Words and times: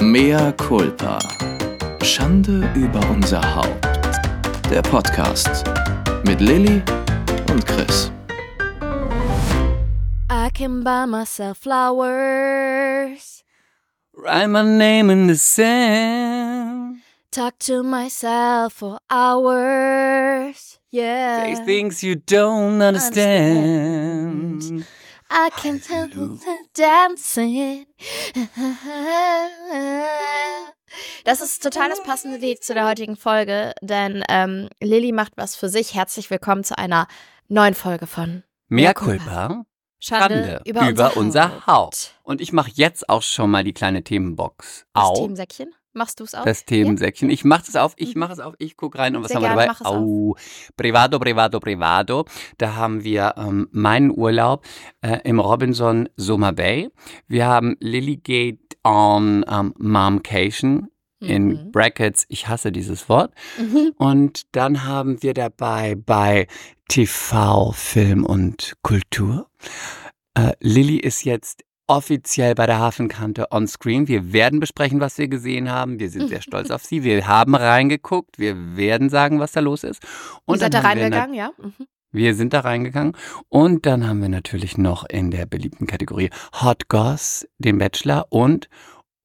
Mea 0.00 0.52
culpa. 0.52 1.18
Schande 2.02 2.70
über 2.74 3.00
unser 3.10 3.40
Haupt. 3.56 3.86
Der 4.70 4.82
Podcast 4.82 5.64
mit 6.24 6.40
Lilly 6.40 6.82
und 7.50 7.66
Chris. 7.66 8.10
I 10.30 10.50
can 10.54 10.84
buy 10.84 11.06
myself 11.06 11.58
flowers, 11.58 13.42
Write 14.14 14.48
my 14.48 14.62
name 14.62 15.10
in 15.10 15.28
the 15.28 15.36
sand. 15.36 16.98
talk 17.30 17.58
to 17.60 17.82
myself 17.82 18.74
for 18.74 18.98
hours. 19.10 20.78
Yeah. 20.90 21.54
Say 21.56 21.64
things 21.64 22.02
you 22.02 22.16
don't 22.16 22.80
understand. 22.82 24.84
I 25.30 25.50
can 25.50 25.80
tell 25.80 26.08
you 26.08 26.38
dancing. 26.74 27.86
Das 31.24 31.42
ist 31.42 31.62
total 31.62 31.90
das 31.90 32.02
passende 32.02 32.38
Lied 32.38 32.64
zu 32.64 32.72
der 32.72 32.86
heutigen 32.86 33.16
Folge, 33.16 33.74
denn 33.82 34.24
ähm, 34.28 34.68
Lilly 34.80 35.12
macht 35.12 35.32
was 35.36 35.54
für 35.54 35.68
sich. 35.68 35.94
Herzlich 35.94 36.30
willkommen 36.30 36.64
zu 36.64 36.78
einer 36.78 37.06
neuen 37.48 37.74
Folge 37.74 38.06
von 38.06 38.42
Mehr 38.68 38.94
Culpa. 38.94 39.64
Schande, 40.00 40.60
Schande 40.60 40.62
über, 40.64 40.88
über, 40.88 41.16
unser 41.16 41.50
Haupt. 41.50 41.66
Haupt. 41.66 42.14
Und 42.22 42.40
ich 42.40 42.52
mache 42.52 42.70
jetzt 42.72 43.08
auch 43.08 43.22
schon 43.22 43.50
mal 43.50 43.64
die 43.64 43.72
kleine 43.72 44.02
Themenbox 44.04 44.86
Das 44.94 45.04
auf. 45.04 45.18
Themensäckchen. 45.18 45.74
Machst 45.98 46.20
du 46.20 46.24
es 46.24 46.34
auch? 46.34 46.44
Das 46.44 46.64
Themensäckchen. 46.64 47.28
Ich 47.28 47.44
mache 47.44 47.64
es 47.68 47.76
auf, 47.76 47.92
ich 47.96 48.14
mache 48.14 48.32
es 48.32 48.40
auf, 48.40 48.54
ich 48.58 48.76
gucke 48.76 48.98
rein 48.98 49.16
und 49.16 49.22
was 49.24 49.28
Sehr 49.28 49.36
haben 49.36 49.42
wir 49.42 49.48
dabei? 49.50 49.66
mach 49.66 49.80
es 49.80 49.86
auf. 49.86 49.96
Au, 49.96 50.36
Privado, 50.76 51.18
Privado, 51.18 51.60
Privado. 51.60 52.24
Da 52.56 52.74
haben 52.76 53.04
wir 53.04 53.34
ähm, 53.36 53.68
meinen 53.72 54.10
Urlaub 54.16 54.64
äh, 55.02 55.18
im 55.24 55.40
Robinson 55.40 56.08
Summer 56.16 56.52
Bay. 56.52 56.88
Wir 57.26 57.46
haben 57.46 57.76
Lillygate 57.80 58.58
on 58.84 59.44
ähm, 59.50 59.74
Momcation 59.76 60.88
in 61.20 61.48
Mhm. 61.48 61.72
Brackets. 61.72 62.26
Ich 62.28 62.46
hasse 62.46 62.70
dieses 62.70 63.08
Wort. 63.08 63.34
Mhm. 63.58 63.92
Und 63.96 64.54
dann 64.54 64.84
haben 64.84 65.20
wir 65.22 65.34
dabei 65.34 65.96
bei 65.96 66.46
TV, 66.88 67.72
Film 67.72 68.24
und 68.24 68.74
Kultur. 68.82 69.48
Äh, 70.34 70.52
Lilly 70.60 70.96
ist 70.98 71.24
jetzt 71.24 71.64
offiziell 71.88 72.54
bei 72.54 72.66
der 72.66 72.78
Hafenkante 72.78 73.46
on 73.50 73.66
screen. 73.66 74.06
Wir 74.06 74.32
werden 74.32 74.60
besprechen, 74.60 75.00
was 75.00 75.18
wir 75.18 75.26
gesehen 75.28 75.70
haben. 75.70 75.98
Wir 75.98 76.10
sind 76.10 76.28
sehr 76.28 76.42
stolz 76.42 76.70
auf 76.70 76.84
sie. 76.84 77.02
Wir 77.02 77.26
haben 77.26 77.54
reingeguckt. 77.54 78.38
Wir 78.38 78.76
werden 78.76 79.08
sagen, 79.10 79.40
was 79.40 79.52
da 79.52 79.60
los 79.60 79.82
ist. 79.82 80.02
Und 80.44 80.54
Und 80.54 80.60
seid 80.60 80.74
da 80.74 80.80
reingegangen, 80.80 81.34
ja? 81.34 81.50
Mhm. 81.58 81.86
wir 82.12 82.34
sind 82.34 82.52
da 82.52 82.60
reingegangen 82.60 83.14
und 83.48 83.84
dann 83.86 84.06
haben 84.06 84.22
wir 84.22 84.28
natürlich 84.28 84.78
noch 84.78 85.04
in 85.08 85.30
der 85.30 85.46
beliebten 85.46 85.86
Kategorie 85.86 86.30
Hot 86.62 86.88
Goss 86.88 87.46
den 87.58 87.78
Bachelor 87.78 88.26
und 88.30 88.68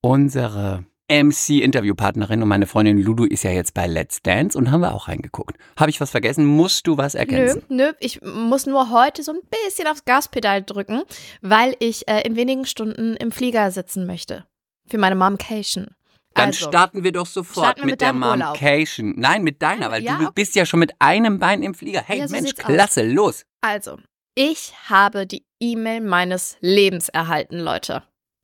unsere 0.02 0.86
MC-Interviewpartnerin 1.09 2.42
und 2.42 2.48
meine 2.48 2.66
Freundin 2.68 2.98
Lulu 3.02 3.26
ist 3.26 3.44
ja 3.44 3.52
jetzt 3.52 3.73
bei 3.73 3.88
Let's 3.88 4.22
Dance 4.22 4.58
und 4.58 4.72
haben 4.72 4.82
wir 4.82 4.94
auch 4.94 5.08
reingeguckt. 5.08 5.58
Habe 5.78 5.90
ich 5.90 6.00
was 6.02 6.12
vergessen? 6.12 6.46
Musst 6.46 6.88
du 6.88 6.98
was 6.98 7.14
Nö, 7.14 7.20
ergänzen? 7.20 7.64
nö, 7.70 7.92
ich 8.00 8.22
muss 8.22 8.66
nur 8.66 8.90
heute 8.92 9.24
so 9.24 9.31
ein 9.34 9.40
bisschen 9.66 9.88
aufs 9.88 10.06
Gaspedal 10.06 10.64
drücken, 10.64 11.04
weil 11.42 11.76
ich 11.80 12.08
äh, 12.08 12.22
in 12.26 12.36
wenigen 12.36 12.66
Stunden 12.66 13.16
im 13.16 13.31
Flieger 13.31 13.70
sitzen 13.72 14.06
möchte. 14.06 14.46
Für 14.88 14.98
meine 14.98 15.16
Momcation. 15.16 15.88
Dann 16.36 16.48
also, 16.48 16.68
starten 16.68 17.04
wir 17.04 17.12
doch 17.12 17.28
sofort 17.28 17.78
wir 17.78 17.86
mit, 17.86 17.94
mit 17.94 18.02
der. 18.02 18.14
Momcation. 18.14 19.14
Nein, 19.18 19.44
mit 19.44 19.62
deiner, 19.62 19.92
weil 19.92 20.04
Ja, 20.04 20.18
du 20.18 20.31
bist 20.31 20.56
ja 20.56 20.66
schon 20.66 20.80
mit 20.80 20.94
einem 21.00 21.38
Bein 21.38 21.62
im 21.62 21.76
Flieger. 21.76 22.02
Hey 22.06 22.20
Ja, 22.20 22.28
so 22.28 22.34
Mensch, 22.36 22.50
sieht's 22.50 22.62
aus. 22.66 22.74
klasse, 22.74 23.04
los. 23.04 23.46
also, 23.62 23.98
ich 24.36 24.74
habe 24.90 25.28
die 25.28 25.46
E-Mail 25.59 26.02
meines 26.02 26.58
Lebens 26.59 27.08
erhalten, 27.09 27.59
Leute. 27.59 28.02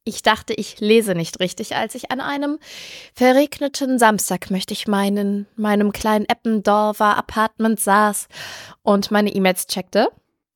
Ich 0.10 0.24
dachte, 0.24 0.56
ich 0.56 0.80
lese 0.80 1.14
nicht 1.14 1.40
richtig, 1.40 1.76
als 1.76 1.94
ich 1.94 2.10
an 2.10 2.20
einem 2.20 2.58
verregneten 3.14 4.00
Samstag, 4.00 4.50
möchte 4.50 4.74
ich 4.74 4.88
meinen, 4.88 5.46
meinem 5.56 5.92
kleinen 5.92 6.26
Eppendorfer 6.26 7.16
Apartment 7.16 7.80
saß 7.80 8.28
und 8.82 9.12
meine 9.12 9.30
E-Mails 9.30 9.68
checkte. 9.68 10.08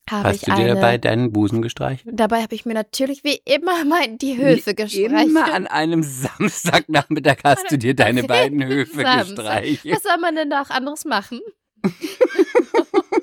Habe 0.09 0.29
Hast 0.29 0.35
ich 0.37 0.41
du 0.41 0.51
dir 0.55 0.63
eine, 0.63 0.73
dabei 0.73 0.97
deinen 0.97 1.31
Busen 1.31 1.61
gestreichelt? 1.61 2.15
Dabei 2.19 2.41
habe 2.41 2.55
ich 2.55 2.65
mir 2.65 2.73
natürlich 2.73 3.23
wie 3.23 3.39
immer 3.45 3.85
mal 3.85 4.17
die 4.17 4.37
Höfe 4.37 4.71
Wie 4.71 4.75
gestreichelt. 4.75 5.27
Immer 5.29 5.53
an 5.53 5.67
einem 5.67 6.01
Samstagnachmittag 6.01 7.37
hast 7.43 7.71
du 7.71 7.77
dir 7.77 7.93
deine 7.95 8.23
beiden 8.27 8.65
Höfe 8.65 9.03
Samstag. 9.03 9.35
gestreichelt. 9.35 9.95
Was 9.95 10.01
soll 10.01 10.17
man 10.17 10.33
denn 10.35 10.49
da 10.49 10.63
auch 10.63 10.71
anderes 10.71 11.05
machen? 11.05 11.41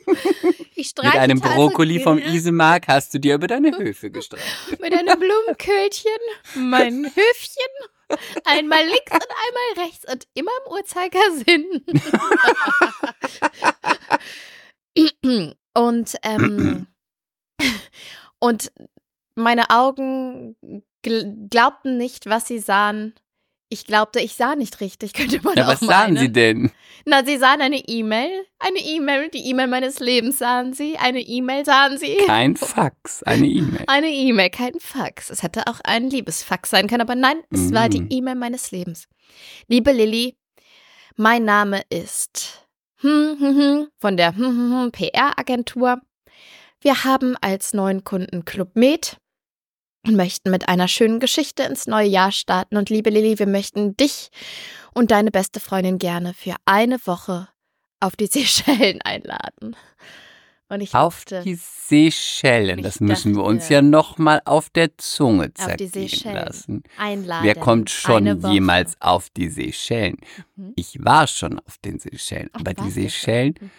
Mit 0.76 1.14
einem 1.14 1.42
also 1.42 1.54
Brokkoli 1.54 2.00
vom 2.00 2.18
Isemark 2.18 2.88
hast 2.88 3.12
du 3.14 3.18
dir 3.18 3.34
über 3.34 3.46
deine 3.46 3.76
Höfe 3.76 4.10
gestreichelt. 4.10 4.80
Mit 4.80 4.92
einem 4.92 5.18
Blumenköhlchen, 5.18 6.10
mein 6.54 7.04
Höfchen, 7.14 8.18
einmal 8.44 8.84
links 8.84 9.12
und 9.12 9.26
einmal 9.46 9.86
rechts 9.86 10.10
und 10.10 10.26
immer 10.34 10.50
im 10.64 10.72
Uhrzeigersinn. 10.72 11.84
und, 15.74 16.16
ähm, 16.22 16.86
und 18.38 18.72
meine 19.34 19.70
Augen 19.70 20.56
gl 21.02 21.48
glaubten 21.48 21.96
nicht, 21.96 22.26
was 22.26 22.46
sie 22.46 22.58
sahen. 22.58 23.14
Ich 23.72 23.86
glaubte, 23.86 24.18
ich 24.20 24.34
sah 24.34 24.56
nicht 24.56 24.80
richtig, 24.80 25.12
könnte 25.14 25.40
man 25.42 25.56
Ja, 25.56 25.64
auch 25.66 25.68
was 25.72 25.80
sahen 25.80 26.14
meinen. 26.14 26.18
sie 26.18 26.32
denn? 26.32 26.70
Na, 27.06 27.24
sie 27.24 27.38
sahen 27.38 27.60
eine 27.62 27.78
E-Mail. 27.88 28.44
Eine 28.58 28.80
E-Mail, 28.80 29.30
die 29.30 29.48
E-Mail 29.48 29.68
meines 29.68 30.00
Lebens 30.00 30.38
sahen 30.38 30.74
sie. 30.74 30.98
Eine 30.98 31.20
E-Mail 31.20 31.64
sahen 31.64 31.96
sie. 31.96 32.16
Kein 32.26 32.56
Fax, 32.58 33.22
eine 33.22 33.46
E-Mail. 33.46 33.84
Eine 33.86 34.08
E-Mail, 34.10 34.50
kein 34.50 34.74
Fax. 34.80 35.30
Es 35.30 35.42
hätte 35.42 35.66
auch 35.68 35.80
ein 35.84 36.10
Liebesfax 36.10 36.68
sein 36.70 36.88
können, 36.88 37.00
aber 37.00 37.14
nein, 37.14 37.38
es 37.50 37.72
war 37.72 37.88
die 37.88 38.00
Mm. 38.02 38.08
E-Mail 38.10 38.34
meines 38.34 38.70
Lebens. 38.70 39.06
Liebe 39.68 39.92
Lilly, 39.92 40.36
mein 41.16 41.44
Name 41.44 41.82
ist 41.90 42.66
hm, 42.96 43.36
hm, 43.38 43.56
hm, 43.56 43.88
von 43.98 44.16
der 44.18 44.32
PR-Agentur. 44.92 46.00
Wir 46.82 47.04
haben 47.04 47.36
als 47.40 47.72
neuen 47.72 48.04
Kunden 48.04 48.44
Club 48.44 48.70
Med 48.74 49.16
und 50.06 50.16
möchten 50.16 50.50
mit 50.50 50.68
einer 50.68 50.88
schönen 50.88 51.20
Geschichte 51.20 51.62
ins 51.64 51.86
neue 51.86 52.08
Jahr 52.08 52.32
starten. 52.32 52.76
Und 52.76 52.90
liebe 52.90 53.10
Lilly, 53.10 53.38
wir 53.38 53.46
möchten 53.46 53.96
dich 53.96 54.30
und 54.94 55.10
deine 55.10 55.30
beste 55.30 55.60
Freundin 55.60 55.98
gerne 55.98 56.34
für 56.34 56.54
eine 56.64 56.98
Woche 57.06 57.48
auf 58.00 58.16
die 58.16 58.26
Seychellen 58.30 59.00
einladen. 59.02 59.76
Und 60.72 60.82
ich 60.82 60.94
Auf 60.94 61.24
dachte, 61.24 61.42
die 61.42 61.56
Seychellen, 61.56 62.80
das 62.82 63.00
müssen 63.00 63.34
wir 63.34 63.42
uns 63.42 63.64
dachte- 63.64 63.74
ja 63.74 63.82
nochmal 63.82 64.40
auf 64.44 64.70
der 64.70 64.96
Zunge 64.98 65.46
Auf 65.58 65.74
die 65.76 65.90
zergehen 65.90 66.08
Seychellen. 66.08 66.36
lassen. 66.46 66.82
einladen. 66.96 67.44
Wer 67.44 67.56
kommt 67.56 67.90
schon 67.90 68.40
jemals 68.52 68.94
auf 69.00 69.30
die 69.30 69.48
Seychellen? 69.48 70.16
Mhm. 70.54 70.72
Ich 70.76 71.04
war 71.04 71.26
schon 71.26 71.58
auf 71.58 71.76
den 71.78 71.98
Seychellen, 71.98 72.50
Ach, 72.52 72.60
aber 72.60 72.74
die? 72.74 72.90
Seychellen 72.90 73.54
Mhm. 73.60 73.70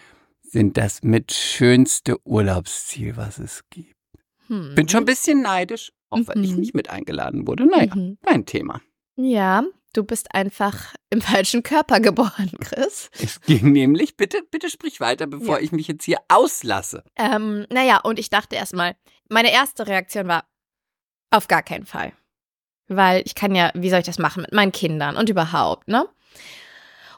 sind 0.42 0.76
das 0.76 1.02
mit 1.02 1.32
schönste 1.32 2.18
Urlaubsziel, 2.26 3.16
was 3.16 3.38
es 3.38 3.62
gibt. 3.70 3.96
Hm. 4.48 4.74
Bin 4.74 4.86
schon 4.86 5.04
ein 5.04 5.06
bisschen 5.06 5.40
neidisch, 5.40 5.92
auch 6.12 6.20
wenn 6.28 6.44
ich 6.44 6.52
Mhm. 6.52 6.60
nicht 6.60 6.74
mit 6.74 6.90
eingeladen 6.90 7.46
wurde. 7.46 7.66
Naja, 7.66 7.94
Mhm. 7.94 8.18
mein 8.24 8.46
Thema. 8.46 8.80
Ja, 9.16 9.64
du 9.92 10.04
bist 10.04 10.34
einfach 10.34 10.94
im 11.10 11.20
falschen 11.20 11.62
Körper 11.62 12.00
geboren, 12.00 12.50
Chris. 12.60 13.10
Es 13.20 13.40
ging 13.42 13.72
nämlich, 13.72 14.16
bitte, 14.16 14.42
bitte 14.50 14.70
sprich 14.70 15.00
weiter, 15.00 15.26
bevor 15.26 15.56
Ja. 15.58 15.62
ich 15.64 15.72
mich 15.72 15.88
jetzt 15.88 16.04
hier 16.04 16.18
auslasse. 16.28 17.04
Ähm, 17.16 17.66
naja, 17.70 17.98
und 18.02 18.18
ich 18.18 18.30
dachte 18.30 18.56
erstmal, 18.56 18.96
meine 19.28 19.52
erste 19.52 19.86
Reaktion 19.86 20.28
war, 20.28 20.44
auf 21.30 21.48
gar 21.48 21.62
keinen 21.62 21.86
Fall. 21.86 22.12
Weil 22.88 23.22
ich 23.24 23.34
kann 23.34 23.54
ja, 23.54 23.70
wie 23.74 23.88
soll 23.90 24.00
ich 24.00 24.06
das 24.06 24.18
machen 24.18 24.42
mit 24.42 24.52
meinen 24.52 24.72
Kindern 24.72 25.16
und 25.16 25.28
überhaupt, 25.28 25.88
ne? 25.88 26.06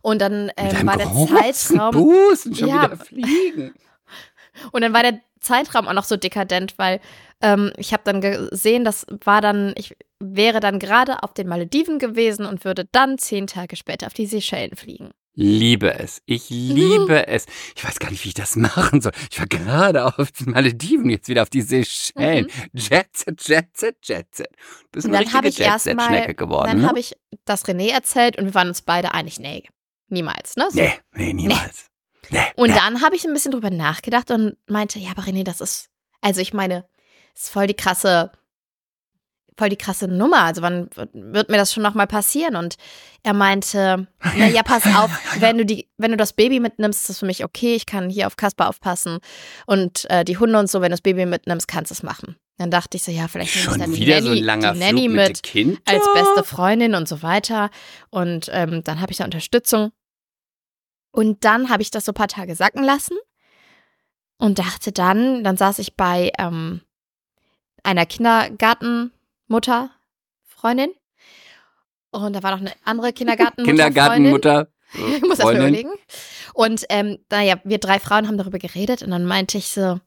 Und 0.02 0.20
dann 0.20 0.52
ähm, 0.58 0.86
war 0.86 0.98
der 0.98 1.10
Zeitraum. 1.12 1.92
Busen 1.92 2.54
schon 2.54 2.68
Ja. 2.68 2.84
wieder 2.84 2.96
fliegen. 2.98 3.74
Und 4.72 4.82
dann 4.82 4.92
war 4.92 5.02
der 5.02 5.20
Zeitraum 5.44 5.86
auch 5.86 5.92
noch 5.92 6.04
so 6.04 6.16
dekadent, 6.16 6.74
weil 6.76 7.00
ähm, 7.40 7.72
ich 7.76 7.92
habe 7.92 8.02
dann 8.04 8.20
gesehen, 8.20 8.84
das 8.84 9.06
war 9.24 9.40
dann, 9.40 9.74
ich 9.76 9.96
wäre 10.18 10.60
dann 10.60 10.78
gerade 10.78 11.22
auf 11.22 11.34
den 11.34 11.48
Malediven 11.48 11.98
gewesen 11.98 12.46
und 12.46 12.64
würde 12.64 12.86
dann 12.90 13.18
zehn 13.18 13.46
Tage 13.46 13.76
später 13.76 14.06
auf 14.06 14.14
die 14.14 14.26
Seychellen 14.26 14.76
fliegen. 14.76 15.10
Liebe 15.36 15.92
es. 15.98 16.22
Ich 16.26 16.48
liebe 16.48 17.26
es. 17.28 17.46
Ich 17.76 17.84
weiß 17.84 17.98
gar 17.98 18.10
nicht, 18.10 18.24
wie 18.24 18.28
ich 18.28 18.34
das 18.34 18.56
machen 18.56 19.00
soll. 19.00 19.12
Ich 19.30 19.38
war 19.38 19.46
gerade 19.46 20.06
auf 20.06 20.30
den 20.32 20.52
Malediven, 20.52 21.10
jetzt 21.10 21.28
wieder 21.28 21.42
auf 21.42 21.50
die 21.50 21.62
Seychellen. 21.62 22.46
Jetset, 22.72 23.46
Jetset, 23.46 23.96
Jetset. 24.02 24.48
Du 24.48 24.88
bist 24.92 25.06
eine 25.06 25.18
dann 25.18 25.32
habe 25.32 25.48
richtige 25.48 25.64
ich 25.64 25.72
erstmal, 25.72 25.96
Jetset-Schnecke 25.96 26.34
geworden. 26.34 26.68
dann 26.68 26.80
ne? 26.82 26.88
habe 26.88 27.00
ich 27.00 27.16
das 27.44 27.64
René 27.66 27.90
erzählt 27.90 28.38
und 28.38 28.46
wir 28.46 28.54
waren 28.54 28.68
uns 28.68 28.82
beide 28.82 29.12
einig, 29.12 29.40
nee, 29.40 29.64
niemals, 30.08 30.56
ne? 30.56 30.68
So. 30.70 30.80
Nee, 30.80 30.92
nee, 31.14 31.32
niemals. 31.32 31.90
Und 32.56 32.76
dann 32.76 33.02
habe 33.02 33.16
ich 33.16 33.24
ein 33.24 33.32
bisschen 33.32 33.52
drüber 33.52 33.70
nachgedacht 33.70 34.30
und 34.30 34.56
meinte, 34.68 34.98
ja, 34.98 35.10
aber 35.10 35.22
René, 35.22 35.44
das 35.44 35.60
ist, 35.60 35.88
also 36.20 36.40
ich 36.40 36.52
meine, 36.52 36.84
das 37.34 37.44
ist 37.44 37.50
voll 37.50 37.66
die 37.66 37.74
krasse, 37.74 38.30
voll 39.56 39.68
die 39.68 39.76
krasse 39.76 40.08
Nummer. 40.08 40.42
Also 40.42 40.62
wann 40.62 40.88
wird 41.12 41.48
mir 41.48 41.56
das 41.56 41.72
schon 41.72 41.82
nochmal 41.82 42.06
passieren? 42.06 42.56
Und 42.56 42.76
er 43.22 43.34
meinte, 43.34 44.06
na 44.36 44.48
ja, 44.48 44.62
pass 44.62 44.86
auf, 44.86 45.10
wenn 45.40 45.58
du 45.58 45.66
die, 45.66 45.88
wenn 45.96 46.10
du 46.10 46.16
das 46.16 46.32
Baby 46.32 46.60
mitnimmst, 46.60 47.00
ist 47.00 47.08
das 47.08 47.18
für 47.20 47.26
mich 47.26 47.44
okay. 47.44 47.74
Ich 47.74 47.86
kann 47.86 48.10
hier 48.10 48.26
auf 48.26 48.36
Kasper 48.36 48.68
aufpassen 48.68 49.18
und 49.66 50.08
äh, 50.10 50.24
die 50.24 50.38
Hunde 50.38 50.58
und 50.58 50.70
so, 50.70 50.80
wenn 50.80 50.90
du 50.90 50.94
das 50.94 51.02
Baby 51.02 51.26
mitnimmst, 51.26 51.68
kannst 51.68 51.90
du 51.90 51.94
es 51.94 52.02
machen. 52.02 52.36
Dann 52.56 52.70
dachte 52.70 52.96
ich 52.96 53.02
so, 53.02 53.10
ja, 53.10 53.26
vielleicht 53.26 53.56
nehme 53.56 53.64
ich 53.64 53.70
Schon 53.70 53.80
dann 53.80 53.92
die 53.92 54.00
wieder 54.00 54.20
Nanny, 54.20 54.28
so 54.28 54.34
die 54.34 54.78
Nanny 54.78 55.08
mit 55.08 55.54
mit 55.54 55.78
als 55.86 56.04
beste 56.14 56.44
Freundin 56.44 56.94
und 56.94 57.08
so 57.08 57.22
weiter. 57.22 57.70
Und 58.10 58.48
ähm, 58.52 58.84
dann 58.84 59.00
habe 59.00 59.10
ich 59.10 59.18
da 59.18 59.24
Unterstützung. 59.24 59.90
Und 61.14 61.44
dann 61.44 61.70
habe 61.70 61.80
ich 61.80 61.92
das 61.92 62.06
so 62.06 62.10
ein 62.10 62.16
paar 62.16 62.26
Tage 62.26 62.56
sacken 62.56 62.82
lassen 62.82 63.16
und 64.36 64.58
dachte 64.58 64.90
dann, 64.90 65.44
dann 65.44 65.56
saß 65.56 65.78
ich 65.78 65.94
bei 65.94 66.32
ähm, 66.40 66.80
einer 67.84 68.04
Kindergartenmutter, 68.04 69.90
Freundin. 70.44 70.90
Und 72.10 72.32
da 72.32 72.42
war 72.42 72.50
noch 72.50 72.60
eine 72.60 72.72
andere 72.82 73.12
Kindergartenmutter. 73.14 73.70
Kindergartenmutter. 73.70 74.68
Ich 74.96 75.22
muss 75.22 75.38
erst 75.40 75.44
mal 75.44 75.56
Freundin. 75.56 75.60
überlegen. 75.60 75.90
Und 76.52 76.84
ähm, 76.88 77.18
naja, 77.30 77.60
wir 77.64 77.78
drei 77.78 77.98
Frauen 78.00 78.28
haben 78.28 78.38
darüber 78.38 78.58
geredet 78.58 79.02
und 79.02 79.10
dann 79.10 79.24
meinte 79.24 79.58
ich 79.58 79.68
so, 79.68 79.98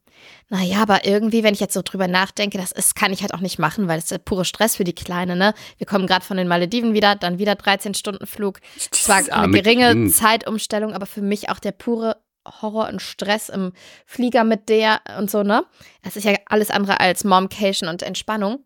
naja, 0.50 0.82
aber 0.82 1.06
irgendwie, 1.06 1.44
wenn 1.44 1.54
ich 1.54 1.60
jetzt 1.60 1.74
so 1.74 1.82
drüber 1.84 2.08
nachdenke, 2.08 2.58
das 2.58 2.72
ist, 2.72 2.96
kann 2.96 3.12
ich 3.12 3.22
halt 3.22 3.34
auch 3.34 3.42
nicht 3.42 3.60
machen, 3.60 3.88
weil 3.88 3.98
es 3.98 4.06
ist 4.06 4.12
der 4.12 4.18
pure 4.20 4.46
Stress 4.46 4.76
für 4.76 4.84
die 4.84 4.94
Kleine, 4.94 5.36
ne? 5.36 5.54
Wir 5.78 5.88
kommen 5.88 6.08
gerade 6.08 6.26
von 6.26 6.38
den 6.38 6.48
Malediven 6.48 6.94
wieder, 6.94 7.16
dann 7.16 7.38
wieder 7.38 7.56
13 7.56 7.94
Stunden 7.94 8.26
Flug. 8.26 8.60
Zwar 8.92 9.20
Dieses 9.20 9.34
eine 9.34 9.52
geringe 9.52 9.92
Kind. 9.92 10.16
Zeitumstellung, 10.16 10.94
aber 10.94 11.06
für 11.06 11.22
mich 11.22 11.50
auch 11.50 11.60
der 11.60 11.74
pure 11.74 12.18
Horror 12.62 12.88
und 12.88 13.02
Stress 13.02 13.50
im 13.50 13.74
Flieger 14.06 14.44
mit 14.44 14.70
der 14.70 15.02
und 15.18 15.30
so, 15.30 15.44
ne? 15.44 15.66
Das 16.02 16.16
ist 16.16 16.24
ja 16.24 16.34
alles 16.46 16.72
andere 16.72 17.00
als 17.00 17.24
Momcation 17.24 17.90
und 17.90 18.02
Entspannung. 18.04 18.64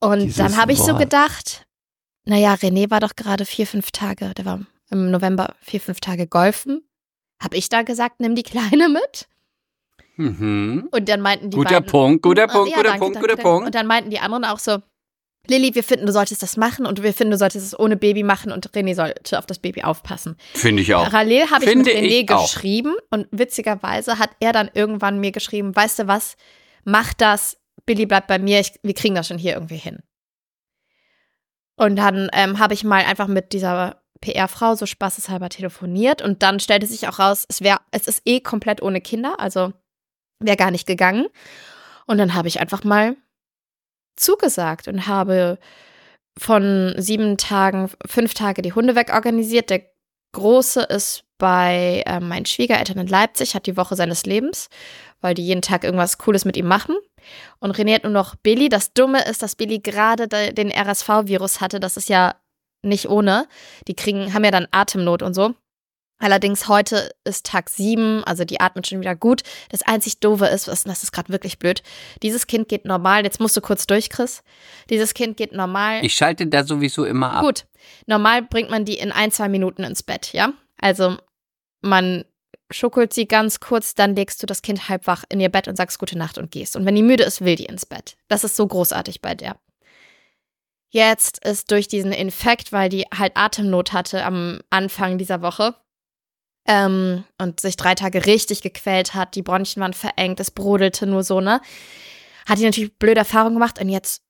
Und 0.00 0.20
Dieses 0.20 0.36
dann 0.36 0.56
habe 0.56 0.72
ich 0.72 0.78
so 0.78 0.96
gedacht, 0.96 1.66
naja, 2.24 2.54
René 2.54 2.90
war 2.90 3.00
doch 3.00 3.14
gerade 3.16 3.44
vier, 3.44 3.66
fünf 3.66 3.92
Tage, 3.92 4.34
der 4.34 4.44
war 4.44 4.60
im 4.90 5.10
November 5.10 5.54
vier, 5.60 5.80
fünf 5.80 6.00
Tage 6.00 6.26
golfen. 6.26 6.82
Habe 7.40 7.56
ich 7.56 7.68
da 7.68 7.82
gesagt, 7.82 8.20
nimm 8.20 8.34
die 8.34 8.42
Kleine 8.42 8.88
mit? 8.88 9.28
Mhm. 10.16 10.88
Und 10.90 11.08
dann 11.08 11.20
meinten 11.20 11.50
die 11.50 11.56
Guter 11.56 11.80
beiden, 11.80 11.86
Punkt, 11.86 12.22
guter 12.22 12.46
Punkt, 12.46 12.70
ja, 12.70 12.76
guter 12.76 12.88
danke, 12.88 13.00
Punkt, 13.00 13.16
danke, 13.16 13.28
guter 13.28 13.36
danke. 13.36 13.50
Punkt. 13.50 13.66
Und 13.66 13.74
dann 13.74 13.86
meinten 13.86 14.10
die 14.10 14.18
anderen 14.18 14.44
auch 14.44 14.58
so, 14.58 14.78
Lilly, 15.48 15.74
wir 15.74 15.84
finden, 15.84 16.06
du 16.06 16.12
solltest 16.12 16.42
das 16.42 16.56
machen 16.56 16.86
und 16.86 17.02
wir 17.02 17.14
finden, 17.14 17.32
du 17.32 17.38
solltest 17.38 17.66
es 17.66 17.78
ohne 17.78 17.96
Baby 17.96 18.22
machen 18.22 18.52
und 18.52 18.68
René 18.72 18.94
sollte 18.94 19.38
auf 19.38 19.46
das 19.46 19.58
Baby 19.58 19.82
aufpassen. 19.82 20.36
Finde 20.54 20.82
ich 20.82 20.94
auch. 20.94 21.04
Parallel 21.04 21.50
habe 21.50 21.64
ich 21.64 21.74
mit 21.74 21.86
René 21.86 22.22
ich 22.22 22.30
auch. 22.30 22.42
geschrieben 22.42 22.94
und 23.10 23.28
witzigerweise 23.30 24.18
hat 24.18 24.30
er 24.40 24.52
dann 24.52 24.70
irgendwann 24.74 25.20
mir 25.20 25.32
geschrieben, 25.32 25.74
weißt 25.74 26.00
du 26.00 26.06
was, 26.08 26.36
mach 26.84 27.14
das, 27.14 27.58
Billy 27.84 28.06
bleibt 28.06 28.26
bei 28.26 28.38
mir, 28.38 28.60
ich, 28.60 28.72
wir 28.82 28.94
kriegen 28.94 29.14
das 29.14 29.28
schon 29.28 29.38
hier 29.38 29.54
irgendwie 29.54 29.76
hin. 29.76 30.00
Und 31.76 31.96
dann 31.96 32.28
ähm, 32.32 32.58
habe 32.58 32.74
ich 32.74 32.84
mal 32.84 33.04
einfach 33.04 33.28
mit 33.28 33.52
dieser 33.52 34.02
PR-Frau 34.20 34.74
so 34.74 34.86
spaßeshalber 34.86 35.50
telefoniert 35.50 36.22
und 36.22 36.42
dann 36.42 36.58
stellte 36.58 36.86
sich 36.86 37.06
auch 37.06 37.18
raus, 37.18 37.44
es 37.48 37.60
wäre, 37.60 37.80
es 37.90 38.08
ist 38.08 38.22
eh 38.24 38.40
komplett 38.40 38.82
ohne 38.82 39.00
Kinder, 39.00 39.38
also 39.38 39.72
wäre 40.40 40.56
gar 40.56 40.70
nicht 40.70 40.86
gegangen. 40.86 41.26
Und 42.06 42.18
dann 42.18 42.34
habe 42.34 42.48
ich 42.48 42.60
einfach 42.60 42.84
mal 42.84 43.16
zugesagt 44.16 44.88
und 44.88 45.06
habe 45.06 45.58
von 46.38 46.94
sieben 46.98 47.36
Tagen, 47.38 47.90
fünf 48.06 48.34
Tage 48.34 48.62
die 48.62 48.72
Hunde 48.72 48.94
wegorganisiert. 48.94 49.70
Der 49.70 49.82
Große 50.32 50.82
ist 50.82 51.24
bei 51.38 52.02
äh, 52.06 52.20
meinen 52.20 52.46
Schwiegereltern 52.46 52.98
in 52.98 53.06
Leipzig, 53.06 53.54
hat 53.54 53.66
die 53.66 53.76
Woche 53.76 53.96
seines 53.96 54.24
Lebens, 54.26 54.68
weil 55.20 55.34
die 55.34 55.44
jeden 55.46 55.62
Tag 55.62 55.84
irgendwas 55.84 56.18
Cooles 56.18 56.44
mit 56.44 56.56
ihm 56.56 56.66
machen. 56.66 56.96
Und 57.58 57.76
René 57.76 57.94
hat 57.94 58.04
nur 58.04 58.12
noch 58.12 58.34
Billy. 58.36 58.68
Das 58.68 58.92
Dumme 58.92 59.24
ist, 59.24 59.42
dass 59.42 59.56
Billy 59.56 59.78
gerade 59.80 60.28
de- 60.28 60.52
den 60.52 60.70
RSV-Virus 60.70 61.60
hatte. 61.60 61.80
Das 61.80 61.96
ist 61.96 62.08
ja 62.08 62.36
nicht 62.82 63.08
ohne. 63.08 63.48
Die 63.88 63.94
kriegen, 63.96 64.32
haben 64.34 64.44
ja 64.44 64.50
dann 64.50 64.68
Atemnot 64.70 65.22
und 65.22 65.34
so. 65.34 65.54
Allerdings 66.18 66.66
heute 66.68 67.14
ist 67.24 67.44
Tag 67.44 67.68
sieben, 67.68 68.24
also 68.24 68.44
die 68.44 68.58
atmet 68.60 68.86
schon 68.86 69.00
wieder 69.00 69.14
gut. 69.14 69.42
Das 69.68 69.82
einzig 69.82 70.18
Doofe 70.20 70.46
ist, 70.46 70.66
was- 70.66 70.84
das 70.84 71.02
ist 71.02 71.12
gerade 71.12 71.28
wirklich 71.30 71.58
blöd. 71.58 71.82
Dieses 72.22 72.46
Kind 72.46 72.68
geht 72.68 72.86
normal. 72.86 73.24
Jetzt 73.24 73.38
musst 73.38 73.56
du 73.56 73.60
kurz 73.60 73.86
durch, 73.86 74.08
Chris. 74.08 74.42
Dieses 74.88 75.12
Kind 75.12 75.36
geht 75.36 75.52
normal. 75.52 76.04
Ich 76.04 76.14
schalte 76.14 76.46
da 76.46 76.64
sowieso 76.64 77.04
immer 77.04 77.32
ab. 77.32 77.42
Gut. 77.42 77.66
Normal 78.06 78.42
bringt 78.42 78.70
man 78.70 78.84
die 78.86 78.98
in 78.98 79.12
ein, 79.12 79.30
zwei 79.30 79.48
Minuten 79.48 79.84
ins 79.84 80.02
Bett, 80.02 80.32
ja? 80.32 80.52
Also 80.80 81.18
man 81.82 82.24
schuckelt 82.72 83.12
sie 83.12 83.28
ganz 83.28 83.60
kurz, 83.60 83.94
dann 83.94 84.16
legst 84.16 84.42
du 84.42 84.46
das 84.46 84.62
Kind 84.62 84.88
halb 84.88 85.06
wach 85.06 85.24
in 85.28 85.38
ihr 85.38 85.50
Bett 85.50 85.68
und 85.68 85.76
sagst 85.76 85.98
gute 85.98 86.16
Nacht 86.18 86.38
und 86.38 86.50
gehst. 86.50 86.76
Und 86.76 86.86
wenn 86.86 86.96
die 86.96 87.02
müde 87.02 87.24
ist, 87.24 87.44
will 87.44 87.56
die 87.56 87.66
ins 87.66 87.84
Bett. 87.86 88.16
Das 88.28 88.42
ist 88.42 88.56
so 88.56 88.66
großartig 88.66 89.20
bei 89.20 89.34
der. 89.34 89.56
Jetzt 90.88 91.44
ist 91.44 91.70
durch 91.70 91.88
diesen 91.88 92.12
Infekt, 92.12 92.72
weil 92.72 92.88
die 92.88 93.04
halt 93.16 93.32
Atemnot 93.36 93.92
hatte 93.92 94.24
am 94.24 94.60
Anfang 94.70 95.18
dieser 95.18 95.42
Woche 95.42 95.74
ähm, 96.66 97.24
und 97.38 97.60
sich 97.60 97.76
drei 97.76 97.94
Tage 97.94 98.26
richtig 98.26 98.62
gequält 98.62 99.14
hat, 99.14 99.34
die 99.34 99.42
Bronchien 99.42 99.82
waren 99.82 99.94
verengt, 99.94 100.40
es 100.40 100.50
brodelte 100.50 101.06
nur 101.06 101.22
so, 101.22 101.40
ne? 101.40 101.60
Hat 102.46 102.58
die 102.58 102.64
natürlich 102.64 102.96
blöde 102.98 103.20
Erfahrungen 103.20 103.54
gemacht 103.54 103.80
und 103.80 103.88
jetzt 103.88 104.22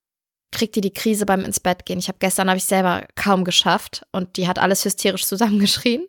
kriegt 0.52 0.74
die 0.74 0.80
die 0.80 0.92
Krise 0.92 1.26
beim 1.26 1.44
ins 1.44 1.60
Bett 1.60 1.84
gehen. 1.84 1.98
Ich 1.98 2.08
habe 2.08 2.18
gestern 2.18 2.48
habe 2.48 2.58
ich 2.58 2.64
selber 2.64 3.06
kaum 3.14 3.44
geschafft 3.44 4.06
und 4.12 4.36
die 4.36 4.48
hat 4.48 4.58
alles 4.58 4.84
hysterisch 4.84 5.26
zusammengeschrien. 5.26 6.06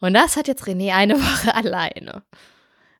Und 0.00 0.14
das 0.14 0.36
hat 0.36 0.46
jetzt 0.46 0.64
René 0.64 0.92
eine 0.94 1.14
Woche 1.20 1.54
alleine. 1.54 2.22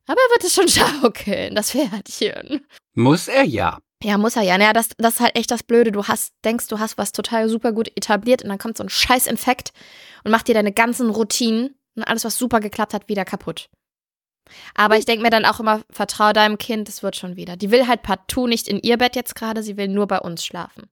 Aber 0.07 0.19
er 0.19 0.33
wird 0.33 0.43
es 0.43 0.53
schon 0.53 0.67
schaukeln, 0.69 1.53
das 1.53 1.71
Pferdchen. 1.71 2.65
Muss 2.93 3.27
er 3.27 3.43
ja. 3.43 3.79
Ja, 4.03 4.17
muss 4.17 4.35
er 4.35 4.43
ja. 4.43 4.57
Naja, 4.57 4.73
das, 4.73 4.89
das 4.97 5.15
ist 5.15 5.19
halt 5.19 5.35
echt 5.35 5.51
das 5.51 5.63
Blöde. 5.63 5.91
Du 5.91 6.05
hast, 6.05 6.33
denkst, 6.45 6.67
du 6.67 6.79
hast 6.79 6.97
was 6.97 7.11
total 7.11 7.49
super 7.49 7.71
gut 7.71 7.89
etabliert 7.95 8.43
und 8.43 8.49
dann 8.49 8.57
kommt 8.57 8.77
so 8.77 8.83
ein 8.83 8.89
scheiß 8.89 9.27
Infekt 9.27 9.71
und 10.23 10.31
macht 10.31 10.47
dir 10.47 10.53
deine 10.53 10.71
ganzen 10.71 11.09
Routinen 11.09 11.76
und 11.97 12.03
alles, 12.03 12.23
was 12.23 12.37
super 12.37 12.59
geklappt 12.59 12.93
hat, 12.93 13.09
wieder 13.09 13.25
kaputt. 13.25 13.69
Aber 14.75 14.97
ich 14.97 15.05
denke 15.05 15.23
mir 15.23 15.29
dann 15.29 15.45
auch 15.45 15.59
immer, 15.59 15.81
vertrau 15.89 16.31
deinem 16.31 16.57
Kind, 16.57 16.87
es 16.87 17.03
wird 17.03 17.15
schon 17.17 17.35
wieder. 17.35 17.57
Die 17.57 17.71
will 17.71 17.87
halt 17.87 18.01
partout 18.03 18.47
nicht 18.47 18.67
in 18.67 18.79
ihr 18.79 18.97
Bett 18.97 19.15
jetzt 19.15 19.35
gerade, 19.35 19.61
sie 19.63 19.75
will 19.75 19.89
nur 19.89 20.07
bei 20.07 20.19
uns 20.19 20.45
schlafen. 20.45 20.89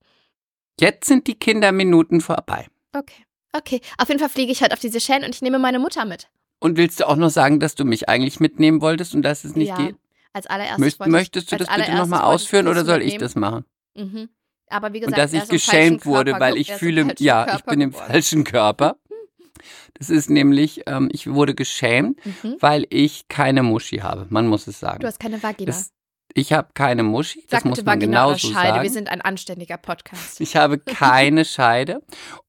Jetzt 0.80 1.08
sind 1.08 1.28
die 1.28 1.36
Kinderminuten 1.36 2.20
vorbei. 2.20 2.68
Okay. 2.94 3.24
Okay. 3.54 3.80
Auf 3.98 4.10
jeden 4.10 4.20
Fall 4.20 4.28
fliege 4.30 4.52
ich 4.52 4.62
halt 4.62 4.74
auf 4.74 4.80
diese 4.80 5.00
Seychellen 5.00 5.24
und 5.24 5.34
ich 5.34 5.42
nehme 5.42 5.60
meine 5.60 5.80
Mutter 5.80 6.04
mit. 6.04 6.28
Und 6.60 6.76
willst 6.76 7.00
du 7.00 7.08
auch 7.08 7.16
noch 7.16 7.30
sagen, 7.30 7.62
dass 7.62 7.76
du 7.76 7.86
mich 7.86 8.10
eigentlich 8.10 8.42
mitnehmen 8.42 8.82
wolltest 8.82 9.16
und 9.16 9.22
dass 9.22 9.46
es 9.46 9.56
nicht 9.56 9.70
ja. 9.70 9.78
geht? 9.78 9.96
Als 10.34 10.48
allererstes. 10.48 10.80
Möcht, 10.80 11.00
ich- 11.00 11.08
möchtest 11.08 11.52
du 11.52 11.56
das 11.56 11.68
bitte 11.74 11.96
nochmal 11.96 12.20
ich 12.20 12.26
ausführen 12.26 12.68
oder 12.68 12.84
soll 12.84 12.98
ich 13.02 13.14
mitnehmen. 13.14 13.20
das 13.22 13.36
machen? 13.36 13.66
Mhm. 13.96 14.30
Aber 14.68 14.92
wie 14.92 15.00
gesagt, 15.00 15.16
Und 15.16 15.18
dass 15.18 15.32
ich 15.32 15.48
geschämt 15.48 16.06
wurde, 16.06 16.34
weil 16.40 16.58
ich 16.58 16.74
fühle, 16.74 17.14
ja, 17.20 17.56
ich 17.56 17.64
bin 17.64 17.80
im 17.80 17.94
falschen 17.94 18.44
Körper. 18.44 18.98
Das 19.94 20.10
ist 20.10 20.30
nämlich, 20.30 20.82
ähm, 20.88 21.10
ich 21.12 21.28
wurde 21.32 21.56
geschämt, 21.56 22.20
Mhm. 22.26 22.56
weil 22.60 22.86
ich 22.90 23.28
keine 23.28 23.64
Muschi 23.64 23.98
habe. 23.98 24.26
Man 24.30 24.48
muss 24.48 24.68
es 24.68 24.80
sagen. 24.80 25.00
Du 25.00 25.08
hast 25.08 25.20
keine 25.20 25.42
Vagina. 25.42 25.68
Das, 25.72 25.92
ich 26.38 26.52
habe 26.52 26.70
keine 26.74 27.04
Muschi, 27.04 27.46
das 27.50 27.62
Sag 27.62 27.66
muss 27.66 27.78
bitte 27.78 27.86
man 27.86 28.00
Vagina 28.02 28.24
genauso 28.26 28.48
Scheide. 28.50 28.68
sagen. 28.70 28.84
Wir 28.84 28.90
sind 28.90 29.10
ein 29.10 29.22
anständiger 29.22 29.78
Podcast. 29.78 30.42
Ich 30.42 30.56
habe 30.58 30.78
keine 30.86 31.46
Scheide 31.46 32.02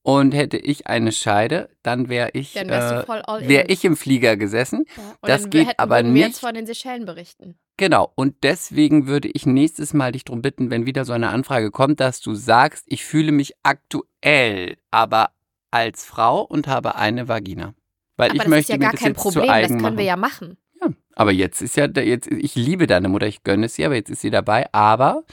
und 0.03 0.32
hätte 0.35 0.56
ich 0.56 0.88
eine 0.88 1.12
Scheide, 1.12 1.69
dann 1.83 2.09
wäre 2.09 2.30
ich, 2.33 2.54
Dann 2.54 2.69
äh, 2.69 3.04
wäre 3.49 3.66
ich 3.69 3.85
im 3.85 3.97
Flieger 3.97 4.37
gesessen. 4.37 4.85
Ja. 4.97 5.02
Das 5.23 5.42
dann 5.42 5.50
geht 5.50 5.69
hätten, 5.69 5.78
aber 5.78 5.97
würden 5.99 6.14
wir 6.14 6.23
jetzt 6.23 6.28
nicht. 6.30 6.40
von 6.40 6.54
den 6.54 6.66
Seychellen 6.66 7.04
berichten. 7.04 7.59
Genau, 7.78 8.11
und 8.16 8.37
deswegen 8.42 9.07
würde 9.07 9.28
ich 9.33 9.45
nächstes 9.45 9.92
Mal 9.92 10.11
dich 10.12 10.25
darum 10.25 10.40
bitten, 10.40 10.71
wenn 10.71 10.87
wieder 10.87 11.04
so 11.04 11.12
eine 11.12 11.28
Anfrage 11.28 11.71
kommt, 11.71 12.00
dass 12.00 12.21
du 12.23 12.35
sagst, 12.35 12.85
ich 12.88 13.04
fühle 13.04 13.33
mich 13.33 13.52
aktuell 13.62 14.78
aber 14.90 15.30
als 15.76 16.04
Frau 16.04 16.42
und 16.42 16.66
habe 16.66 16.97
eine 16.97 17.28
Vagina. 17.28 17.75
Weil 18.16 18.30
Aber 18.30 18.37
ich 18.37 18.42
das 18.42 18.49
möchte 18.49 18.73
ist 18.73 18.80
ja 18.83 18.90
gar 18.90 18.92
kein 18.92 19.14
Problem, 19.14 19.47
das 19.47 19.68
können 19.68 19.80
machen. 19.83 19.99
wir 19.99 20.04
ja 20.04 20.16
machen. 20.16 20.56
Ja, 20.80 20.88
aber 21.14 21.33
jetzt 21.33 21.62
ist 21.62 21.76
ja, 21.76 21.87
jetzt, 21.87 22.30
ich 22.30 22.54
liebe 22.54 22.87
deine 22.87 23.09
Mutter, 23.09 23.26
ich 23.26 23.45
gönne 23.45 23.66
es 23.66 23.75
sie, 23.75 23.85
aber 23.85 23.95
jetzt 23.95 24.11
ist 24.11 24.21
sie 24.23 24.30
dabei. 24.30 24.73
Aber 24.73 25.25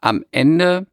am 0.00 0.24
Ende 0.30 0.86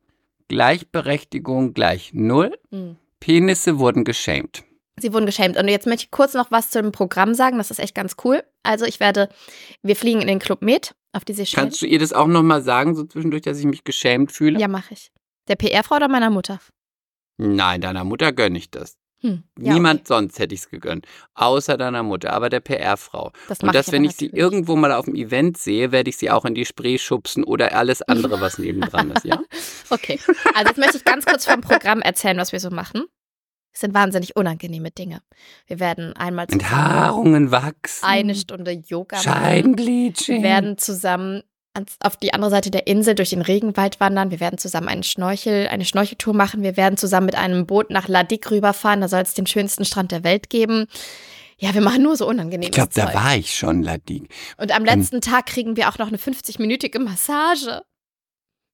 Gleichberechtigung 0.49 1.73
gleich 1.73 2.11
null. 2.13 2.57
Mhm. 2.71 2.97
Penisse 3.19 3.79
wurden 3.79 4.03
geschämt. 4.03 4.63
Sie 4.99 5.13
wurden 5.13 5.25
geschämt. 5.25 5.57
Und 5.57 5.67
jetzt 5.67 5.85
möchte 5.85 6.05
ich 6.05 6.11
kurz 6.11 6.33
noch 6.33 6.51
was 6.51 6.69
zum 6.69 6.91
Programm 6.91 7.33
sagen. 7.33 7.57
Das 7.57 7.71
ist 7.71 7.79
echt 7.79 7.95
ganz 7.95 8.15
cool. 8.23 8.43
Also 8.63 8.85
ich 8.85 8.99
werde, 8.99 9.29
wir 9.83 9.95
fliegen 9.95 10.21
in 10.21 10.27
den 10.27 10.39
Club 10.39 10.61
Med 10.61 10.95
auf 11.13 11.23
die 11.25 11.33
Seychellen. 11.33 11.67
Kannst 11.67 11.81
du 11.81 11.85
ihr 11.85 11.99
das 11.99 12.13
auch 12.13 12.27
nochmal 12.27 12.61
sagen, 12.61 12.95
so 12.95 13.03
zwischendurch, 13.03 13.43
dass 13.43 13.59
ich 13.59 13.65
mich 13.65 13.83
geschämt 13.83 14.31
fühle? 14.31 14.59
Ja, 14.59 14.67
mache 14.67 14.93
ich. 14.93 15.11
Der 15.47 15.55
PR-Frau 15.55 15.95
oder 15.97 16.07
meiner 16.07 16.29
Mutter? 16.29 16.59
Nein, 17.37 17.81
deiner 17.81 18.03
Mutter 18.03 18.31
gönne 18.33 18.57
ich 18.57 18.69
das. 18.71 18.97
Hm. 19.21 19.43
Ja, 19.59 19.73
Niemand 19.73 20.01
okay. 20.01 20.07
sonst 20.09 20.37
hätte 20.37 20.53
ich 20.53 20.61
es 20.61 20.69
gegönnt. 20.69 21.07
Außer 21.33 21.75
deiner 21.77 22.03
Mutter, 22.03 22.33
aber 22.33 22.49
der 22.49 22.59
PR-Frau. 22.59 23.31
Das 23.47 23.59
Und 23.61 23.73
dass, 23.73 23.87
ich 23.87 23.93
wenn 23.93 24.03
ich 24.03 24.15
sie 24.15 24.25
natürlich. 24.25 24.43
irgendwo 24.43 24.75
mal 24.75 24.91
auf 24.91 25.05
dem 25.05 25.15
Event 25.15 25.57
sehe, 25.57 25.91
werde 25.91 26.09
ich 26.09 26.17
sie 26.17 26.29
auch 26.29 26.45
in 26.45 26.53
die 26.53 26.65
Spree 26.65 26.99
schubsen 26.99 27.43
oder 27.43 27.73
alles 27.75 28.03
andere, 28.03 28.39
was 28.41 28.59
nebendran 28.59 29.11
ist, 29.11 29.25
ja? 29.25 29.39
Okay. 29.89 30.19
Also 30.53 30.67
jetzt 30.67 30.77
möchte 30.77 30.97
ich 30.97 31.03
ganz 31.05 31.25
kurz 31.25 31.45
vom 31.45 31.61
Programm 31.61 32.01
erzählen, 32.01 32.37
was 32.37 32.51
wir 32.51 32.59
so 32.59 32.69
machen. 32.69 33.05
Es 33.73 33.81
sind 33.81 33.93
wahnsinnig 33.93 34.35
unangenehme 34.35 34.91
Dinge. 34.91 35.21
Wir 35.67 35.79
werden 35.79 36.13
einmal 36.13 36.47
zusammen 36.47 36.61
Enthaarungen 36.61 37.51
wachsen. 37.51 38.05
eine 38.05 38.35
Stunde 38.35 38.71
Yoga 38.71 39.17
machen. 39.17 39.31
Scheidenbleaching. 39.31 40.37
Wir 40.37 40.43
werden 40.43 40.77
zusammen 40.77 41.43
ans- 41.77 41.95
auf 42.01 42.17
die 42.17 42.33
andere 42.33 42.49
Seite 42.51 42.69
der 42.71 42.87
Insel 42.87 43.15
durch 43.15 43.29
den 43.29 43.41
Regenwald 43.41 43.99
wandern. 43.99 44.31
Wir 44.31 44.39
werden 44.39 44.57
zusammen 44.57 44.89
einen 44.89 45.03
Schnorchel, 45.03 45.67
eine 45.67 45.85
Schnorcheltour 45.85 46.33
machen. 46.33 46.63
Wir 46.63 46.75
werden 46.75 46.97
zusammen 46.97 47.27
mit 47.27 47.35
einem 47.35 47.65
Boot 47.65 47.89
nach 47.89 48.07
Ladik 48.07 48.51
rüberfahren. 48.51 49.01
Da 49.01 49.07
soll 49.07 49.21
es 49.21 49.33
den 49.33 49.47
schönsten 49.47 49.85
Strand 49.85 50.11
der 50.11 50.23
Welt 50.23 50.49
geben. 50.49 50.87
Ja, 51.59 51.73
wir 51.73 51.81
machen 51.81 52.03
nur 52.03 52.15
so 52.15 52.27
unangenehmes 52.27 52.67
ich 52.67 52.71
glaube, 52.73 52.91
da 52.93 53.13
war 53.13 53.35
ich 53.35 53.55
schon, 53.55 53.81
Ladik. 53.81 54.29
Und 54.57 54.71
am 54.75 54.85
letzten 54.85 55.21
Tag 55.21 55.45
kriegen 55.47 55.75
wir 55.77 55.89
auch 55.89 55.97
noch 55.97 56.07
eine 56.09 56.17
50-minütige 56.17 56.99
Massage. 56.99 57.81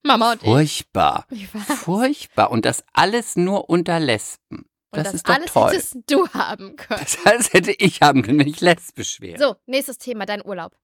Mama 0.06 0.34
und 0.34 0.42
ich. 0.44 0.50
Furchtbar. 0.50 1.26
Wie 1.30 1.48
war's? 1.54 1.80
Furchtbar. 1.80 2.52
Und 2.52 2.66
das 2.66 2.84
alles 2.92 3.38
nur 3.38 3.70
unter 3.70 4.00
Lesben. 4.02 4.66
Und 4.92 4.98
Das, 4.98 5.04
das 5.06 5.14
ist 5.16 5.30
doch 5.30 5.34
alles 5.36 5.54
toll. 5.54 5.72
hättest 5.72 5.96
du 6.08 6.28
haben 6.30 6.76
können. 6.76 7.00
Das 7.02 7.18
alles 7.26 7.54
hätte 7.54 7.72
ich 7.72 8.02
haben 8.02 8.22
können, 8.22 8.40
wenn 8.40 8.48
ich 8.50 8.60
lesbisch 8.60 9.22
wäre. 9.22 9.40
So, 9.40 9.56
nächstes 9.66 9.98
Thema, 9.98 10.26
dein 10.26 10.46
Urlaub. 10.46 10.76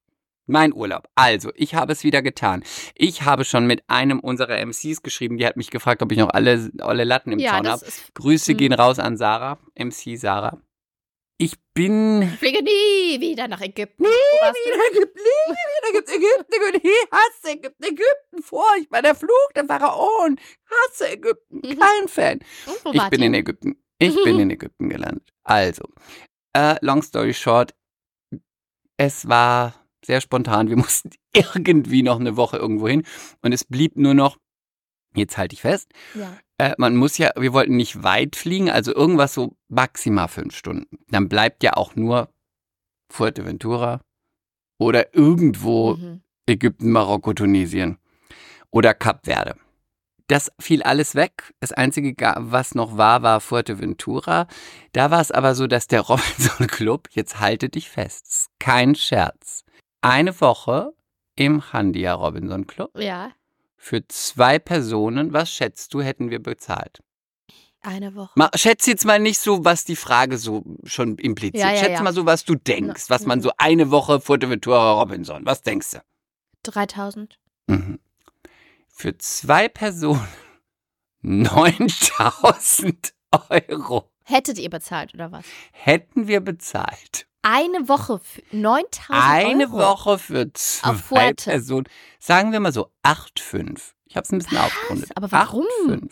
Mein 0.46 0.72
Urlaub. 0.72 1.08
Also, 1.14 1.52
ich 1.54 1.74
habe 1.74 1.92
es 1.92 2.02
wieder 2.02 2.22
getan. 2.22 2.64
Ich 2.94 3.22
habe 3.22 3.44
schon 3.44 3.66
mit 3.66 3.84
einem 3.88 4.18
unserer 4.18 4.58
MCs 4.64 5.02
geschrieben, 5.02 5.38
die 5.38 5.46
hat 5.46 5.56
mich 5.56 5.70
gefragt, 5.70 6.02
ob 6.02 6.10
ich 6.10 6.18
noch 6.18 6.30
alle, 6.30 6.70
alle 6.80 7.04
Latten 7.04 7.32
im 7.32 7.38
ja, 7.38 7.52
Zaun 7.52 7.68
habe. 7.68 7.86
Grüße 8.14 8.54
gehen 8.54 8.72
raus 8.72 8.98
an 8.98 9.16
Sarah, 9.16 9.58
MC 9.78 10.16
Sarah. 10.18 10.60
Ich 11.38 11.54
bin. 11.72 12.20
Ich 12.22 12.38
fliege 12.38 12.62
nie 12.62 13.20
wieder 13.20 13.48
nach 13.48 13.60
Ägypten. 13.62 14.02
Nie 14.02 14.08
wieder 14.08 14.90
Ägypten, 14.90 15.20
nie 15.20 15.54
wieder 15.54 15.88
Ägypten, 15.90 16.12
Ägypten, 16.12 16.52
Ägypten, 16.52 16.86
ich 16.88 17.10
hasse 17.10 17.52
Ägypten, 17.56 17.84
Ägypten, 17.84 18.42
furchtbar, 18.42 19.00
der 19.02 19.14
Fluch 19.14 19.52
der 19.56 19.64
Pharaonen, 19.64 20.38
hasse 20.68 21.12
Ägypten, 21.12 21.56
Mhm. 21.66 21.78
kein 21.78 22.08
Fan. 22.08 22.40
Ich 22.92 23.02
bin 23.08 23.22
in 23.22 23.34
Ägypten. 23.34 23.82
Ich 23.98 24.14
bin 24.22 24.38
in 24.38 24.50
Ägypten 24.50 24.90
gelandet. 24.90 25.30
Also, 25.44 25.84
äh, 26.54 26.76
long 26.82 27.02
story 27.02 27.32
short, 27.32 27.74
es 28.98 29.26
war 29.28 29.74
sehr 30.04 30.20
spontan. 30.20 30.68
Wir 30.68 30.76
mussten 30.84 31.10
irgendwie 31.32 32.02
noch 32.02 32.20
eine 32.20 32.36
Woche 32.36 32.56
irgendwo 32.56 32.88
hin 32.88 33.04
und 33.42 33.52
es 33.52 33.64
blieb 33.64 33.96
nur 33.96 34.14
noch, 34.14 34.38
jetzt 35.14 35.36
halte 35.38 35.54
ich 35.54 35.62
fest, 35.62 35.90
Ja. 36.14 36.36
äh, 36.58 36.74
man 36.78 36.96
muss 36.96 37.18
ja, 37.18 37.30
wir 37.36 37.52
wollten 37.52 37.76
nicht 37.76 38.02
weit 38.02 38.36
fliegen, 38.36 38.70
also 38.70 38.94
irgendwas 38.94 39.34
so 39.34 39.56
maximal 39.68 40.28
fünf 40.28 40.56
Stunden. 40.56 40.98
Dann 41.08 41.28
bleibt 41.28 41.62
ja 41.64 41.74
auch 41.74 41.96
nur 41.96 42.28
Fuerteventura 43.10 44.00
oder 44.78 45.14
irgendwo 45.14 45.94
Mhm. 45.96 46.22
Ägypten, 46.46 46.90
Marokko, 46.90 47.32
Tunesien 47.34 47.98
oder 48.70 48.94
Kap 48.94 49.24
Verde. 49.24 49.56
Das 50.26 50.52
fiel 50.60 50.82
alles 50.84 51.16
weg. 51.16 51.52
Das 51.58 51.72
Einzige, 51.72 52.14
was 52.38 52.74
noch 52.76 52.96
war, 52.96 53.22
war 53.22 53.40
Fuerteventura. 53.40 54.46
Da 54.92 55.10
war 55.10 55.20
es 55.20 55.32
aber 55.32 55.54
so, 55.56 55.66
dass 55.66 55.88
der 55.88 56.00
Robinson 56.08 56.66
Club, 56.68 57.08
jetzt 57.10 57.40
halte 57.40 57.68
dich 57.68 57.90
fest, 57.90 58.46
kein 58.60 58.94
Scherz, 58.94 59.64
eine 60.00 60.40
Woche 60.40 60.92
im 61.36 61.72
Handia 61.72 62.14
Robinson 62.14 62.66
Club 62.66 62.90
Ja, 62.98 63.32
für 63.76 64.06
zwei 64.08 64.58
Personen, 64.58 65.32
was 65.32 65.50
schätzt 65.50 65.94
du, 65.94 66.02
hätten 66.02 66.30
wir 66.30 66.42
bezahlt? 66.42 67.00
eine 67.82 68.14
Woche. 68.14 68.32
Mal, 68.34 68.50
schätz 68.54 68.86
jetzt 68.86 69.04
mal 69.04 69.18
nicht 69.18 69.38
so, 69.38 69.64
was 69.64 69.84
die 69.84 69.96
Frage 69.96 70.38
so 70.38 70.64
schon 70.84 71.16
impliziert. 71.16 71.64
Ja, 71.64 71.72
ja, 71.72 71.78
schätz 71.78 71.92
ja. 71.92 72.02
mal 72.02 72.12
so, 72.12 72.26
was 72.26 72.44
du 72.44 72.54
denkst, 72.54 73.08
was 73.08 73.26
man 73.26 73.38
mhm. 73.38 73.42
so 73.42 73.52
eine 73.56 73.90
Woche 73.90 74.20
Fuerteventura 74.20 75.00
Robinson, 75.00 75.44
was 75.46 75.62
denkst 75.62 75.92
du? 75.92 76.02
3000. 76.64 77.38
Mhm. 77.68 77.98
Für 78.88 79.16
zwei 79.16 79.68
Personen 79.68 80.28
9000 81.22 83.14
Euro 83.48 84.10
Hättet 84.24 84.58
ihr 84.58 84.70
bezahlt 84.70 85.14
oder 85.14 85.32
was? 85.32 85.44
hätten 85.72 86.28
wir 86.28 86.40
bezahlt. 86.40 87.26
Eine 87.42 87.88
Woche 87.88 88.20
für 88.22 88.42
9000 88.54 89.08
Eine 89.10 89.64
Euro. 89.64 89.78
Woche 89.78 90.18
für 90.18 90.52
zwei. 90.52 91.32
Personen. 91.32 91.86
Sagen 92.18 92.52
wir 92.52 92.60
mal 92.60 92.72
so 92.72 92.90
8,5. 93.02 93.92
Ich 94.06 94.16
habe 94.16 94.24
es 94.24 94.32
ein 94.32 94.38
bisschen 94.38 94.58
Was? 94.58 94.66
aufgerundet. 94.66 95.10
Aber 95.16 95.32
warum? 95.32 95.66
8,5. 95.86 96.10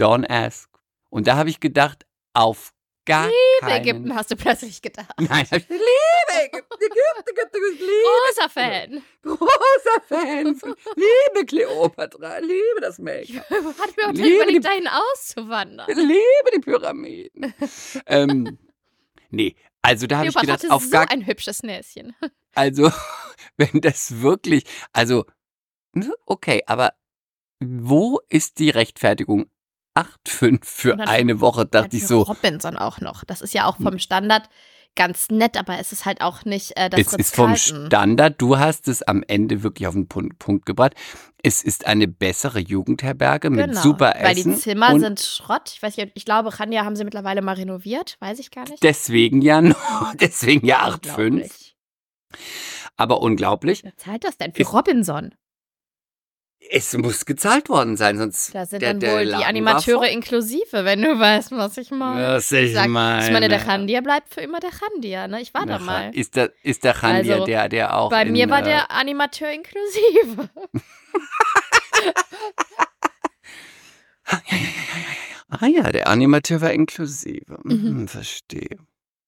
Don't 0.00 0.28
ask. 0.30 0.68
Und 1.10 1.26
da 1.26 1.36
habe 1.36 1.50
ich 1.50 1.60
gedacht, 1.60 2.06
auf 2.32 2.72
gar 3.04 3.26
Liebe 3.26 3.34
keinen 3.60 3.82
Ägypten 3.82 4.14
hast 4.14 4.30
du 4.30 4.36
plötzlich 4.36 4.80
gedacht. 4.80 5.10
Nein, 5.18 5.42
ich 5.44 5.68
liebe 5.68 6.44
Ägypten, 6.44 6.74
Ägypten, 6.80 7.30
Ägypten, 7.30 7.58
ich 7.74 7.80
liebe 7.80 7.92
Großer 8.28 8.48
Fan. 8.48 9.02
Großer 9.22 10.00
Fan. 10.08 10.76
Liebe 10.96 11.46
Kleopatra, 11.46 12.38
liebe 12.38 12.80
das 12.80 12.98
Make-up. 12.98 13.44
Hat 13.50 13.96
mir 13.96 14.06
auch 14.08 14.12
Liebe 14.12 14.36
überlegt, 14.36 14.64
die- 14.64 14.68
dahin 14.68 14.88
auszuwandern. 14.88 15.86
liebe 15.94 16.50
die 16.54 16.60
Pyramiden. 16.60 17.54
ähm, 18.06 18.58
nee, 19.30 19.54
also 19.82 20.06
da 20.06 20.18
habe 20.18 20.28
ich 20.28 20.34
gedacht, 20.34 20.70
auf 20.70 20.84
so 20.84 20.90
gar 20.90 21.10
ein 21.10 21.26
hübsches 21.26 21.62
Näschen. 21.62 22.14
also 22.54 22.90
wenn 23.56 23.80
das 23.80 24.20
wirklich, 24.22 24.64
also 24.92 25.24
ne, 25.92 26.12
okay, 26.26 26.62
aber 26.66 26.94
wo 27.60 28.20
ist 28.28 28.58
die 28.58 28.70
Rechtfertigung? 28.70 29.46
8,5 29.94 30.64
für 30.64 30.98
eine 31.00 31.40
Woche, 31.40 31.66
dachte 31.66 31.98
ich 31.98 32.06
so. 32.06 32.22
Robinson 32.22 32.78
auch 32.78 33.00
noch. 33.00 33.24
Das 33.24 33.42
ist 33.42 33.52
ja 33.52 33.66
auch 33.66 33.76
vom 33.76 33.98
Standard 33.98 34.48
ganz 34.94 35.30
nett, 35.30 35.56
aber 35.56 35.78
es 35.78 35.92
ist 35.92 36.04
halt 36.04 36.20
auch 36.20 36.44
nicht 36.44 36.76
äh, 36.76 36.90
das 36.90 37.00
Es 37.00 37.12
ist 37.14 37.34
vom. 37.34 37.56
Standard, 37.56 38.40
du 38.40 38.58
hast 38.58 38.88
es 38.88 39.02
am 39.02 39.22
Ende 39.26 39.62
wirklich 39.62 39.86
auf 39.88 39.94
den 39.94 40.08
Punkt, 40.08 40.38
Punkt 40.38 40.66
gebracht. 40.66 40.94
Es 41.42 41.62
ist 41.64 41.86
eine 41.86 42.06
bessere 42.08 42.60
Jugendherberge 42.60 43.50
mit 43.50 43.66
Genau, 43.68 43.80
super 43.80 44.14
Weil 44.20 44.38
Essen. 44.38 44.52
die 44.52 44.58
Zimmer 44.58 44.98
sind 45.00 45.20
Schrott. 45.20 45.72
Ich 45.74 45.82
weiß 45.82 45.96
nicht, 45.96 46.12
ich 46.14 46.24
glaube, 46.24 46.58
Rania 46.60 46.84
haben 46.84 46.94
sie 46.94 47.04
mittlerweile 47.04 47.42
mal 47.42 47.54
renoviert. 47.54 48.16
Weiß 48.20 48.38
ich 48.38 48.50
gar 48.50 48.68
nicht. 48.68 48.82
deswegen 48.82 49.42
ja 49.42 49.60
noch, 49.60 50.14
deswegen 50.20 50.66
ja 50.66 50.86
8,5. 50.88 51.26
Unglaublich. 51.26 51.76
Aber 52.96 53.22
unglaublich. 53.22 53.82
Wer 53.84 53.96
zahlt 53.96 54.24
das 54.24 54.36
denn 54.38 54.52
für 54.52 54.62
Ist- 54.62 54.72
Robinson? 54.72 55.34
Es 56.70 56.96
muss 56.96 57.26
gezahlt 57.26 57.68
worden 57.68 57.96
sein, 57.96 58.16
sonst. 58.16 58.54
Da 58.54 58.64
sind 58.64 58.80
der, 58.82 58.94
dann 58.94 59.12
wohl 59.12 59.26
die 59.26 59.44
Animateure 59.44 60.08
inklusive, 60.08 60.84
wenn 60.84 61.02
du 61.02 61.18
weißt, 61.18 61.52
was 61.52 61.76
ich 61.76 61.90
meine. 61.90 62.28
Was 62.36 62.50
ich 62.52 62.72
Sag, 62.72 62.88
meine. 62.88 63.26
Ich 63.26 63.32
meine, 63.32 63.48
der 63.48 63.60
Chandia 63.60 64.00
bleibt 64.00 64.32
für 64.32 64.40
immer 64.40 64.58
der 64.60 64.70
Chandia, 64.70 65.28
ne? 65.28 65.40
Ich 65.42 65.52
war 65.52 65.66
da 65.66 65.76
Der 65.78 65.80
mal. 65.80 66.00
Chan- 66.04 66.14
Ist 66.14 66.36
der, 66.36 66.52
ist 66.62 66.84
der 66.84 66.94
Chandia 66.94 67.34
Also, 67.34 67.46
der, 67.46 67.68
der 67.68 67.96
auch. 67.96 68.10
Bei 68.10 68.22
in, 68.22 68.32
mir 68.32 68.48
war 68.48 68.60
äh, 68.60 68.64
der 68.64 68.90
Animateur 68.90 69.50
inklusive. 69.50 70.48
Ah 75.48 75.66
ja, 75.66 75.92
der 75.92 76.08
Animateur 76.08 76.60
war 76.62 76.72
inklusive. 76.72 77.58
Mhm. 77.64 77.98
Mhm. 78.00 78.08
Verstehe. 78.08 78.78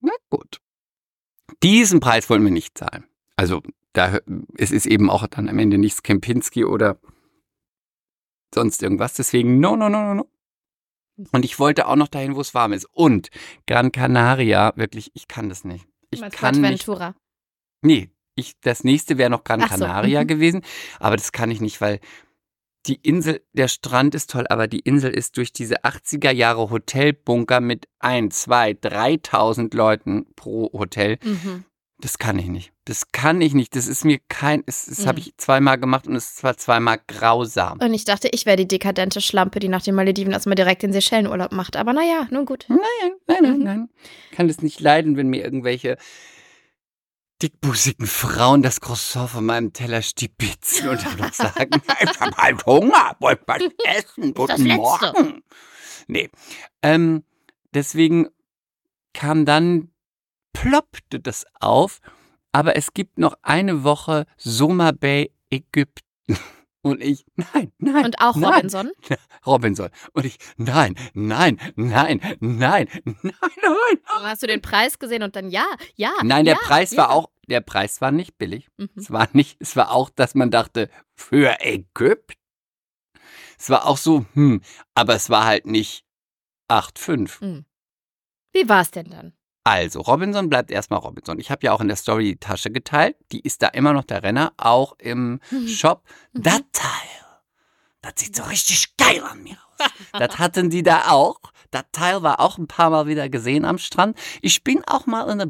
Na 0.01 0.13
gut. 0.31 0.59
Diesen 1.63 2.01
Preis 2.01 2.31
wollen 2.31 2.43
wir 2.45 2.51
nicht 2.51 2.79
zahlen. 2.79 3.05
Also, 3.37 3.63
da, 3.93 4.19
es 4.57 4.71
ist 4.71 4.87
eben 4.87 5.11
auch 5.11 5.27
dann 5.27 5.49
am 5.49 5.59
Ende 5.59 5.77
nichts 5.77 6.03
Kempinski 6.03 6.65
oder 6.65 6.97
sonst 8.55 8.83
irgendwas. 8.83 9.15
Deswegen, 9.15 9.61
no, 9.61 9.77
no, 9.77 9.89
no, 9.89 10.03
no, 10.03 10.15
no. 10.15 10.29
Und 11.33 11.45
ich 11.45 11.59
wollte 11.59 11.87
auch 11.87 11.97
noch 11.97 12.09
dahin, 12.09 12.35
wo 12.35 12.41
es 12.41 12.55
warm 12.55 12.73
ist. 12.73 12.87
Und 12.87 13.31
Gran 13.67 13.93
Canaria, 13.93 14.73
wirklich, 14.77 15.11
ich 15.15 15.29
kann 15.29 15.49
das 15.49 15.65
nicht. 15.65 15.87
Ich 16.11 16.21
meinst 16.21 16.37
kann 16.37 16.61
nicht. 16.61 16.85
Fuerteventura. 16.85 17.15
Nee, 17.83 18.11
ich, 18.35 18.59
das 18.61 18.83
nächste 18.83 19.19
wäre 19.19 19.31
noch 19.31 19.45
Gran 19.45 19.63
Ach 19.63 19.71
so, 19.71 19.85
Canaria 19.85 20.23
mhm. 20.23 20.27
gewesen, 20.27 20.63
aber 20.99 21.17
das 21.17 21.33
kann 21.33 21.51
ich 21.51 21.61
nicht, 21.61 21.81
weil 21.81 22.01
die 22.87 22.97
Insel, 22.97 23.43
der 23.53 23.69
Strand 23.69 24.15
ist 24.15 24.31
toll, 24.31 24.47
aber 24.49 24.67
die 24.67 24.81
Insel 24.81 25.11
ist 25.11 25.37
durch 25.37 25.53
diese 25.53 25.85
80er 25.85 26.31
Jahre 26.31 26.71
Hotelbunker 26.71 27.61
mit 27.61 27.89
ein, 27.99 28.31
zwei, 28.31 28.75
3000 28.75 29.73
Leuten 29.73 30.27
pro 30.37 30.71
Hotel. 30.73 31.19
Mhm. 31.23 31.65
Das 32.05 32.19
kann 32.19 32.39
ich 32.39 32.49
nicht. 32.49 32.71
Das 32.85 33.13
kann 33.13 33.41
ich 33.41 33.55
nicht. 33.55 33.75
Das 33.75 33.87
ist 33.87 34.05
mir 34.05 34.19
kein, 34.29 34.63
das, 34.67 34.85
das 34.85 35.07
habe 35.07 35.19
Mhm. 35.21 35.27
ich 35.27 35.37
zweimal 35.39 35.79
gemacht 35.79 36.07
und 36.07 36.15
es 36.17 36.43
war 36.43 36.55
zweimal 36.59 36.99
grausam. 37.09 37.79
Und 37.81 37.95
ich 37.95 38.05
dachte, 38.05 38.29
ich 38.31 38.45
wäre 38.45 38.59
die 38.59 38.69
dekadente 38.69 39.23
Schlampe, 39.23 39.59
die 39.59 39.69
nach 39.69 39.81
den 39.83 39.95
Malediven 39.95 40.31
erstmal 40.31 40.55
direkt 40.55 40.83
den 40.83 40.93
Seychellenurlaub 40.93 41.53
macht. 41.53 41.77
Aber 41.77 41.95
naja, 41.95 42.29
nun 42.31 42.45
gut. 42.45 42.67
Nein, 42.69 42.79
nein, 43.27 43.39
nein, 43.43 43.57
Mhm. 43.59 43.65
nein. 43.65 43.89
Ich 44.31 44.37
kann 44.37 44.49
das 44.49 44.61
nicht 44.61 44.81
leiden, 44.81 45.17
wenn 45.17 45.29
mir 45.29 45.43
irgendwelche 45.43 45.97
dickbusigen 47.43 48.07
Frauen 48.07 48.63
das 48.63 48.81
Croissant 48.83 49.31
von 49.31 49.45
meinem 49.47 49.73
Teller 49.73 50.03
stibitzen 50.03 50.89
und 50.91 51.03
dann 51.05 51.33
sagen, 51.33 51.81
ich 52.03 52.21
habe 52.21 52.37
halt 52.37 52.67
Hunger, 52.67 53.17
wollt 53.21 53.41
was 53.47 53.63
essen, 53.97 54.35
guten. 54.35 54.65
Morgen. 54.75 55.43
Nee, 56.07 56.29
ähm, 56.83 57.25
deswegen 57.73 58.29
kam 59.15 59.47
dann, 59.47 59.91
ploppte 60.55 61.21
das 61.21 61.45
auf, 61.61 62.01
aber 62.53 62.77
es 62.77 62.95
gibt 62.95 63.19
noch 63.19 63.37
eine 63.43 63.85
Woche 63.85 64.25
Soma 64.39 64.93
Bay 64.93 65.31
Ägypten. 65.51 66.07
Und 66.83 67.03
ich, 67.03 67.25
nein, 67.35 67.73
nein. 67.79 68.05
Und 68.05 68.21
auch 68.21 68.37
nein. 68.37 68.53
Robinson. 68.53 68.91
Robinson. 69.47 69.89
Und 70.13 70.27
ich, 70.27 70.37
nein, 70.59 70.95
nein, 71.15 71.59
nein, 71.77 72.21
nein, 72.41 72.41
nein, 72.41 72.89
nein. 73.33 74.01
Hast 74.07 74.43
du 74.43 74.47
den 74.47 74.61
Preis 74.61 74.99
gesehen 74.99 75.23
und 75.23 75.35
dann 75.35 75.49
ja, 75.49 75.65
ja. 75.97 76.13
Nein, 76.23 76.45
der 76.45 76.57
ja, 76.57 76.61
Preis 76.61 76.93
ja. 76.93 76.99
war 76.99 77.11
auch, 77.11 77.31
der 77.49 77.63
Preis 77.63 78.03
war 78.03 78.13
nicht 78.13 78.37
billig. 78.37 78.69
Mhm. 78.77 78.91
Es 78.97 79.11
war 79.11 79.29
nicht, 79.33 79.57
es 79.61 79.77
war 79.77 79.93
auch, 79.93 80.11
dass 80.11 80.35
man 80.35 80.51
dachte, 80.51 80.91
für 81.15 81.57
Ägypten. 81.61 82.39
Es 83.59 83.71
war 83.71 83.87
auch 83.87 83.97
so, 83.97 84.27
hm, 84.35 84.61
aber 84.95 85.15
es 85.15 85.31
war 85.31 85.47
halt 85.47 85.65
nicht 85.65 86.05
8,5. 86.71 87.65
Wie 88.53 88.69
war 88.69 88.83
es 88.83 88.91
denn 88.91 89.09
dann? 89.09 89.33
Also, 89.65 90.03
Robinson 90.03 90.51
bleibt 90.51 90.71
erstmal 90.71 91.01
Robinson. 91.01 91.39
Ich 91.41 91.51
habe 91.51 91.65
ja 91.65 91.73
auch 91.73 91.81
in 91.81 91.89
der 91.89 91.97
Story 91.97 92.25
die 92.25 92.37
Tasche 92.37 92.71
geteilt. 92.71 93.17
Die 93.33 93.41
ist 93.41 93.63
da 93.63 93.69
immer 93.69 93.95
noch 93.95 94.05
der 94.05 94.23
Renner, 94.23 94.53
auch 94.59 94.95
im 94.99 95.41
Mhm. 95.51 95.69
Shop. 95.69 96.03
Mhm. 96.35 96.43
Das 96.43 96.61
Teil, 96.73 97.25
das 98.03 98.13
sieht 98.19 98.37
so 98.37 98.43
richtig 98.45 98.95
geil 98.99 99.23
an 99.23 99.43
mir 99.43 99.57
aus. 99.79 99.89
das 100.13 100.39
hatten 100.39 100.69
die 100.69 100.83
da 100.83 101.11
auch. 101.11 101.41
Das 101.71 101.85
Teil 101.91 102.23
war 102.23 102.39
auch 102.41 102.59
ein 102.59 102.69
paar 102.69 102.91
Mal 102.91 103.07
wieder 103.09 103.29
gesehen 103.29 103.65
am 103.65 103.79
Strand. 103.79 104.17
Ich 104.43 104.63
bin 104.63 104.85
auch 104.87 105.07
mal 105.07 105.29
in, 105.31 105.41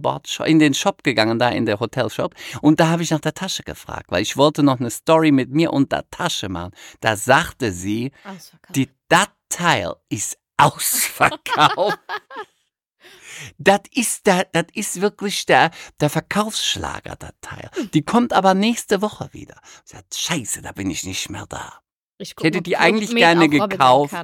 in 0.46 0.58
den 0.58 0.72
Shop 0.72 1.02
gegangen, 1.02 1.38
da 1.38 1.50
in 1.50 1.66
der 1.66 1.80
Hotelshop. 1.80 2.34
Und 2.62 2.80
da 2.80 2.88
habe 2.88 3.02
ich 3.02 3.10
nach 3.10 3.20
der 3.20 3.34
Tasche 3.34 3.62
gefragt, 3.62 4.06
weil 4.10 4.22
ich 4.22 4.36
wollte 4.38 4.62
noch 4.62 4.80
eine 4.80 4.90
Story 4.90 5.32
mit 5.32 5.50
mir 5.50 5.72
und 5.72 5.92
der 5.92 6.08
Tasche 6.10 6.48
machen. 6.48 6.72
Da 7.00 7.16
sagte 7.16 7.72
sie, 7.72 8.12
die, 8.70 8.88
das 9.08 9.28
Teil 9.50 9.96
ist 10.08 10.38
ausverkauft. 10.56 11.98
Das 13.58 13.80
ist, 13.92 14.26
der, 14.26 14.46
das 14.52 14.66
ist 14.74 15.00
wirklich 15.00 15.46
der, 15.46 15.70
der 16.00 16.10
Verkaufsschlager, 16.10 17.16
das 17.16 17.32
Teil. 17.40 17.70
Die 17.92 18.02
kommt 18.02 18.32
aber 18.32 18.54
nächste 18.54 19.02
Woche 19.02 19.28
wieder. 19.32 19.56
Sagt, 19.84 20.14
Scheiße, 20.14 20.62
da 20.62 20.72
bin 20.72 20.90
ich 20.90 21.04
nicht 21.04 21.30
mehr 21.30 21.46
da. 21.48 21.80
Ich, 22.18 22.34
ich 22.38 22.44
hätte 22.44 22.62
die 22.62 22.76
eigentlich 22.76 23.14
gerne 23.14 23.48
gekauft. 23.48 24.14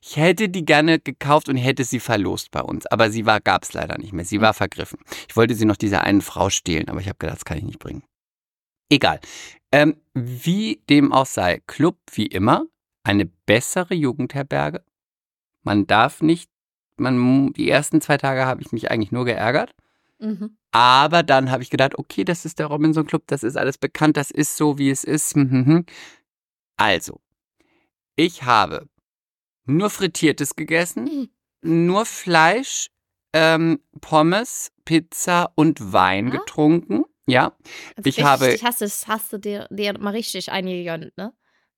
Ich 0.00 0.16
hätte 0.16 0.48
die 0.48 0.64
gerne 0.64 1.00
gekauft 1.00 1.48
und 1.48 1.56
hätte 1.56 1.84
sie 1.84 1.98
verlost 1.98 2.50
bei 2.52 2.60
uns. 2.60 2.86
Aber 2.86 3.10
sie 3.10 3.26
war, 3.26 3.40
gab 3.40 3.64
es 3.64 3.72
leider 3.72 3.98
nicht 3.98 4.12
mehr. 4.12 4.24
Sie 4.24 4.40
war 4.40 4.54
vergriffen. 4.54 4.98
Ich 5.28 5.36
wollte 5.36 5.54
sie 5.54 5.64
noch 5.64 5.76
dieser 5.76 6.02
einen 6.02 6.20
Frau 6.20 6.50
stehlen, 6.50 6.88
aber 6.88 7.00
ich 7.00 7.08
habe 7.08 7.18
gedacht, 7.18 7.38
das 7.38 7.44
kann 7.44 7.58
ich 7.58 7.64
nicht 7.64 7.78
bringen. 7.80 8.04
Egal. 8.88 9.18
Ähm, 9.72 9.96
wie 10.12 10.82
dem 10.88 11.12
auch 11.12 11.26
sei, 11.26 11.60
Club 11.66 11.98
wie 12.12 12.26
immer, 12.26 12.66
eine 13.02 13.26
bessere 13.26 13.94
Jugendherberge. 13.94 14.84
Man 15.62 15.86
darf 15.86 16.22
nicht 16.22 16.50
man, 16.96 17.52
die 17.52 17.68
ersten 17.68 18.00
zwei 18.00 18.16
Tage 18.16 18.46
habe 18.46 18.62
ich 18.62 18.72
mich 18.72 18.90
eigentlich 18.90 19.12
nur 19.12 19.24
geärgert. 19.24 19.74
Mhm. 20.18 20.56
Aber 20.70 21.22
dann 21.22 21.50
habe 21.50 21.62
ich 21.62 21.70
gedacht, 21.70 21.98
okay, 21.98 22.24
das 22.24 22.44
ist 22.44 22.58
der 22.58 22.66
Robinson 22.66 23.06
Club, 23.06 23.24
das 23.26 23.42
ist 23.42 23.56
alles 23.56 23.78
bekannt, 23.78 24.16
das 24.16 24.30
ist 24.30 24.56
so, 24.56 24.78
wie 24.78 24.90
es 24.90 25.04
ist. 25.04 25.36
Mhm. 25.36 25.84
Also, 26.76 27.20
ich 28.16 28.42
habe 28.44 28.88
nur 29.66 29.90
Frittiertes 29.90 30.56
gegessen, 30.56 31.04
mhm. 31.04 31.30
nur 31.62 32.06
Fleisch, 32.06 32.90
ähm, 33.32 33.80
Pommes, 34.00 34.72
Pizza 34.84 35.52
und 35.54 35.92
Wein 35.92 36.28
ah. 36.28 36.38
getrunken. 36.38 37.04
Ja, 37.26 37.56
also 37.96 38.08
ich 38.08 38.22
habe. 38.22 38.56
Hast 38.62 38.80
du, 38.80 38.86
hast 39.08 39.32
du 39.32 39.38
dir, 39.38 39.66
dir 39.70 39.98
mal 39.98 40.10
richtig 40.10 40.52
eingegönnt, 40.52 41.16
ne? 41.16 41.32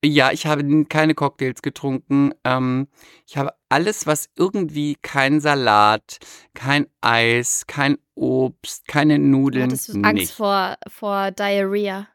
Ja, 0.07 0.31
ich 0.31 0.47
habe 0.47 0.85
keine 0.85 1.15
Cocktails 1.15 1.63
getrunken. 1.63 2.33
Ähm, 2.45 2.87
ich 3.27 3.37
habe 3.37 3.53
alles, 3.69 4.07
was 4.07 4.29
irgendwie 4.37 4.97
kein 5.03 5.41
Salat, 5.41 6.19
kein 6.55 6.87
Eis, 7.01 7.67
kein 7.67 7.99
Obst, 8.15 8.87
keine 8.87 9.19
Nudeln. 9.19 9.65
Hattest 9.65 9.89
du 9.89 10.01
Angst 10.03 10.15
nicht. 10.15 10.33
vor, 10.33 10.77
vor 10.87 11.33
Diarrhea? 11.33 12.07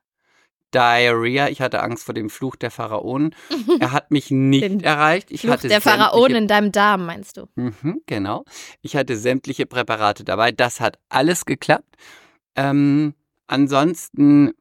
Diarrhea. 0.74 1.50
Ich 1.50 1.60
hatte 1.60 1.84
Angst 1.84 2.06
vor 2.06 2.14
dem 2.14 2.30
Fluch 2.30 2.56
der 2.56 2.72
Pharaonen. 2.72 3.36
Er 3.82 3.92
hat 3.92 4.10
mich 4.10 4.32
nicht 4.32 4.64
Den 4.64 4.80
erreicht. 4.80 5.30
Ich 5.30 5.42
Fluch 5.42 5.52
hatte 5.52 5.68
der 5.68 5.82
Pharaonen 5.82 6.36
in 6.36 6.48
deinem 6.48 6.72
Darm, 6.72 7.06
meinst 7.06 7.36
du? 7.36 7.48
Mhm, 7.56 8.02
genau. 8.06 8.46
Ich 8.82 8.96
hatte 8.96 9.18
sämtliche 9.18 9.66
Präparate 9.66 10.24
dabei. 10.24 10.54
Das 10.54 10.80
hat 10.80 10.98
alles 11.10 11.44
geklappt. 11.44 11.98
Ähm, 12.56 13.16
ansonsten, 13.48 14.54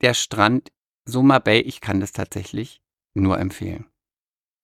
der 0.00 0.14
Strand 0.14 0.70
Soma 1.08 1.38
Bay, 1.38 1.60
ich 1.60 1.80
kann 1.80 2.00
das 2.00 2.12
tatsächlich 2.12 2.82
nur 3.14 3.38
empfehlen. 3.38 3.86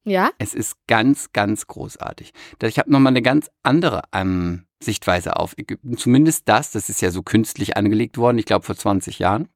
Ja? 0.04 0.30
Es 0.38 0.54
ist 0.54 0.76
ganz, 0.86 1.32
ganz 1.32 1.66
großartig. 1.66 2.32
Ich 2.62 2.78
habe 2.78 2.92
nochmal 2.92 3.12
eine 3.12 3.22
ganz 3.22 3.50
andere 3.62 4.02
ähm, 4.12 4.66
Sichtweise 4.82 5.36
auf 5.36 5.56
Ägypten. 5.56 5.96
Zumindest 5.96 6.46
das, 6.46 6.70
das 6.70 6.90
ist 6.90 7.00
ja 7.00 7.10
so 7.10 7.22
künstlich 7.22 7.78
angelegt 7.78 8.18
worden, 8.18 8.38
ich 8.38 8.44
glaube 8.44 8.66
vor 8.66 8.76
20 8.76 9.18
Jahren. 9.18 9.48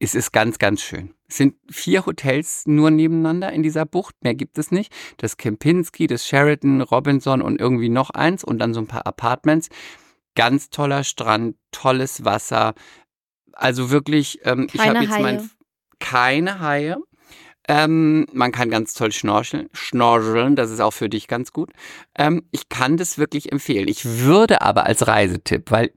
Es 0.00 0.16
ist 0.16 0.32
ganz, 0.32 0.58
ganz 0.58 0.82
schön. 0.82 1.14
Es 1.28 1.36
sind 1.36 1.54
vier 1.70 2.06
Hotels 2.06 2.66
nur 2.66 2.90
nebeneinander 2.90 3.52
in 3.52 3.62
dieser 3.62 3.84
Bucht, 3.84 4.16
mehr 4.22 4.34
gibt 4.34 4.58
es 4.58 4.72
nicht. 4.72 4.92
Das 5.18 5.36
Kempinski, 5.36 6.08
das 6.08 6.26
Sheraton, 6.26 6.80
Robinson 6.80 7.42
und 7.42 7.60
irgendwie 7.60 7.88
noch 7.88 8.10
eins 8.10 8.42
und 8.42 8.58
dann 8.58 8.74
so 8.74 8.80
ein 8.80 8.86
paar 8.86 9.06
Apartments. 9.06 9.68
Ganz 10.34 10.70
toller 10.70 11.04
Strand, 11.04 11.56
tolles 11.72 12.24
Wasser, 12.24 12.74
also 13.58 13.90
wirklich, 13.90 14.40
ähm, 14.44 14.68
ich 14.72 14.80
habe 14.80 15.00
jetzt 15.00 15.10
Haie. 15.10 15.22
mein 15.22 15.50
keine 15.98 16.60
Haie. 16.60 16.96
Ähm, 17.70 18.26
man 18.32 18.50
kann 18.50 18.70
ganz 18.70 18.94
toll 18.94 19.12
schnorcheln, 19.12 19.68
schnorcheln, 19.74 20.56
das 20.56 20.70
ist 20.70 20.80
auch 20.80 20.92
für 20.92 21.10
dich 21.10 21.28
ganz 21.28 21.52
gut. 21.52 21.70
Ähm, 22.14 22.44
ich 22.50 22.70
kann 22.70 22.96
das 22.96 23.18
wirklich 23.18 23.52
empfehlen. 23.52 23.88
Ich 23.88 24.06
würde 24.06 24.62
aber 24.62 24.86
als 24.86 25.06
Reisetipp, 25.06 25.70
weil 25.70 25.92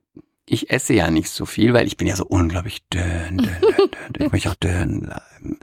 ich 0.46 0.70
esse 0.70 0.94
ja 0.94 1.10
nicht 1.10 1.30
so 1.30 1.46
viel, 1.46 1.74
weil 1.74 1.88
ich 1.88 1.96
bin 1.96 2.08
ja 2.08 2.18
so 2.18 2.26
unglaublich 2.26 2.86
dünn, 2.90 3.38
dünn, 3.38 3.62
dünn, 3.62 3.90
dünn. 4.10 4.26
Ich 4.26 4.32
möchte 4.34 4.50
auch 4.50 4.56
dünn 4.56 5.02
bleiben. 5.02 5.60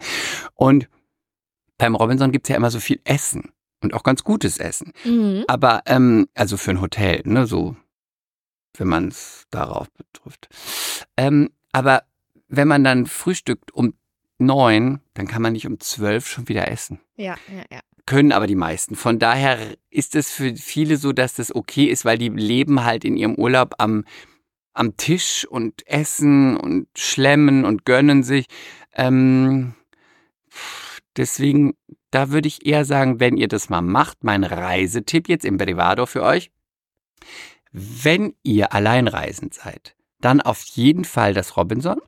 Und 0.54 0.88
beim 1.76 1.94
Robinson 1.94 2.32
gibt's 2.32 2.48
ja 2.48 2.56
immer 2.56 2.70
so 2.70 2.80
viel 2.80 3.00
Essen 3.04 3.52
und 3.82 3.92
auch 3.92 4.02
ganz 4.02 4.24
gutes 4.24 4.56
Essen. 4.56 4.92
Mhm. 5.04 5.44
Aber, 5.46 5.82
ähm, 5.84 6.28
also 6.34 6.56
für 6.56 6.70
ein 6.70 6.80
Hotel, 6.80 7.20
ne, 7.24 7.46
so, 7.46 7.76
wenn 8.78 8.88
man 8.88 9.08
es 9.08 9.44
darauf 9.50 9.88
betrifft. 9.92 10.48
Ähm, 11.18 11.50
aber 11.72 12.02
wenn 12.48 12.68
man 12.68 12.84
dann 12.84 13.06
frühstückt 13.06 13.72
um 13.72 13.94
neun, 14.38 15.00
dann 15.14 15.26
kann 15.26 15.42
man 15.42 15.52
nicht 15.52 15.66
um 15.66 15.80
zwölf 15.80 16.26
schon 16.26 16.48
wieder 16.48 16.70
essen. 16.70 17.00
Ja, 17.16 17.36
ja, 17.48 17.64
ja. 17.70 17.80
Können 18.06 18.32
aber 18.32 18.46
die 18.46 18.54
meisten. 18.54 18.96
Von 18.96 19.18
daher 19.18 19.58
ist 19.90 20.14
es 20.14 20.30
für 20.30 20.56
viele 20.56 20.96
so, 20.96 21.12
dass 21.12 21.34
das 21.34 21.54
okay 21.54 21.84
ist, 21.86 22.04
weil 22.04 22.16
die 22.16 22.30
leben 22.30 22.84
halt 22.84 23.04
in 23.04 23.16
ihrem 23.16 23.34
Urlaub 23.34 23.74
am, 23.78 24.04
am 24.72 24.96
Tisch 24.96 25.46
und 25.46 25.86
essen 25.86 26.56
und 26.56 26.88
schlemmen 26.96 27.66
und 27.66 27.84
gönnen 27.84 28.22
sich. 28.22 28.46
Ähm, 28.94 29.74
deswegen, 31.16 31.74
da 32.10 32.30
würde 32.30 32.48
ich 32.48 32.64
eher 32.64 32.86
sagen, 32.86 33.20
wenn 33.20 33.36
ihr 33.36 33.48
das 33.48 33.68
mal 33.68 33.82
macht, 33.82 34.24
mein 34.24 34.44
Reisetipp 34.44 35.28
jetzt 35.28 35.44
im 35.44 35.58
Privado 35.58 36.06
für 36.06 36.22
euch. 36.22 36.50
Wenn 37.72 38.34
ihr 38.42 38.72
alleinreisend 38.72 39.52
seid, 39.52 39.94
dann 40.20 40.40
auf 40.40 40.62
jeden 40.62 41.04
Fall 41.04 41.34
das 41.34 41.56
Robinson, 41.56 42.00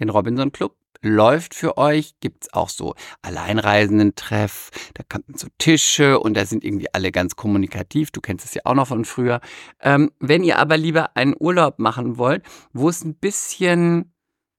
den 0.00 0.08
Robinson 0.10 0.52
Club. 0.52 0.76
Läuft 1.06 1.54
für 1.54 1.76
euch, 1.76 2.14
gibt's 2.20 2.50
auch 2.54 2.70
so 2.70 2.94
Alleinreisenden-Treff, 3.20 4.70
da 4.94 5.02
kommen 5.06 5.36
so 5.36 5.48
Tische 5.58 6.18
und 6.18 6.34
da 6.34 6.46
sind 6.46 6.64
irgendwie 6.64 6.88
alle 6.94 7.12
ganz 7.12 7.36
kommunikativ. 7.36 8.10
Du 8.10 8.22
kennst 8.22 8.46
es 8.46 8.54
ja 8.54 8.62
auch 8.64 8.72
noch 8.72 8.88
von 8.88 9.04
früher. 9.04 9.42
Ähm, 9.80 10.12
wenn 10.18 10.42
ihr 10.44 10.58
aber 10.58 10.78
lieber 10.78 11.14
einen 11.14 11.34
Urlaub 11.38 11.78
machen 11.78 12.16
wollt, 12.16 12.42
wo 12.72 12.88
es 12.88 13.04
ein 13.04 13.16
bisschen 13.16 14.14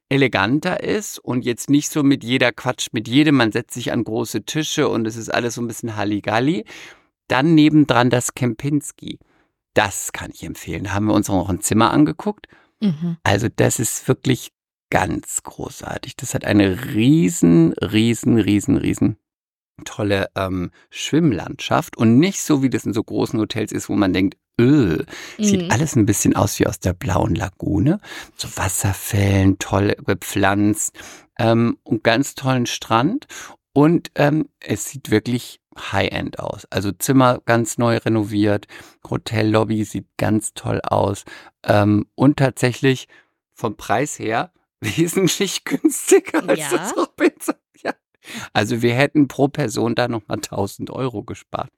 eleganter 0.07 0.83
ist 0.83 1.17
und 1.17 1.45
jetzt 1.45 1.67
nicht 1.67 1.89
so 1.89 2.03
mit 2.03 2.23
jeder 2.23 2.51
Quatsch 2.51 2.89
mit 2.91 3.07
jedem, 3.07 3.37
man 3.37 3.51
setzt 3.51 3.73
sich 3.73 3.91
an 3.91 4.03
große 4.03 4.43
Tische 4.43 4.87
und 4.87 5.07
es 5.07 5.15
ist 5.15 5.29
alles 5.33 5.55
so 5.55 5.61
ein 5.61 5.67
bisschen 5.67 5.95
Halligalli, 5.95 6.65
dann 7.27 7.55
nebendran 7.55 8.11
das 8.11 8.35
Kempinski. 8.35 9.17
Das 9.73 10.13
kann 10.13 10.29
ich 10.31 10.43
empfehlen. 10.43 10.83
Da 10.83 10.93
haben 10.93 11.07
wir 11.07 11.15
uns 11.15 11.27
auch 11.27 11.35
noch 11.35 11.49
ein 11.49 11.61
Zimmer 11.61 11.89
angeguckt 11.89 12.47
Mhm. 12.81 13.17
Also 13.23 13.47
das 13.53 13.79
ist 13.79 14.07
wirklich 14.07 14.51
ganz 14.89 15.43
großartig. 15.43 16.15
Das 16.15 16.33
hat 16.33 16.45
eine 16.45 16.93
riesen, 16.93 17.73
riesen, 17.73 18.37
riesen, 18.37 18.77
riesen 18.77 19.17
tolle 19.83 20.29
ähm, 20.35 20.71
Schwimmlandschaft 20.89 21.97
und 21.97 22.17
nicht 22.17 22.41
so, 22.41 22.63
wie 22.63 22.69
das 22.69 22.85
in 22.85 22.93
so 22.93 23.03
großen 23.03 23.39
Hotels 23.39 23.71
ist, 23.71 23.89
wo 23.89 23.95
man 23.95 24.13
denkt, 24.13 24.37
öh, 24.59 25.03
sieht 25.37 25.63
mhm. 25.63 25.71
alles 25.71 25.95
ein 25.95 26.05
bisschen 26.05 26.35
aus 26.35 26.59
wie 26.59 26.67
aus 26.67 26.79
der 26.79 26.93
blauen 26.93 27.35
Lagune. 27.35 27.99
So 28.37 28.47
Wasserfällen, 28.55 29.59
toll 29.59 29.95
bepflanzt 30.05 30.97
ähm, 31.37 31.77
und 31.83 32.03
ganz 32.03 32.35
tollen 32.35 32.65
Strand. 32.65 33.27
Und 33.75 34.09
ähm, 34.15 34.47
es 34.61 34.89
sieht 34.89 35.11
wirklich 35.11 35.59
High-End 35.77 36.39
aus. 36.39 36.63
Also 36.69 36.93
Zimmer 36.93 37.41
ganz 37.45 37.77
neu 37.77 37.97
renoviert, 37.97 38.67
Hotellobby 39.09 39.83
sieht 39.83 40.07
ganz 40.15 40.53
toll 40.53 40.79
aus 40.81 41.25
ähm, 41.63 42.05
und 42.15 42.37
tatsächlich 42.37 43.09
vom 43.53 43.75
Preis 43.75 44.17
her 44.17 44.53
wesentlich 44.79 45.65
günstiger 45.65 46.47
als 46.47 46.59
ja. 46.59 46.69
das 46.71 46.95
Robinson. 46.95 47.55
Ja. 47.83 47.93
Also 48.53 48.81
wir 48.81 48.95
hätten 48.95 49.27
pro 49.27 49.49
Person 49.49 49.93
da 49.93 50.07
nochmal 50.07 50.37
1000 50.37 50.89
Euro 50.89 51.23
gespart. 51.23 51.69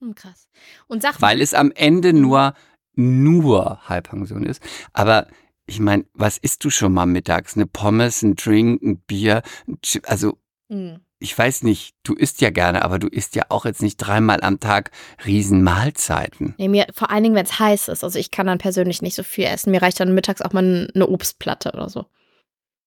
Hm, 0.00 0.14
krass. 0.16 0.48
Und 0.88 1.02
sag 1.02 1.22
Weil 1.22 1.40
es 1.40 1.54
am 1.54 1.70
Ende 1.70 2.12
mhm. 2.12 2.20
nur, 2.20 2.54
nur 2.94 3.88
Halbpension 3.88 4.44
ist. 4.44 4.60
Aber 4.92 5.28
ich 5.64 5.78
meine, 5.78 6.04
was 6.12 6.36
isst 6.36 6.64
du 6.64 6.68
schon 6.68 6.92
mal 6.92 7.06
mittags? 7.06 7.56
Eine 7.56 7.66
Pommes, 7.66 8.22
ein 8.22 8.34
Drink, 8.34 8.82
ein 8.82 8.98
Bier, 8.98 9.42
ein 9.66 9.80
Chip, 9.80 10.10
also 10.10 10.36
mhm 10.68 11.00
ich 11.24 11.36
weiß 11.36 11.62
nicht, 11.62 11.94
du 12.02 12.12
isst 12.12 12.42
ja 12.42 12.50
gerne, 12.50 12.84
aber 12.84 12.98
du 12.98 13.08
isst 13.08 13.34
ja 13.34 13.44
auch 13.48 13.64
jetzt 13.64 13.80
nicht 13.80 13.96
dreimal 13.96 14.42
am 14.42 14.60
Tag 14.60 14.90
Riesenmahlzeiten. 15.24 16.54
Nee, 16.58 16.68
mir, 16.68 16.86
vor 16.92 17.10
allen 17.10 17.22
Dingen, 17.22 17.34
wenn 17.34 17.46
es 17.46 17.58
heiß 17.58 17.88
ist. 17.88 18.04
Also 18.04 18.18
ich 18.18 18.30
kann 18.30 18.46
dann 18.46 18.58
persönlich 18.58 19.00
nicht 19.00 19.14
so 19.14 19.22
viel 19.22 19.44
essen. 19.44 19.70
Mir 19.70 19.80
reicht 19.80 19.98
dann 19.98 20.14
mittags 20.14 20.42
auch 20.42 20.52
mal 20.52 20.90
eine 20.94 21.06
Obstplatte 21.06 21.72
oder 21.72 21.88
so. 21.88 22.04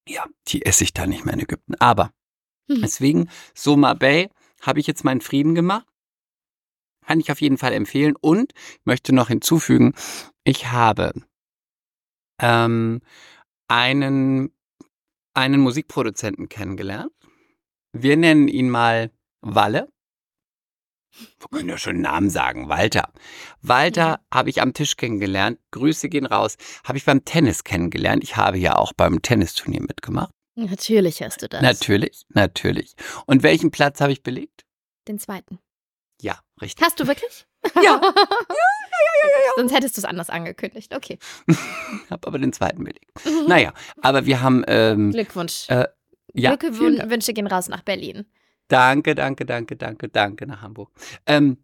Ja, 0.08 0.23
die 0.50 0.63
esse 0.63 0.84
ich 0.84 0.93
dann 0.93 1.10
nicht 1.10 1.26
mehr 1.26 1.34
in 1.34 1.39
Ägypten. 1.39 1.73
Aber 1.80 2.12
hm. 2.69 2.80
deswegen, 2.80 3.30
Soma 3.56 3.95
Bay, 3.95 4.30
habe 4.62 4.80
ich 4.80 4.86
jetzt 4.86 5.04
meinen 5.04 5.21
Frieden 5.21 5.56
gemacht. 5.56 5.88
Kann 7.08 7.19
ich 7.19 7.32
auf 7.32 7.41
jeden 7.41 7.58
Fall 7.58 7.73
empfehlen. 7.73 8.15
Und 8.21 8.54
ich 8.54 8.86
möchte 8.86 9.15
noch 9.15 9.30
hinzufügen, 9.30 9.95
ich 10.43 10.71
habe 10.71 11.12
ähm, 12.39 13.02
einen, 13.67 14.52
einen 15.34 15.60
Musikproduzenten 15.60 16.50
kennengelernt 16.50 17.16
wir 18.03 18.17
nennen 18.17 18.47
ihn 18.47 18.69
mal 18.69 19.12
Walle. 19.41 19.89
Wir 21.39 21.47
können 21.51 21.69
ja 21.69 21.77
schon 21.77 22.01
Namen 22.01 22.29
sagen. 22.29 22.69
Walter. 22.69 23.12
Walter 23.62 24.19
habe 24.31 24.49
ich 24.49 24.62
am 24.62 24.73
Tisch 24.73 24.97
kennengelernt. 24.97 25.60
Grüße 25.71 26.10
gehen 26.10 26.25
raus. 26.27 26.57
Habe 26.83 26.97
ich 26.97 27.05
beim 27.05 27.25
Tennis 27.25 27.63
kennengelernt. 27.63 28.23
Ich 28.23 28.36
habe 28.38 28.57
ja 28.60 28.75
auch 28.75 28.93
beim 28.93 29.21
Tennisturnier 29.21 29.81
mitgemacht. 29.81 30.31
Natürlich 30.55 31.21
hast 31.23 31.41
du 31.41 31.47
das. 31.47 31.62
Natürlich, 31.62 32.23
natürlich. 32.29 32.95
Und 33.25 33.43
welchen 33.43 33.71
Platz 33.71 34.01
habe 34.01 34.12
ich 34.12 34.21
belegt? 34.23 34.65
Den 35.07 35.17
zweiten. 35.19 35.60
Ja, 36.21 36.39
richtig. 36.62 36.86
Hast 36.86 36.99
du 36.99 37.07
wirklich? 37.07 37.45
Ja. 37.75 37.81
ja, 37.83 37.99
ja, 38.01 39.29
ja, 39.29 39.45
ja. 39.45 39.51
Sonst 39.57 39.73
hättest 39.73 39.97
du 39.97 40.01
es 40.01 40.05
anders 40.05 40.29
angekündigt. 40.29 40.95
Okay. 40.95 41.17
Hab 42.10 42.25
aber 42.27 42.39
den 42.39 42.53
zweiten 42.53 42.83
belegt. 42.83 43.12
Naja, 43.47 43.73
aber 44.01 44.25
wir 44.25 44.41
haben. 44.41 44.63
Ähm, 44.67 45.12
Glückwunsch. 45.12 45.69
äh, 45.69 45.88
ja. 46.33 46.55
Glückwünsche 46.55 47.33
gehen 47.33 47.47
raus 47.47 47.67
nach 47.69 47.81
Berlin. 47.81 48.25
Danke, 48.67 49.15
danke, 49.15 49.45
danke, 49.45 49.75
danke, 49.77 50.09
danke 50.09 50.45
nach 50.47 50.61
Hamburg. 50.61 50.91
Ähm, 51.25 51.57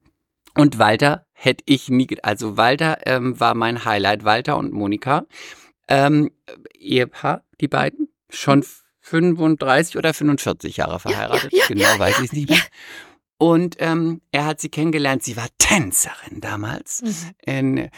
und 0.56 0.78
Walter 0.80 1.26
hätte 1.34 1.64
ich 1.68 1.90
nie, 1.90 2.08
ge- 2.08 2.20
also 2.24 2.58
Walter 2.58 3.00
ähm, 3.06 3.40
war 3.40 3.56
mein 3.56 3.86
Highlight, 3.86 4.24
Walter 4.24 4.58
und 4.58 4.72
Monika. 4.72 5.26
Ähm, 5.88 6.32
Ehepaar, 6.78 7.44
die 7.60 7.68
beiden, 7.68 8.08
schon 8.30 8.64
35 9.02 9.98
oder 9.98 10.14
45 10.14 10.78
Jahre 10.78 11.00
verheiratet, 11.00 11.52
ja, 11.52 11.66
genau 11.68 11.84
ja, 11.84 12.00
weiß 12.00 12.18
ja, 12.18 12.24
ich 12.24 12.30
es 12.30 12.34
nicht 12.34 12.50
mehr. 12.50 12.60
Und 13.38 13.76
ähm, 13.80 14.22
er 14.32 14.46
hat 14.46 14.62
sie 14.62 14.70
kennengelernt, 14.70 15.24
sie 15.24 15.36
war 15.36 15.48
Tänzerin 15.58 16.40
damals. 16.40 17.02
Mhm. 17.02 17.32
In 17.46 17.90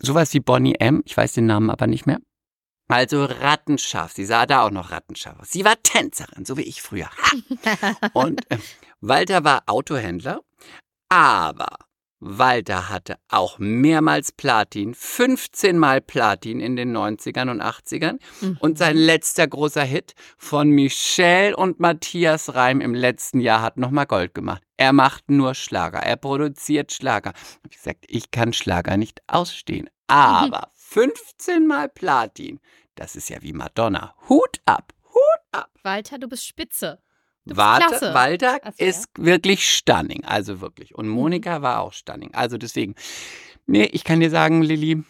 sowas 0.00 0.32
wie 0.34 0.40
Bonnie 0.40 0.76
M., 0.78 1.02
ich 1.04 1.16
weiß 1.16 1.32
den 1.32 1.46
Namen 1.46 1.70
aber 1.70 1.88
nicht 1.88 2.06
mehr. 2.06 2.20
Also 2.92 3.24
rattenscharf, 3.24 4.12
sie 4.12 4.26
sah 4.26 4.44
da 4.44 4.62
auch 4.62 4.70
noch 4.70 4.90
rattenscharf 4.90 5.40
aus. 5.40 5.50
Sie 5.50 5.64
war 5.64 5.82
Tänzerin, 5.82 6.44
so 6.44 6.56
wie 6.58 6.62
ich 6.62 6.82
früher. 6.82 7.08
Ha! 7.08 7.96
Und 8.12 8.50
äh, 8.50 8.58
Walter 9.00 9.44
war 9.44 9.62
Autohändler, 9.66 10.40
aber 11.08 11.76
Walter 12.24 12.88
hatte 12.88 13.16
auch 13.28 13.58
mehrmals 13.58 14.30
Platin, 14.30 14.94
15 14.94 15.76
Mal 15.76 16.00
Platin 16.00 16.60
in 16.60 16.76
den 16.76 16.96
90ern 16.96 17.50
und 17.50 17.60
80ern. 17.60 18.18
Mhm. 18.40 18.58
Und 18.60 18.78
sein 18.78 18.96
letzter 18.96 19.48
großer 19.48 19.82
Hit 19.82 20.14
von 20.38 20.70
Michelle 20.70 21.56
und 21.56 21.80
Matthias 21.80 22.54
Reim 22.54 22.80
im 22.80 22.94
letzten 22.94 23.40
Jahr 23.40 23.60
hat 23.60 23.76
nochmal 23.76 24.06
Gold 24.06 24.34
gemacht. 24.34 24.62
Er 24.76 24.92
macht 24.92 25.30
nur 25.30 25.54
Schlager, 25.54 25.98
er 25.98 26.16
produziert 26.16 26.92
Schlager. 26.92 27.32
Ich 27.68 27.76
gesagt, 27.76 28.04
ich 28.06 28.30
kann 28.30 28.52
Schlager 28.52 28.96
nicht 28.96 29.20
ausstehen. 29.26 29.90
Aber 30.06 30.68
15 30.74 31.66
Mal 31.66 31.88
Platin, 31.88 32.60
das 32.94 33.16
ist 33.16 33.28
ja 33.30 33.38
wie 33.42 33.52
Madonna. 33.52 34.14
Hut 34.28 34.60
ab, 34.64 34.92
Hut 35.12 35.42
ab. 35.52 35.70
Walter, 35.82 36.18
du 36.18 36.28
bist 36.28 36.46
spitze. 36.46 36.98
Du 37.44 37.50
bist 37.54 37.56
Warte, 37.58 37.86
klasse. 37.86 38.14
Walter 38.14 38.58
so, 38.78 38.84
ist 38.84 39.06
wirklich 39.18 39.66
stunning, 39.68 40.24
also 40.24 40.60
wirklich. 40.60 40.94
Und 40.94 41.08
Monika 41.08 41.60
war 41.62 41.80
auch 41.80 41.92
stunning. 41.92 42.32
Also 42.34 42.56
deswegen, 42.58 42.94
nee, 43.66 43.84
ich 43.92 44.04
kann 44.04 44.20
dir 44.20 44.30
sagen, 44.30 44.62
Lilly, 44.62 45.02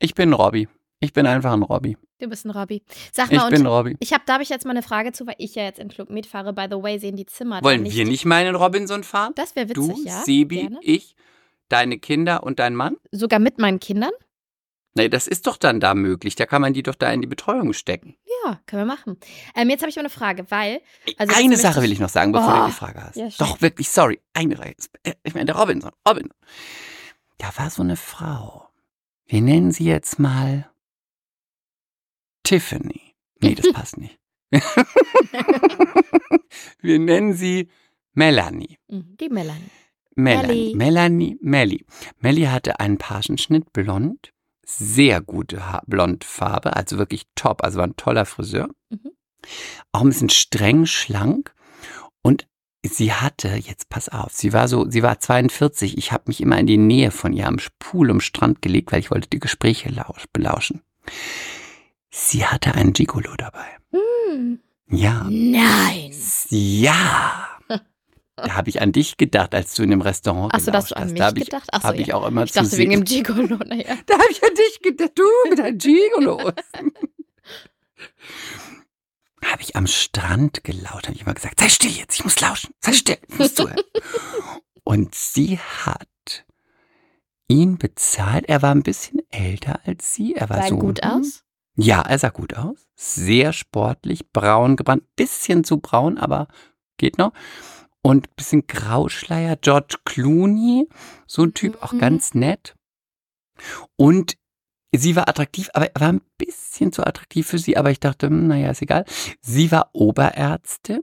ich 0.00 0.14
bin 0.14 0.32
Robby. 0.32 0.68
Ich 1.00 1.12
bin 1.12 1.26
einfach 1.26 1.52
ein 1.52 1.62
Robby. 1.62 1.96
Du 2.18 2.26
bist 2.28 2.44
ein 2.44 2.50
Robby. 2.50 2.82
Sag 3.12 3.30
Ich 3.30 3.38
mal, 3.38 3.48
bin 3.50 3.60
und 3.60 3.66
Robby. 3.72 3.96
ich 4.00 4.12
habe, 4.12 4.24
da 4.26 4.32
habe 4.34 4.42
ich 4.42 4.48
jetzt 4.48 4.64
mal 4.64 4.72
eine 4.72 4.82
Frage 4.82 5.12
zu, 5.12 5.24
weil 5.28 5.36
ich 5.38 5.54
ja 5.54 5.62
jetzt 5.62 5.78
in 5.78 5.88
Club 5.88 6.10
mitfahre. 6.10 6.52
By 6.52 6.66
the 6.68 6.82
way, 6.82 6.98
sehen 6.98 7.14
die 7.14 7.26
Zimmer 7.26 7.62
Wollen 7.62 7.84
nicht. 7.84 7.94
wir 7.96 8.04
nicht 8.04 8.24
mal 8.24 8.44
einen 8.44 8.56
Robinson 8.56 9.04
fahren? 9.04 9.32
Das 9.36 9.54
wäre 9.54 9.68
witzig, 9.68 9.94
Du, 9.94 10.02
ja. 10.04 10.22
Sebi, 10.24 10.62
Gerne. 10.62 10.78
ich, 10.82 11.14
deine 11.68 11.98
Kinder 12.00 12.42
und 12.42 12.58
dein 12.58 12.74
Mann? 12.74 12.96
Sogar 13.12 13.38
mit 13.38 13.58
meinen 13.58 13.78
Kindern? 13.78 14.10
Nee, 14.98 15.08
das 15.08 15.26
ist 15.28 15.46
doch 15.46 15.56
dann 15.56 15.80
da 15.80 15.94
möglich. 15.94 16.34
Da 16.34 16.44
kann 16.44 16.60
man 16.60 16.72
die 16.74 16.82
doch 16.82 16.94
da 16.96 17.10
in 17.12 17.20
die 17.20 17.26
Betreuung 17.26 17.72
stecken. 17.72 18.16
Ja, 18.44 18.60
können 18.66 18.82
wir 18.82 18.94
machen. 18.94 19.16
Ähm, 19.54 19.70
jetzt 19.70 19.80
habe 19.82 19.90
ich 19.90 19.96
mal 19.96 20.00
eine 20.02 20.10
Frage, 20.10 20.44
weil. 20.50 20.80
Also 21.16 21.34
eine 21.36 21.56
Sache 21.56 21.80
will 21.82 21.92
ich 21.92 22.00
noch 22.00 22.08
sagen, 22.08 22.32
bevor 22.32 22.52
Oh. 22.54 22.60
du 22.62 22.66
die 22.66 22.72
Frage 22.72 23.02
hast. 23.02 23.16
Ja, 23.16 23.28
doch, 23.38 23.60
wirklich, 23.62 23.88
sorry. 23.88 24.20
Eine 24.34 24.56
Sache. 24.56 24.74
Ich 25.22 25.34
meine, 25.34 25.46
der 25.46 25.56
Robinson. 25.56 25.92
Robinson. 26.06 26.34
Da 27.38 27.50
war 27.56 27.70
so 27.70 27.82
eine 27.82 27.96
Frau. 27.96 28.68
Wir 29.26 29.40
nennen 29.40 29.70
sie 29.72 29.84
jetzt 29.84 30.18
mal 30.18 30.68
Tiffany. 32.42 33.14
Nee, 33.40 33.54
das 33.54 33.72
passt 33.72 33.96
nicht. 33.98 34.18
Wir 36.80 36.98
nennen 36.98 37.34
sie 37.34 37.68
Melanie. 38.14 38.78
Mhm, 38.88 39.16
Die 39.20 39.28
Melanie. 39.28 39.70
Melanie. 40.16 40.74
Melanie. 40.74 41.38
Melli. 41.40 41.84
Melli 42.18 42.42
hatte 42.44 42.80
einen 42.80 42.98
Pagenschnitt 42.98 43.72
blond. 43.72 44.32
Sehr 44.70 45.22
gute 45.22 45.72
ha 45.72 45.82
Blondfarbe, 45.86 46.76
also 46.76 46.98
wirklich 46.98 47.26
top. 47.34 47.64
Also 47.64 47.78
war 47.78 47.86
ein 47.86 47.96
toller 47.96 48.26
Friseur. 48.26 48.68
Mhm. 48.90 49.12
Auch 49.92 50.02
ein 50.02 50.08
bisschen 50.08 50.28
streng, 50.28 50.84
schlank. 50.84 51.54
Und 52.20 52.46
sie 52.82 53.14
hatte, 53.14 53.48
jetzt 53.56 53.88
pass 53.88 54.10
auf, 54.10 54.34
sie 54.34 54.52
war 54.52 54.68
so, 54.68 54.86
sie 54.90 55.02
war 55.02 55.18
42. 55.20 55.96
Ich 55.96 56.12
habe 56.12 56.24
mich 56.26 56.42
immer 56.42 56.58
in 56.58 56.66
die 56.66 56.76
Nähe 56.76 57.10
von 57.10 57.32
ihr 57.32 57.46
am 57.46 57.56
Pool 57.78 58.10
am 58.10 58.20
Strand 58.20 58.60
gelegt, 58.60 58.92
weil 58.92 59.00
ich 59.00 59.10
wollte 59.10 59.30
die 59.30 59.40
Gespräche 59.40 59.88
lausch, 59.88 60.26
belauschen. 60.34 60.82
Sie 62.10 62.44
hatte 62.44 62.74
einen 62.74 62.92
Gigolo 62.92 63.36
dabei. 63.38 63.66
Hm. 63.92 64.60
Ja. 64.90 65.26
Nein. 65.30 66.12
Ja. 66.50 67.47
Da 68.46 68.54
habe 68.54 68.70
ich 68.70 68.80
an 68.80 68.92
dich 68.92 69.16
gedacht, 69.16 69.54
als 69.54 69.74
du 69.74 69.82
in 69.82 69.90
dem 69.90 70.00
Restaurant 70.00 70.54
Achso, 70.54 70.70
dass 70.70 70.86
gelauscht 70.86 70.90
du 70.92 70.96
an 70.96 71.02
hast. 71.04 71.10
mich 71.12 71.18
Da 71.18 71.26
habe 71.26 71.38
ich, 71.38 71.44
gedacht 71.46 71.68
hast. 71.72 71.84
hab 71.84 71.94
ich 71.96 72.14
auch 72.14 72.26
immer 72.26 72.44
Ich 72.44 72.52
zu 72.52 72.62
dachte 72.62 72.76
wegen 72.78 72.90
dem 72.92 73.04
Gigolo, 73.04 73.56
naja. 73.56 73.96
Da 74.06 74.14
habe 74.14 74.30
ich 74.30 74.42
an 74.42 74.54
dich 74.54 74.80
gedacht, 74.82 75.12
du 75.14 75.24
mit 75.48 75.58
deinen 75.58 75.78
Gigolos. 75.78 76.52
habe 79.44 79.62
ich 79.62 79.76
am 79.76 79.86
Strand 79.86 80.64
gelaut, 80.64 81.06
habe 81.06 81.14
ich 81.14 81.22
immer 81.22 81.34
gesagt, 81.34 81.60
sei 81.60 81.68
still 81.68 81.90
jetzt, 81.90 82.18
ich 82.18 82.24
muss 82.24 82.40
lauschen, 82.40 82.70
sei 82.80 82.92
still, 82.92 83.18
ich 83.28 83.38
muss 83.38 83.54
zuhören. 83.54 83.82
Und 84.84 85.14
sie 85.14 85.58
hat 85.58 86.08
ihn 87.48 87.78
bezahlt. 87.78 88.48
Er 88.48 88.62
war 88.62 88.74
ein 88.74 88.82
bisschen 88.82 89.20
älter 89.30 89.80
als 89.84 90.14
sie. 90.14 90.34
Er 90.34 90.48
war 90.48 90.62
Sah 90.62 90.68
so 90.68 90.78
gut 90.78 91.02
aus? 91.02 91.44
Ja, 91.76 92.02
er 92.02 92.18
sah 92.18 92.30
gut 92.30 92.56
aus. 92.56 92.88
Sehr 92.94 93.52
sportlich, 93.52 94.30
braun 94.32 94.76
gebrannt, 94.76 95.04
bisschen 95.16 95.64
zu 95.64 95.78
braun, 95.78 96.18
aber 96.18 96.48
geht 96.96 97.18
noch. 97.18 97.32
Und 98.02 98.34
bisschen 98.36 98.66
Grauschleier, 98.66 99.56
George 99.56 99.96
Clooney, 100.04 100.88
so 101.26 101.42
ein 101.42 101.54
Typ, 101.54 101.82
auch 101.82 101.92
Mhm. 101.92 101.98
ganz 101.98 102.34
nett. 102.34 102.74
Und 103.96 104.36
sie 104.94 105.16
war 105.16 105.28
attraktiv, 105.28 105.68
aber 105.74 105.86
er 105.94 106.00
war 106.00 106.12
ein 106.12 106.20
bisschen 106.38 106.92
zu 106.92 107.04
attraktiv 107.06 107.46
für 107.46 107.58
sie, 107.58 107.76
aber 107.76 107.90
ich 107.90 108.00
dachte, 108.00 108.28
hm, 108.28 108.46
naja, 108.46 108.70
ist 108.70 108.82
egal. 108.82 109.04
Sie 109.40 109.70
war 109.72 109.90
Oberärztin. 109.92 111.00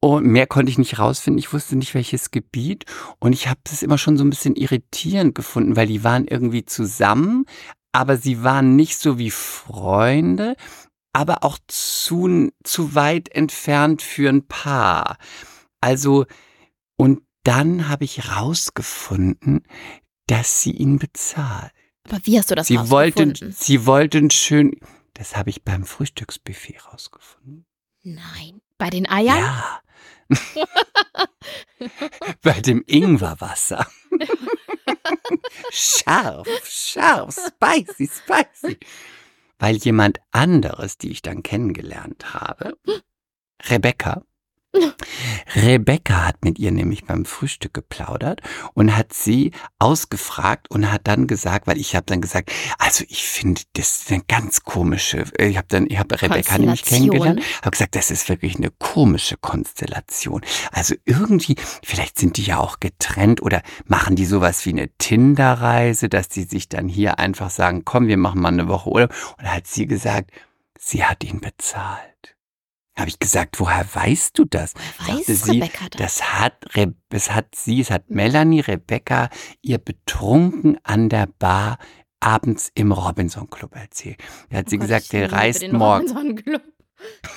Und 0.00 0.26
mehr 0.26 0.46
konnte 0.46 0.70
ich 0.70 0.78
nicht 0.78 1.00
rausfinden. 1.00 1.38
Ich 1.38 1.52
wusste 1.52 1.74
nicht, 1.74 1.92
welches 1.94 2.30
Gebiet. 2.30 2.84
Und 3.18 3.32
ich 3.32 3.48
habe 3.48 3.58
das 3.64 3.82
immer 3.82 3.98
schon 3.98 4.16
so 4.16 4.22
ein 4.22 4.30
bisschen 4.30 4.54
irritierend 4.54 5.34
gefunden, 5.34 5.74
weil 5.74 5.88
die 5.88 6.04
waren 6.04 6.26
irgendwie 6.28 6.64
zusammen, 6.64 7.46
aber 7.90 8.16
sie 8.16 8.44
waren 8.44 8.76
nicht 8.76 8.96
so 8.96 9.18
wie 9.18 9.32
Freunde, 9.32 10.54
aber 11.12 11.42
auch 11.42 11.58
zu, 11.66 12.50
zu 12.62 12.94
weit 12.94 13.28
entfernt 13.30 14.02
für 14.02 14.28
ein 14.28 14.46
Paar. 14.46 15.18
Also, 15.80 16.26
und 16.96 17.22
dann 17.44 17.88
habe 17.88 18.04
ich 18.04 18.30
rausgefunden, 18.30 19.66
dass 20.26 20.60
sie 20.62 20.72
ihn 20.72 20.98
bezahlt. 20.98 21.72
Aber 22.04 22.20
wie 22.24 22.38
hast 22.38 22.50
du 22.50 22.54
das 22.54 22.66
Sie 22.66 22.78
wollten, 22.90 23.30
rausgefunden? 23.30 23.56
sie 23.58 23.86
wollten 23.86 24.30
schön, 24.30 24.72
das 25.14 25.36
habe 25.36 25.50
ich 25.50 25.62
beim 25.64 25.84
Frühstücksbuffet 25.84 26.86
rausgefunden. 26.92 27.66
Nein. 28.02 28.60
Bei 28.78 28.90
den 28.90 29.08
Eiern? 29.08 29.38
Ja. 29.38 29.80
Bei 32.42 32.60
dem 32.60 32.84
Ingwerwasser. 32.86 33.86
scharf, 35.72 36.46
scharf, 36.64 37.34
spicy, 37.34 38.08
spicy. 38.08 38.78
Weil 39.58 39.76
jemand 39.76 40.20
anderes, 40.30 40.98
die 40.98 41.10
ich 41.10 41.22
dann 41.22 41.42
kennengelernt 41.42 42.34
habe, 42.34 42.78
Rebecca, 43.68 44.22
Rebecca 45.56 46.26
hat 46.26 46.44
mit 46.44 46.58
ihr 46.58 46.70
nämlich 46.70 47.04
beim 47.04 47.24
Frühstück 47.24 47.72
geplaudert 47.72 48.42
und 48.74 48.96
hat 48.96 49.12
sie 49.12 49.52
ausgefragt 49.78 50.70
und 50.70 50.92
hat 50.92 51.02
dann 51.04 51.26
gesagt, 51.26 51.66
weil 51.66 51.78
ich 51.78 51.96
habe 51.96 52.04
dann 52.06 52.20
gesagt, 52.20 52.52
also 52.78 53.04
ich 53.08 53.26
finde, 53.26 53.62
das 53.72 54.00
ist 54.00 54.12
eine 54.12 54.22
ganz 54.28 54.62
komische, 54.64 55.24
ich 55.38 55.56
habe 55.56 55.66
dann, 55.68 55.86
ich 55.88 55.98
habe 55.98 56.20
Rebecca 56.20 56.58
nämlich 56.58 56.84
kennengelernt, 56.84 57.40
habe 57.62 57.70
gesagt, 57.70 57.94
das 57.94 58.10
ist 58.10 58.28
wirklich 58.28 58.56
eine 58.56 58.70
komische 58.78 59.36
Konstellation. 59.38 60.42
Also 60.70 60.94
irgendwie, 61.06 61.56
vielleicht 61.82 62.18
sind 62.18 62.36
die 62.36 62.44
ja 62.44 62.58
auch 62.58 62.78
getrennt 62.78 63.42
oder 63.42 63.62
machen 63.86 64.16
die 64.16 64.26
sowas 64.26 64.64
wie 64.66 64.70
eine 64.70 64.90
Tinder-Reise, 64.98 66.08
dass 66.08 66.28
die 66.28 66.44
sich 66.44 66.68
dann 66.68 66.88
hier 66.88 67.18
einfach 67.18 67.50
sagen, 67.50 67.84
komm, 67.84 68.06
wir 68.06 68.18
machen 68.18 68.40
mal 68.42 68.48
eine 68.48 68.68
Woche 68.68 68.90
Urlaub. 68.90 69.14
Und 69.38 69.44
da 69.44 69.54
hat 69.54 69.66
sie 69.66 69.86
gesagt, 69.86 70.30
sie 70.78 71.04
hat 71.04 71.24
ihn 71.24 71.40
bezahlt. 71.40 72.37
Habe 72.98 73.08
ich 73.08 73.18
gesagt, 73.18 73.60
woher 73.60 73.86
weißt 73.94 74.36
du 74.38 74.44
das? 74.44 74.74
Weiß 74.98 75.26
Sagte 75.26 75.34
sie, 75.34 75.60
Rebecca 75.60 75.88
das? 75.90 75.98
Das 76.00 76.32
hat, 76.34 76.76
Re 76.76 76.94
es 77.10 77.30
hat 77.30 77.54
sie, 77.54 77.80
es 77.80 77.90
hat 77.90 78.10
Melanie 78.10 78.60
Rebecca 78.60 79.30
ihr 79.62 79.78
betrunken 79.78 80.78
an 80.82 81.08
der 81.08 81.26
Bar 81.38 81.78
abends 82.20 82.70
im 82.74 82.90
Robinson 82.92 83.48
Club 83.50 83.76
erzählt. 83.76 84.18
Da 84.50 84.58
hat 84.58 84.68
sie 84.68 84.76
Oh 84.76 84.80
Gott, 84.80 84.88
gesagt, 84.88 85.04
ich 85.04 85.10
der 85.10 85.22
liebe 85.22 85.32
reist 85.36 85.62
den 85.62 85.76
morgen. 85.76 86.08
Robinson 86.08 86.34
Club. 86.36 86.62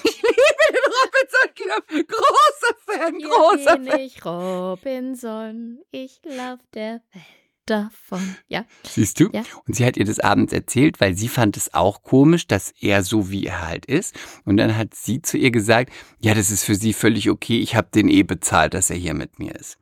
Ich 0.04 0.22
liebe 0.24 0.74
den 0.74 0.92
Robinson 0.98 1.54
Club. 1.56 2.08
Großer 2.08 2.76
Fan, 2.88 3.16
Hier 3.20 3.30
großer 3.30 3.78
bin 3.78 3.88
Fan. 3.88 4.00
ich 4.00 4.26
Robinson, 4.26 5.80
ich 5.92 6.20
lauf 6.24 6.60
der 6.74 7.02
Welt 7.14 7.24
davon. 7.66 8.36
Ja, 8.48 8.66
Siehst 8.88 9.20
du? 9.20 9.30
Ja. 9.34 9.44
Und 9.68 9.76
sie 9.76 9.86
hat 9.86 9.98
ihr 9.98 10.06
das 10.06 10.20
abends 10.20 10.52
erzählt, 10.54 11.00
weil 11.00 11.16
sie 11.16 11.28
fand 11.30 11.58
es 11.58 11.74
auch 11.74 12.04
komisch, 12.04 12.48
dass 12.48 12.72
er 12.80 13.04
so 13.04 13.30
wie 13.30 13.46
er 13.46 13.66
halt 13.68 13.86
ist. 13.86 14.16
Und 14.46 14.58
dann 14.58 14.76
hat 14.76 14.94
sie 14.96 15.22
zu 15.22 15.38
ihr 15.38 15.52
gesagt, 15.52 15.92
ja, 16.20 16.34
das 16.34 16.52
ist 16.52 16.64
für 16.64 16.76
sie 16.76 16.94
völlig 16.94 17.30
okay, 17.30 17.60
ich 17.60 17.76
habe 17.76 17.90
den 17.94 18.10
eh 18.10 18.24
bezahlt, 18.24 18.74
dass 18.74 18.90
er 18.90 18.98
hier 18.98 19.14
mit 19.14 19.40
mir 19.40 19.56
ist. 19.56 19.78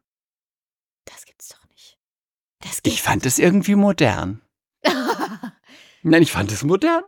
das 1.06 1.26
gibt's 1.26 1.50
doch 1.50 1.66
nicht. 1.70 1.98
Das 2.62 2.80
Ich 2.84 3.02
fand 3.02 3.26
es 3.26 3.40
irgendwie 3.40 3.76
modern. 3.76 4.42
Nein, 6.04 6.22
ich 6.22 6.32
fand 6.32 6.52
es 6.52 6.64
modern. 6.64 7.04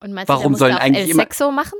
Und 0.00 0.12
meinst 0.12 0.28
Warum 0.28 0.52
du, 0.52 0.58
der 0.58 0.68
sollen 0.68 0.76
eigentlich 0.78 1.04
El 1.06 1.10
immer- 1.12 1.22
Sexo 1.22 1.50
machen? 1.50 1.78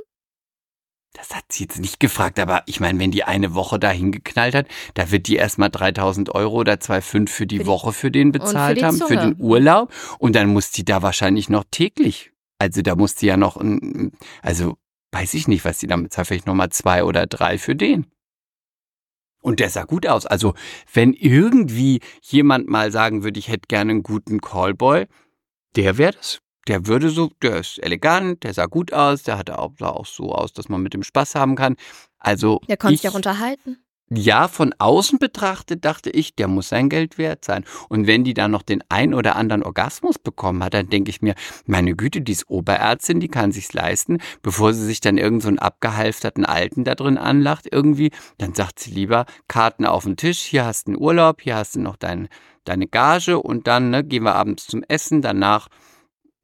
Das 1.13 1.33
hat 1.35 1.45
sie 1.51 1.63
jetzt 1.63 1.79
nicht 1.79 1.99
gefragt, 1.99 2.37
aber 2.39 2.61
ich 2.67 2.79
meine, 2.79 2.99
wenn 2.99 3.09
die 3.11 3.23
eine 3.23 3.55
Woche 3.55 3.79
da 3.79 3.89
hingeknallt 3.89 4.53
hat, 4.53 4.67
da 4.93 5.09
wird 5.09 5.27
die 5.27 5.35
erstmal 5.37 5.69
3000 5.71 6.35
Euro 6.35 6.57
oder 6.57 6.73
2,5 6.79 7.29
für 7.29 7.47
die 7.47 7.57
Für 7.57 7.63
die- 7.63 7.67
Woche 7.67 7.91
für 7.93 8.11
den 8.11 8.31
für 8.33 8.39
bezahlt 8.39 8.77
die 8.77 8.85
haben, 8.85 8.97
für 8.97 9.07
Zunge. 9.07 9.33
den 9.33 9.35
Urlaub. 9.41 9.91
Und 10.19 10.35
dann 10.35 10.47
muss 10.49 10.69
die 10.71 10.85
da 10.85 11.01
wahrscheinlich 11.01 11.49
noch 11.49 11.63
täglich. 11.71 12.31
Also 12.59 12.81
da 12.83 12.95
muss 12.95 13.15
die 13.15 13.25
ja 13.27 13.37
noch, 13.37 13.57
ein, 13.57 14.11
also 14.43 14.77
weiß 15.11 15.33
ich 15.33 15.47
nicht, 15.47 15.65
was 15.65 15.79
die 15.79 15.87
da 15.87 15.95
bezahlt, 15.95 16.27
vielleicht 16.27 16.45
nochmal 16.47 16.69
zwei 16.69 17.03
oder 17.03 17.25
drei 17.25 17.57
für 17.57 17.75
den. 17.75 18.05
Und 19.41 19.59
der 19.59 19.69
sah 19.69 19.85
gut 19.85 20.05
aus. 20.07 20.25
Also 20.25 20.53
wenn 20.93 21.13
irgendwie 21.13 22.01
jemand 22.21 22.67
mal 22.67 22.91
sagen 22.91 23.23
würde, 23.23 23.39
ich 23.39 23.47
hätte 23.47 23.67
gerne 23.67 23.91
einen 23.91 24.03
guten 24.03 24.41
Callboy, 24.41 25.07
der 25.75 25.97
wäre 25.97 26.13
das. 26.13 26.39
Der 26.67 26.85
würde 26.87 27.09
so, 27.09 27.31
der 27.41 27.57
ist 27.57 27.77
elegant, 27.83 28.43
der 28.43 28.53
sah 28.53 28.65
gut 28.65 28.91
aus, 28.93 29.23
der 29.23 29.37
hatte 29.37 29.57
auch, 29.59 29.71
sah 29.79 29.89
auch 29.89 30.05
so 30.05 30.33
aus, 30.33 30.53
dass 30.53 30.69
man 30.69 30.81
mit 30.81 30.93
dem 30.93 31.03
Spaß 31.03 31.35
haben 31.35 31.55
kann. 31.55 31.75
Also 32.19 32.59
Der 32.67 32.77
konnte 32.77 32.95
ich, 32.95 33.01
sich 33.01 33.09
auch 33.09 33.15
unterhalten. 33.15 33.77
ja, 34.09 34.47
von 34.47 34.73
außen 34.77 35.19
betrachtet 35.19 35.83
dachte 35.85 36.09
ich, 36.09 36.35
der 36.35 36.47
muss 36.47 36.69
sein 36.69 36.89
Geld 36.89 37.17
wert 37.17 37.43
sein. 37.45 37.65
Und 37.89 38.07
wenn 38.07 38.23
die 38.23 38.33
dann 38.33 38.51
noch 38.51 38.61
den 38.63 38.81
ein 38.89 39.13
oder 39.13 39.35
anderen 39.35 39.63
Orgasmus 39.63 40.17
bekommen 40.19 40.63
hat, 40.63 40.73
dann 40.73 40.89
denke 40.89 41.09
ich 41.09 41.21
mir, 41.21 41.35
meine 41.65 41.95
Güte, 41.95 42.21
die 42.21 42.31
ist 42.33 42.49
Oberärztin, 42.49 43.19
die 43.19 43.27
kann 43.27 43.51
sich's 43.51 43.73
leisten, 43.73 44.19
bevor 44.41 44.73
sie 44.73 44.85
sich 44.85 45.01
dann 45.01 45.17
irgend 45.17 45.41
so 45.43 45.49
einen 45.49 45.59
abgehalfterten 45.59 46.45
Alten 46.45 46.83
da 46.85 46.95
drin 46.95 47.17
anlacht 47.17 47.67
irgendwie, 47.71 48.11
dann 48.37 48.53
sagt 48.55 48.79
sie 48.79 48.91
lieber, 48.91 49.25
Karten 49.47 49.85
auf 49.85 50.03
den 50.05 50.17
Tisch, 50.17 50.39
hier 50.39 50.65
hast 50.65 50.87
du 50.87 50.91
einen 50.91 51.01
Urlaub, 51.01 51.41
hier 51.41 51.55
hast 51.57 51.75
du 51.75 51.81
noch 51.81 51.97
dein, 51.97 52.29
deine 52.65 52.87
Gage 52.87 53.39
und 53.39 53.67
dann 53.67 53.89
ne, 53.89 54.03
gehen 54.03 54.23
wir 54.23 54.35
abends 54.35 54.67
zum 54.67 54.83
Essen, 54.83 55.21
danach, 55.21 55.67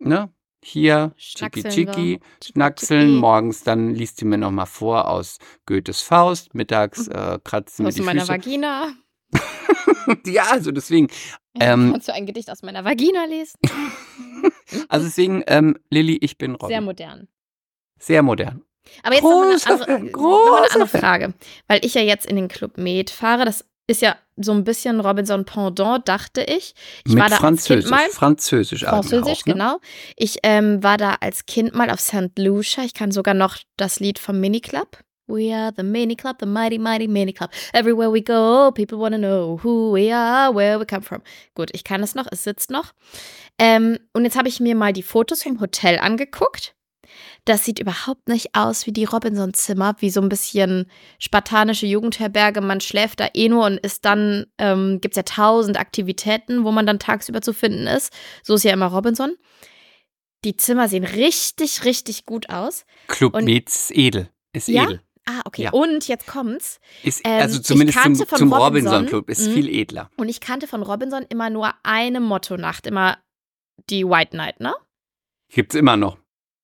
ne, 0.03 0.29
hier, 0.63 1.13
Schnackseln 1.17 1.73
Chiki. 1.73 2.19
Schnackseln, 2.43 3.15
morgens 3.17 3.63
dann 3.63 3.93
liest 3.93 4.17
sie 4.17 4.25
mir 4.25 4.37
nochmal 4.37 4.65
vor 4.65 5.09
aus 5.09 5.37
Goethes 5.65 6.01
Faust, 6.01 6.53
mittags 6.55 7.07
äh, 7.09 7.39
kratzt 7.43 7.77
sie 7.77 7.83
mir 7.83 7.89
Aus 7.89 7.95
die 7.95 8.01
meiner 8.01 8.21
Füße. 8.21 8.33
Vagina. 8.33 8.93
Ja, 10.25 10.51
also 10.51 10.71
deswegen, 10.71 11.07
Ähm, 11.59 11.91
Kannst 11.91 12.09
du 12.09 12.13
ein 12.13 12.25
Gedicht 12.25 12.49
aus 12.49 12.61
meiner 12.61 12.83
Vagina 12.83 13.23
lesen? 13.25 13.57
also 14.89 15.05
deswegen, 15.05 15.43
ähm, 15.47 15.77
Lilly, 15.89 16.17
ich 16.17 16.37
bin 16.37 16.55
Robin. 16.55 16.67
Sehr 16.67 16.81
modern. 16.81 17.27
Sehr 17.99 18.21
modern. 18.21 18.63
Aber 19.03 19.15
jetzt 19.15 19.23
noch 19.23 19.41
eine 19.43 19.53
andere, 19.65 19.99
noch 20.11 20.57
eine 20.57 20.71
andere. 20.71 20.87
Frage. 20.87 21.33
Weil 21.67 21.85
ich 21.85 21.93
ja 21.93 22.01
jetzt 22.01 22.25
in 22.25 22.35
den 22.35 22.49
Club 22.49 22.77
Med 22.77 23.09
fahre. 23.09 23.45
Das 23.45 23.65
ist 23.87 24.01
ja 24.01 24.15
so 24.37 24.51
ein 24.51 24.63
bisschen 24.63 24.99
Robinson 24.99 25.45
Pendant, 25.45 26.07
dachte 26.07 26.41
ich. 26.41 26.73
Ich 27.05 27.13
Mit 27.13 27.21
war 27.21 27.29
da 27.29 27.35
als 27.35 27.41
Französisch. 27.41 27.83
Kind 27.85 27.91
mal. 27.91 28.09
Französisch, 28.09 28.83
Französisch, 28.83 29.41
auch, 29.41 29.45
ne? 29.45 29.53
genau. 29.53 29.79
Ich 30.15 30.37
ähm, 30.43 30.81
war 30.83 30.97
da 30.97 31.17
als 31.19 31.45
Kind 31.45 31.75
mal 31.75 31.89
auf 31.89 31.99
St. 31.99 32.37
Lucia. 32.37 32.83
Ich 32.83 32.93
kann 32.93 33.11
sogar 33.11 33.33
noch 33.33 33.57
das 33.77 33.99
Lied 33.99 34.19
vom 34.19 34.39
Miniclub. 34.39 34.99
We 35.27 35.55
are 35.55 35.71
the 35.75 35.83
Mini 35.83 36.15
Club, 36.15 36.37
the 36.39 36.45
mighty, 36.45 36.77
mighty 36.77 37.07
Mini 37.07 37.31
Club. 37.31 37.49
Everywhere 37.71 38.11
we 38.11 38.21
go, 38.21 38.71
people 38.73 38.99
wanna 38.99 39.17
know 39.17 39.57
who 39.63 39.93
we 39.93 40.13
are, 40.13 40.53
where 40.53 40.79
we 40.79 40.85
come 40.85 41.01
from. 41.01 41.21
Gut, 41.55 41.69
ich 41.73 41.85
kann 41.85 42.03
es 42.03 42.13
noch, 42.13 42.27
es 42.29 42.43
sitzt 42.43 42.69
noch. 42.69 42.93
Ähm, 43.57 43.99
und 44.11 44.25
jetzt 44.25 44.37
habe 44.37 44.49
ich 44.49 44.59
mir 44.59 44.75
mal 44.75 44.91
die 44.91 45.03
Fotos 45.03 45.43
vom 45.43 45.61
Hotel 45.61 45.97
angeguckt. 45.97 46.75
Das 47.45 47.65
sieht 47.65 47.80
überhaupt 47.80 48.28
nicht 48.28 48.49
aus 48.54 48.86
wie 48.86 48.91
die 48.91 49.06
Robinson-Zimmer, 49.06 49.95
wie 49.99 50.10
so 50.10 50.21
ein 50.21 50.30
bisschen 50.30 50.89
spartanische 51.19 51.86
Jugendherberge. 51.86 52.62
Man 52.62 52.80
schläft 52.82 53.19
da 53.19 53.28
eh 53.34 53.49
nur 53.49 53.65
und 53.65 53.78
ist 53.78 54.06
dann, 54.06 54.45
ähm, 54.58 54.99
gibt 55.02 55.13
es 55.13 55.17
ja 55.17 55.23
tausend 55.23 55.80
Aktivitäten, 55.80 56.63
wo 56.63 56.71
man 56.71 56.86
dann 56.86 56.99
tagsüber 56.99 57.41
zu 57.41 57.54
finden 57.54 57.88
ist. 57.88 58.13
So 58.43 58.56
ist 58.56 58.63
ja 58.63 58.73
immer 58.73 58.88
Robinson. 58.88 59.36
Die 60.45 60.58
Zimmer 60.58 60.88
sehen 60.89 61.06
richtig, 61.06 61.86
richtig 61.86 62.26
gut 62.26 62.49
aus. 62.49 62.86
Club 63.08 63.34
Und- 63.36 63.45
Med 63.45 63.69
ist 63.69 63.91
edel. 63.91 64.30
Ist 64.54 64.67
Ja? 64.67 64.84
edel. 64.84 65.02
Ah, 65.26 65.41
okay. 65.45 65.63
Ja. 65.63 65.71
Und 65.71 66.08
jetzt 66.10 66.28
kommt's. 66.28 66.80
Ist, 67.02 67.21
Ähm, 67.23 67.41
also 67.41 67.60
ich 67.60 67.65
zumindest 67.65 67.97
zum, 68.02 68.15
zum 68.15 68.54
Robinson, 68.54 68.93
Robinson 68.93 69.06
Club 69.06 69.30
ist 69.30 69.47
mhm. 69.47 69.54
viel 69.54 69.69
edler. 69.69 70.10
Und 70.17 70.28
ich 70.28 70.41
kannte 70.41 70.67
von 70.67 70.84
Robinson 70.84 71.26
immer 71.30 71.49
nur 71.49 71.73
eine 71.84 72.19
Motto-Nacht, 72.19 72.88
immer 72.88 73.17
die 73.89 74.06
White 74.06 74.36
Night, 74.36 74.60
ne? 74.60 74.73
Gibt's 75.49 75.76
immer 75.76 75.95
noch. 75.95 76.17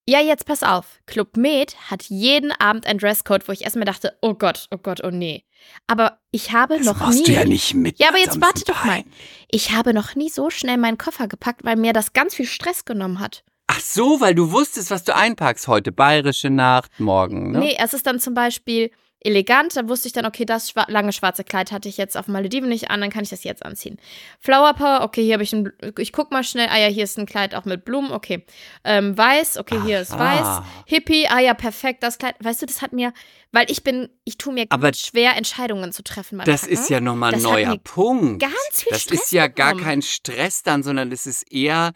Ja, 0.09 0.19
jetzt 0.21 0.47
pass 0.47 0.63
auf. 0.63 1.01
Club 1.05 1.37
Med 1.37 1.75
hat 1.91 2.01
jeden 2.05 2.51
Abend 2.51 2.87
ein 2.87 2.97
Dresscode, 2.97 3.47
wo 3.47 3.51
ich 3.51 3.61
erstmal 3.63 3.85
dachte, 3.85 4.17
oh 4.23 4.33
Gott, 4.33 4.65
oh 4.71 4.77
Gott, 4.81 5.03
oh 5.03 5.11
nee. 5.11 5.43
Aber 5.85 6.17
ich 6.31 6.51
habe 6.51 6.77
Das 6.77 6.85
noch 6.87 6.99
machst 6.99 7.19
nie. 7.19 7.25
du 7.25 7.31
ja 7.33 7.45
nicht 7.45 7.75
mit. 7.75 7.99
Ja, 7.99 8.07
aber 8.09 8.17
jetzt 8.17 8.41
warte 8.41 8.63
doch 8.65 8.83
mal. 8.85 9.03
Ich 9.51 9.69
habe 9.71 9.93
noch 9.93 10.15
nie 10.15 10.29
so 10.29 10.49
schnell 10.49 10.77
meinen 10.77 10.97
Koffer 10.97 11.27
gepackt, 11.27 11.63
weil 11.63 11.75
mir 11.75 11.93
das 11.93 12.13
ganz 12.13 12.33
viel 12.33 12.47
Stress 12.47 12.85
genommen 12.85 13.19
hat. 13.19 13.43
Ach 13.67 13.79
so, 13.79 14.19
weil 14.19 14.33
du 14.33 14.51
wusstest, 14.51 14.89
was 14.89 15.03
du 15.03 15.15
einpackst 15.15 15.67
heute. 15.67 15.91
Bayerische 15.91 16.49
Nacht, 16.49 16.99
morgen, 16.99 17.51
ne? 17.51 17.59
Nee, 17.59 17.77
es 17.79 17.93
ist 17.93 18.07
dann 18.07 18.19
zum 18.19 18.33
Beispiel 18.33 18.89
elegant. 19.21 19.75
Da 19.75 19.87
wusste 19.89 20.07
ich 20.07 20.13
dann, 20.13 20.25
okay, 20.25 20.45
das 20.45 20.69
schwa 20.69 20.85
lange 20.87 21.11
schwarze 21.13 21.43
Kleid 21.43 21.71
hatte 21.71 21.89
ich 21.89 21.97
jetzt 21.97 22.17
auf 22.17 22.27
Malediven 22.27 22.69
nicht 22.69 22.89
an, 22.89 23.01
dann 23.01 23.09
kann 23.09 23.23
ich 23.23 23.29
das 23.29 23.43
jetzt 23.43 23.65
anziehen. 23.65 23.97
Flower 24.39 24.73
Power, 24.73 25.01
okay, 25.03 25.23
hier 25.23 25.33
habe 25.33 25.43
ich 25.43 25.53
ein, 25.53 25.71
ich 25.97 26.13
guck 26.13 26.31
mal 26.31 26.43
schnell, 26.43 26.67
ah 26.69 26.77
ja, 26.79 26.87
hier 26.87 27.03
ist 27.03 27.17
ein 27.17 27.25
Kleid 27.25 27.55
auch 27.55 27.65
mit 27.65 27.85
Blumen, 27.85 28.11
okay. 28.11 28.45
Ähm, 28.83 29.17
weiß, 29.17 29.57
okay, 29.57 29.79
hier 29.85 30.01
ist 30.01 30.11
weiß. 30.11 30.41
Aha. 30.41 30.65
Hippie, 30.85 31.27
ah 31.27 31.39
ja, 31.39 31.53
perfekt, 31.53 32.03
das 32.03 32.17
Kleid. 32.17 32.35
Weißt 32.39 32.61
du, 32.61 32.65
das 32.65 32.81
hat 32.81 32.93
mir, 32.93 33.13
weil 33.51 33.69
ich 33.69 33.83
bin, 33.83 34.09
ich 34.23 34.37
tue 34.37 34.53
mir 34.53 34.65
Aber 34.69 34.93
schwer, 34.93 35.35
Entscheidungen 35.35 35.91
zu 35.91 36.03
treffen 36.03 36.37
beim 36.37 36.45
Das 36.45 36.61
Packen. 36.61 36.73
ist 36.73 36.89
ja 36.89 37.01
nochmal 37.01 37.33
ein 37.33 37.41
neuer 37.41 37.77
Punkt. 37.77 38.41
ganz 38.41 38.53
viel 38.73 38.91
das 38.91 39.01
Stress 39.01 39.23
ist 39.23 39.31
ja 39.31 39.47
gar 39.47 39.71
genommen. 39.71 39.85
kein 39.85 40.01
Stress 40.01 40.63
dann, 40.63 40.83
sondern 40.83 41.11
es 41.11 41.25
ist 41.25 41.51
eher 41.51 41.91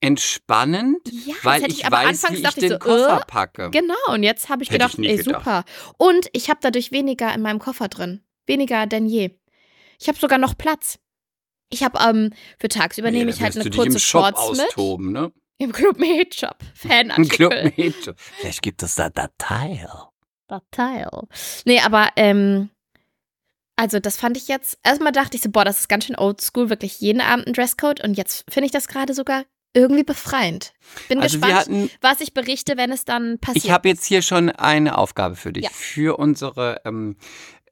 entspannend, 0.00 0.98
Ja, 1.26 1.34
weil 1.42 1.66
ich 1.70 1.84
aber 1.84 1.98
weiß, 1.98 2.24
anfangs 2.24 2.38
wie 2.38 2.42
ich 2.42 2.48
ich 2.48 2.54
den 2.54 2.70
so, 2.70 2.78
Koffer 2.78 3.20
äh, 3.20 3.24
packe. 3.26 3.70
Genau, 3.70 3.94
und 4.08 4.22
jetzt 4.22 4.48
habe 4.48 4.62
ich 4.62 4.70
Hätte 4.70 4.78
gedacht, 4.78 4.98
ich 4.98 5.08
ey, 5.08 5.16
gedacht. 5.18 5.44
super. 5.44 5.64
Und 5.98 6.28
ich 6.32 6.48
habe 6.48 6.60
dadurch 6.62 6.90
weniger 6.92 7.32
in 7.34 7.42
meinem 7.42 7.58
Koffer 7.58 7.88
drin. 7.88 8.22
Weniger 8.46 8.86
denn 8.86 9.06
je. 9.06 9.38
Ich 10.00 10.08
habe 10.08 10.18
sogar 10.18 10.38
noch 10.38 10.56
Platz. 10.56 10.98
Ich 11.68 11.84
habe 11.84 11.98
ähm, 12.02 12.32
für 12.58 12.68
tagsüber 12.68 13.10
nehme 13.10 13.26
Nee, 13.26 13.30
ich 13.32 13.42
halt 13.42 13.54
eine 13.56 13.64
im 13.64 13.72
kurze 13.72 14.00
Shop 14.00 14.22
Shorts 14.34 14.56
mit. 14.58 14.66
austoben, 14.68 15.12
ne? 15.12 15.32
Im 15.58 15.72
Club 15.72 15.98
Med 15.98 16.34
Shop. 16.34 16.56
Fanartikel. 16.74 17.48
Club 17.50 17.76
Med. 17.76 18.14
Vielleicht 18.16 18.62
gibt 18.62 18.82
es 18.82 18.94
da 18.94 19.10
Datei. 19.10 19.86
Teil. 20.72 21.08
Nee, 21.64 21.78
aber 21.80 22.08
ähm, 22.16 22.70
also 23.76 24.00
das 24.00 24.16
fand 24.16 24.36
ich 24.36 24.48
jetzt, 24.48 24.78
erstmal 24.82 25.12
dachte 25.12 25.36
ich 25.36 25.42
so, 25.42 25.50
boah, 25.50 25.64
das 25.64 25.80
ist 25.80 25.88
ganz 25.88 26.06
schön 26.06 26.18
oldschool, 26.18 26.70
wirklich 26.70 27.00
jeden 27.00 27.20
Abend 27.20 27.46
ein 27.46 27.52
Dresscode 27.52 28.02
und 28.02 28.14
jetzt 28.14 28.44
finde 28.50 28.66
ich 28.66 28.72
das 28.72 28.88
gerade 28.88 29.14
sogar 29.14 29.44
irgendwie 29.74 30.02
befreiend. 30.04 30.72
Bin 31.08 31.20
Also 31.20 31.38
gespannt, 31.38 31.60
hatten, 31.60 31.90
was 32.00 32.20
ich 32.20 32.34
berichte, 32.34 32.76
wenn 32.76 32.90
es 32.92 33.04
dann 33.04 33.38
passiert. 33.38 33.64
ich 33.64 33.70
habe 33.70 33.88
jetzt 33.88 34.04
hier 34.04 34.22
schon 34.22 34.50
eine 34.50 34.98
Aufgabe 34.98 35.36
für 35.36 35.52
dich, 35.52 35.64
Ja. 35.64 35.70
für 35.72 36.18
unsere 36.18 36.80
ähm, 36.84 37.16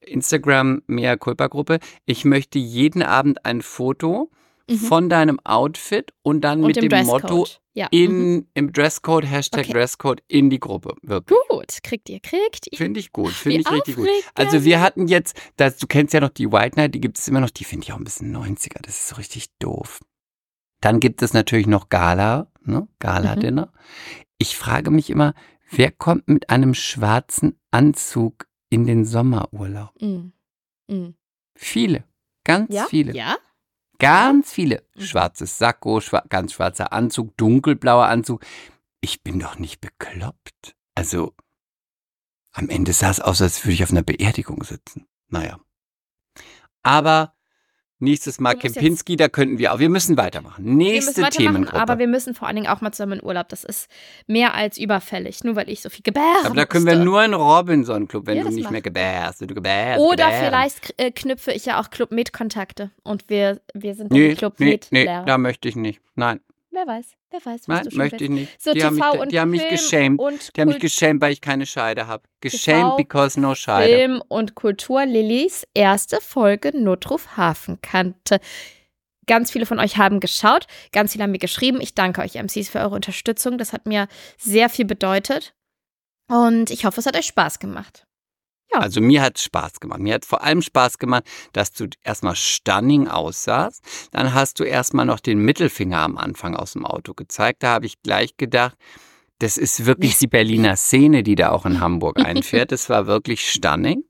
Instagram 0.01 0.83
Mea 0.87 1.17
Culpa 1.17 1.47
Gruppe. 1.49 1.79
Ich 2.07 2.25
möchte 2.25 2.59
jeden 2.59 3.03
Abend 3.03 3.45
ein 3.45 3.63
Foto 3.63 4.31
Mhm. 4.71 4.77
von 4.77 5.09
deinem 5.09 5.41
Outfit 5.45 6.13
und 6.21 6.43
dann 6.43 6.61
und 6.61 6.67
mit 6.67 6.77
dem 6.77 7.07
Motto 7.07 7.27
Dresscode. 7.27 7.61
Ja. 7.73 7.87
mhm. 7.87 7.99
in, 7.99 8.49
im 8.53 8.73
Dresscode, 8.75 9.25
Hashtag 9.25 9.61
Okay. 9.65 9.73
Dresscode 9.73 10.23
in 10.29 10.51
die 10.51 10.61
Gruppe. 10.61 10.95
Wirklich. 11.01 11.39
Gut, 11.49 11.83
kriegt 11.83 12.11
ihr, 12.11 12.21
kriegt 12.21 12.67
ihr. 12.71 12.77
Finde 12.77 13.01
ich 13.01 13.11
gut, 13.13 13.33
finde 13.33 13.61
ich 13.61 13.71
richtig 13.71 13.97
gut. 13.97 14.07
Also 14.35 14.65
wir 14.65 14.83
hatten 14.83 15.09
jetzt, 15.09 15.41
das, 15.57 15.79
du 15.79 15.87
kennst 15.87 16.13
ja 16.13 16.21
noch 16.21 16.29
die 16.29 16.53
White 16.53 16.77
Night, 16.79 16.95
die 16.95 17.01
gibt 17.01 17.19
es 17.19 17.27
immer 17.29 17.41
noch, 17.41 17.49
die 17.49 17.65
finde 17.65 17.85
ich 17.85 17.93
auch 17.95 17.97
ein 17.97 18.05
bisschen 18.05 18.31
90er, 18.37 18.83
das 18.83 18.95
ist 18.99 19.09
so 19.09 19.15
richtig 19.17 19.47
doof. 19.59 20.01
Dann 20.81 21.01
gibt 21.01 21.23
es 21.23 21.33
natürlich 21.33 21.67
noch 21.67 21.89
Gala, 21.89 22.51
ne? 22.63 22.81
Mhm. 22.83 22.89
Gala-Dinner. 22.99 23.73
Ich 24.39 24.57
frage 24.57 24.91
mich 24.91 25.11
immer, 25.11 25.35
wer 25.71 25.91
kommt 25.91 26.29
mit 26.29 26.51
einem 26.51 26.75
schwarzen 26.75 27.59
Anzug 27.71 28.47
in 28.71 28.87
den 28.87 29.05
Sommerurlaub? 29.05 29.93
Mm. 30.01 30.33
Mm. 30.89 31.15
Viele, 31.57 32.05
ganz 32.45 32.73
Ja? 32.73 32.87
viele. 32.87 33.15
Ja? 33.15 33.37
Ganz 33.99 34.53
viele. 34.53 34.85
Mhm. 34.95 35.01
Schwarzes 35.01 35.59
Sakko, 35.59 36.01
schwa 36.01 36.23
ganz 36.29 36.53
schwarzer 36.53 36.93
Anzug, 36.93 37.37
dunkelblauer 37.37 38.07
Anzug. 38.07 38.45
Ich 39.01 39.23
bin 39.23 39.41
doch 39.41 39.59
nicht 39.59 39.81
bekloppt. 39.81 40.77
Also, 40.95 41.35
am 42.53 42.69
Ende 42.69 42.93
sah 42.93 43.11
es 43.11 43.21
aus, 43.21 43.43
als 43.43 43.65
würde 43.65 43.75
ich 43.75 43.83
auf 43.83 43.91
einer 43.91 44.03
Beerdigung 44.03 44.63
sitzen. 44.63 45.07
Naja. 45.29 45.59
Aber 46.83 47.35
Nächstes 48.01 48.39
Mal 48.39 48.55
Kempinski, 48.55 49.17
da 49.17 49.29
könnten 49.29 49.59
wir 49.59 49.73
auch. 49.73 49.81
Wir 49.81 49.89
müssen 49.89 50.17
weitermachen. 50.17 50.65
Wir 50.65 50.73
Nächste 50.73 51.11
müssen 51.11 51.23
weitermachen, 51.25 51.55
Themengruppe. 51.55 51.81
aber 51.83 51.99
wir 51.99 52.07
müssen 52.07 52.35
vor 52.35 52.47
allen 52.47 52.57
Dingen 52.57 52.69
auch 52.69 52.81
mal 52.81 52.93
zusammen 52.93 53.19
in 53.19 53.25
Urlaub. 53.25 53.49
Das 53.49 53.65
ist 53.65 53.89
mehr 54.29 54.55
als 54.55 54.79
überfällig, 54.79 55.43
nur 55.43 55.57
weil 55.57 55.69
ich 55.69 55.81
so 55.81 55.91
viel 55.91 56.03
gebären 56.05 56.27
Aber 56.45 56.55
da 56.55 56.65
können 56.65 56.87
wir 56.87 56.97
nur 56.97 57.25
in 57.25 57.35
Robinson 57.35 58.07
Club, 58.07 58.27
wenn 58.27 58.37
Ja, 58.39 58.45
du 58.45 58.51
nicht 58.51 58.63
machen 58.65 58.73
mehr 58.73 58.83
gebärst. 58.83 59.41
Du 59.41 59.47
gebärst, 59.49 59.99
Oder 60.01 60.27
gebärst. 60.27 60.45
vielleicht 60.45 60.95
äh, 61.01 61.11
knüpfe 61.11 61.53
ich 61.53 61.67
ja 61.67 61.81
auch 61.81 61.91
Club 61.91 62.13
Med 62.13 62.33
Kontakte 62.33 62.91
und 63.03 63.29
wir, 63.29 63.61
wir 63.75 63.95
sind 63.97 64.13
Nee, 64.13 64.35
Club 64.37 64.55
nee, 64.59 64.67
Med 64.71 64.87
nee, 64.91 65.05
da 65.05 65.37
möchte 65.37 65.69
ich 65.69 65.75
nicht. 65.75 66.01
Nein, 66.15 66.39
Wer 66.79 66.87
weiß, 66.87 67.07
wer 67.31 67.45
weiß, 67.45 67.63
was 67.63 67.67
nein, 67.67 67.85
du 67.85 67.91
schon 67.91 67.99
möchte 67.99 68.21
willst. 68.21 68.23
ich 68.23 68.31
nicht. 68.31 68.63
So 68.63 68.73
die 68.73 68.85
haben 68.85 68.97
TV 68.97 69.13
mich, 69.13 69.21
und 69.21 69.33
die 69.33 69.41
haben 69.41 69.51
mich 69.51 69.69
geschämt. 69.69 70.21
und 70.21 70.57
Die 70.57 70.61
haben 70.61 70.69
mich 70.69 70.79
geschämt, 70.79 71.21
weil 71.21 71.33
ich 71.33 71.41
keine 71.41 71.67
Scheide 71.67 72.07
habe. 72.07 72.23
Geschämt 72.41 72.97
because 72.97 73.41
no 73.41 73.57
Scheide. 73.57 73.93
Film 73.93 74.23
und 74.29 74.55
Kultur 74.55 75.05
Lillys 75.05 75.67
erste 75.75 76.21
Folge 76.21 76.71
Notruf 76.81 77.37
Hafenkante. 77.37 78.39
Ganz 79.27 79.51
viele 79.51 79.67
von 79.67 79.81
euch 79.81 79.97
haben 79.97 80.21
geschaut, 80.21 80.69
ganz 80.93 81.13
viele 81.13 81.25
haben 81.25 81.33
mir 81.33 81.39
geschrieben. 81.39 81.81
Ich 81.81 81.97
danke 81.97 82.21
euch 82.21 82.37
MCs 82.37 82.69
für 82.69 82.79
eure 82.79 82.95
Unterstützung. 82.95 83.59
Das 83.59 83.73
hat 83.73 83.87
mir 83.87 84.07
sehr 84.37 84.69
viel 84.69 84.85
bedeutet. 84.85 85.55
Und 86.31 86.71
ich 86.71 86.85
hoffe, 86.85 87.01
es 87.01 87.07
hat 87.07 87.17
euch 87.17 87.27
Spaß 87.27 87.59
gemacht. 87.59 88.07
Ja. 88.73 88.81
Also 88.81 89.01
mir 89.01 89.23
hat 89.23 89.37
es 89.37 89.45
Spaß 89.45 89.81
gemacht. 89.81 90.01
Mir 90.01 90.15
hat 90.15 90.25
vor 90.25 90.43
allem 90.43 90.63
Spaß 90.63 90.99
gemacht, 90.99 91.25
dass 91.53 91.73
du 91.73 91.87
erstmal 92.03 92.37
stunning 92.37 93.09
aussahst. 93.09 93.83
Dann 94.11 94.35
hast 94.35 94.61
du 94.61 94.65
erstmal 94.65 95.07
noch 95.07 95.21
den 95.21 95.39
Mittelfinger 95.39 95.99
am 95.99 96.19
Anfang 96.19 96.55
aus 96.55 96.73
dem 96.73 96.85
Auto 96.85 97.15
gezeigt. 97.15 97.63
Da 97.63 97.69
habe 97.69 97.87
ich 97.87 98.03
gleich 98.03 98.37
gedacht, 98.37 98.77
das 99.39 99.57
ist 99.57 99.87
wirklich 99.87 100.19
die 100.19 100.27
Berliner 100.27 100.77
Szene, 100.77 101.23
die 101.23 101.37
da 101.37 101.51
auch 101.51 101.65
in 101.65 101.81
Hamburg 101.81 102.19
einfährt. 102.25 102.73
Das 102.73 102.91
war 102.91 103.07
wirklich 103.07 103.51
stunning. 103.51 104.05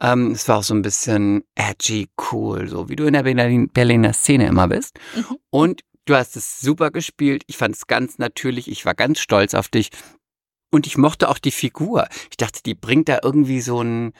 Ähm, 0.00 0.32
es 0.32 0.48
war 0.48 0.58
auch 0.58 0.62
so 0.64 0.74
ein 0.74 0.82
bisschen 0.82 1.44
edgy, 1.54 2.08
cool, 2.32 2.68
so 2.68 2.88
wie 2.88 2.96
du 2.96 3.04
in 3.04 3.12
der 3.12 3.22
Berlin 3.22 3.68
Berliner 3.68 4.12
Szene 4.12 4.46
immer 4.46 4.68
bist. 4.68 4.98
Mhm. 5.14 5.38
Und 5.50 5.80
du 6.06 6.14
hast 6.16 6.36
es 6.36 6.60
super 6.60 6.90
gespielt. 6.90 7.44
Ich 7.46 7.56
fand 7.56 7.76
es 7.76 7.86
ganz 7.86 8.18
natürlich. 8.18 8.68
Ich 8.68 8.84
war 8.84 8.94
ganz 8.94 9.20
stolz 9.20 9.54
auf 9.54 9.68
dich. 9.68 9.90
Und 10.74 10.88
ich 10.88 10.98
mochte 10.98 11.28
auch 11.28 11.38
die 11.38 11.52
Figur. 11.52 12.08
Ich 12.32 12.36
dachte, 12.36 12.60
die 12.66 12.74
bringt 12.74 13.08
da 13.08 13.20
irgendwie 13.22 13.60
so 13.60 13.80
ein. 13.80 14.12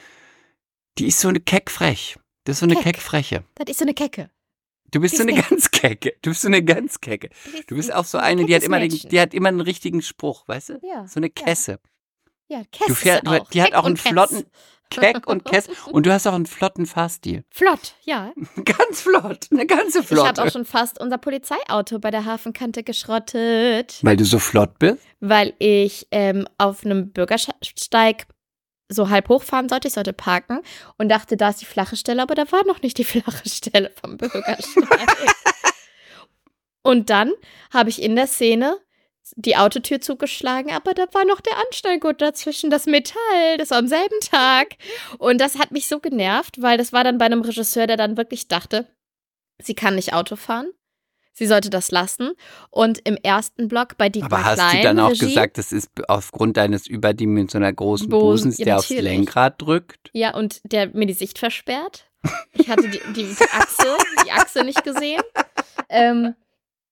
Die 0.97 1.07
ist 1.07 1.19
so 1.19 1.27
eine 1.27 1.41
keckfrech. 1.41 2.17
Das 2.45 2.55
ist 2.55 2.59
so 2.61 2.65
eine 2.65 2.75
Keck. 2.75 2.95
keckfreche. 2.95 3.43
Das 3.55 3.67
ist 3.67 3.79
so 3.79 3.83
eine 3.83 3.93
Kecke. 3.93 4.29
Du 4.89 5.01
bist 5.01 5.17
so 5.17 5.23
eine 5.23 5.33
ganz 5.33 5.69
kecke. 5.71 6.13
Du 6.21 6.29
bist 6.29 6.43
so 6.43 6.47
eine 6.47 6.63
ganz 6.63 7.01
kecke. 7.01 7.29
Du 7.67 7.75
bist 7.75 7.93
auch 7.93 8.05
so 8.05 8.19
eine, 8.19 8.45
die 8.45 8.55
hat 8.55 8.63
immer, 8.63 8.79
den, 8.79 8.89
die 8.89 9.19
hat 9.19 9.33
immer 9.33 9.49
einen 9.49 9.59
richtigen 9.59 10.01
Spruch, 10.01 10.47
weißt 10.47 10.69
du? 10.69 10.79
Ja, 10.81 11.05
So 11.07 11.19
eine 11.19 11.27
ja. 11.27 11.43
Kesse. 11.43 11.79
Ja, 12.47 12.63
Kess 12.71 12.87
Du 12.87 12.95
fährst, 12.95 13.23
die 13.53 13.61
hat 13.61 13.73
auch 13.73 13.83
einen 13.83 13.97
flotten 13.97 14.45
Keck 14.89 15.27
und 15.27 15.43
Kess. 15.45 15.67
Und 15.87 16.05
du 16.05 16.13
hast 16.13 16.27
auch 16.27 16.33
einen 16.33 16.45
flotten 16.45 16.85
Fahrstil. 16.85 17.43
Flott, 17.51 17.95
ja. 18.03 18.31
Ganz 18.65 19.01
flott. 19.01 19.47
Eine 19.51 19.65
ganze 19.65 19.99
Ich 19.99 20.11
habe 20.11 20.21
auch 20.21 20.33
Flotte. 20.35 20.51
schon 20.51 20.65
fast 20.65 20.99
unser 21.01 21.17
Polizeiauto 21.17 21.99
bei 21.99 22.11
der 22.11 22.25
Hafenkante 22.25 22.83
geschrottet, 22.83 23.99
Weil 24.01 24.17
du 24.17 24.25
so 24.25 24.39
flott 24.39 24.79
bist? 24.79 24.99
weil 25.19 25.53
ich 25.59 26.07
ähm, 26.11 26.47
auf 26.57 26.85
einem 26.85 27.11
Bürgersteig 27.11 28.27
so 28.89 29.09
halb 29.09 29.29
hochfahren 29.29 29.67
sollte. 29.69 29.87
Ich 29.87 29.95
sollte 29.95 30.13
parken 30.13 30.59
und 30.97 31.09
dachte, 31.09 31.35
da 31.37 31.49
ist 31.49 31.61
die 31.61 31.65
flache 31.65 31.95
Stelle, 31.95 32.21
aber 32.21 32.35
da 32.35 32.51
war 32.51 32.63
noch 32.65 32.81
nicht 32.83 32.97
die 32.99 33.03
flache 33.03 33.49
Stelle 33.49 33.91
vom 33.99 34.17
Bürgersteig. 34.17 34.75
und 36.83 37.09
dann 37.09 37.31
habe 37.73 37.89
ich 37.89 38.01
in 38.01 38.15
der 38.15 38.27
Szene 38.27 38.77
die 39.35 39.57
Autotür 39.57 40.01
zugeschlagen, 40.01 40.71
aber 40.71 40.93
da 40.93 41.05
war 41.13 41.25
noch 41.25 41.41
der 41.41 41.57
Anstellgurt 41.65 42.21
dazwischen, 42.21 42.69
das 42.69 42.85
Metall, 42.85 43.57
das 43.57 43.71
war 43.71 43.79
am 43.79 43.87
selben 43.87 44.19
Tag. 44.21 44.75
Und 45.17 45.39
das 45.41 45.57
hat 45.57 45.71
mich 45.71 45.87
so 45.87 45.99
genervt, 45.99 46.61
weil 46.61 46.77
das 46.77 46.93
war 46.93 47.03
dann 47.03 47.17
bei 47.17 47.25
einem 47.25 47.41
Regisseur, 47.41 47.87
der 47.87 47.97
dann 47.97 48.17
wirklich 48.17 48.47
dachte, 48.47 48.87
sie 49.61 49.73
kann 49.73 49.95
nicht 49.95 50.13
Auto 50.13 50.35
fahren. 50.35 50.67
Sie 51.37 51.47
sollte 51.47 51.69
das 51.69 51.91
lassen. 51.91 52.31
Und 52.69 52.99
im 53.03 53.17
ersten 53.21 53.67
Block 53.67 53.97
bei 53.97 54.07
Dietmar 54.07 54.31
Aber 54.31 54.45
hast 54.45 54.55
Klein, 54.55 54.77
du 54.77 54.83
dann 54.83 54.99
auch 54.99 55.09
Regie, 55.09 55.25
gesagt, 55.27 55.57
das 55.57 55.73
ist 55.73 55.89
aufgrund 56.07 56.55
deines 56.55 56.87
überdimensional 56.87 57.73
großen 57.73 58.07
Busen, 58.07 58.51
Busens, 58.51 58.57
ja, 58.57 58.65
der 58.65 58.77
aufs. 58.77 58.89
Lenkrad 58.89 59.61
drückt? 59.61 60.09
Ja, 60.13 60.33
und 60.33 60.61
der 60.63 60.87
mir 60.95 61.07
die 61.07 61.13
Sicht 61.13 61.37
versperrt. 61.37 62.09
Ich 62.53 62.69
hatte 62.69 62.87
die, 62.89 63.01
die, 63.13 63.35
die 63.35 63.49
Achse, 63.51 63.97
die 64.25 64.31
Achse 64.31 64.63
nicht 64.63 64.83
gesehen. 64.83 65.21
Ähm, 65.87 66.33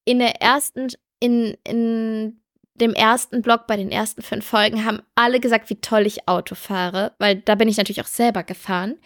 in 0.05 0.19
der 0.19 0.39
ersten, 0.39 0.87
in, 1.23 1.55
in 1.63 2.39
dem 2.75 2.93
ersten 2.93 3.41
Block 3.43 3.67
bei 3.67 3.77
den 3.77 3.91
ersten 3.91 4.21
fünf 4.23 4.45
Folgen 4.45 4.83
haben 4.83 5.01
alle 5.15 5.39
gesagt, 5.39 5.69
wie 5.69 5.79
toll 5.79 6.05
ich 6.07 6.27
Auto 6.27 6.55
fahre, 6.55 7.13
weil 7.19 7.35
da 7.37 7.53
bin 7.55 7.67
ich 7.69 7.77
natürlich 7.77 8.01
auch 8.01 8.07
selber 8.07 8.43
gefahren. 8.43 8.97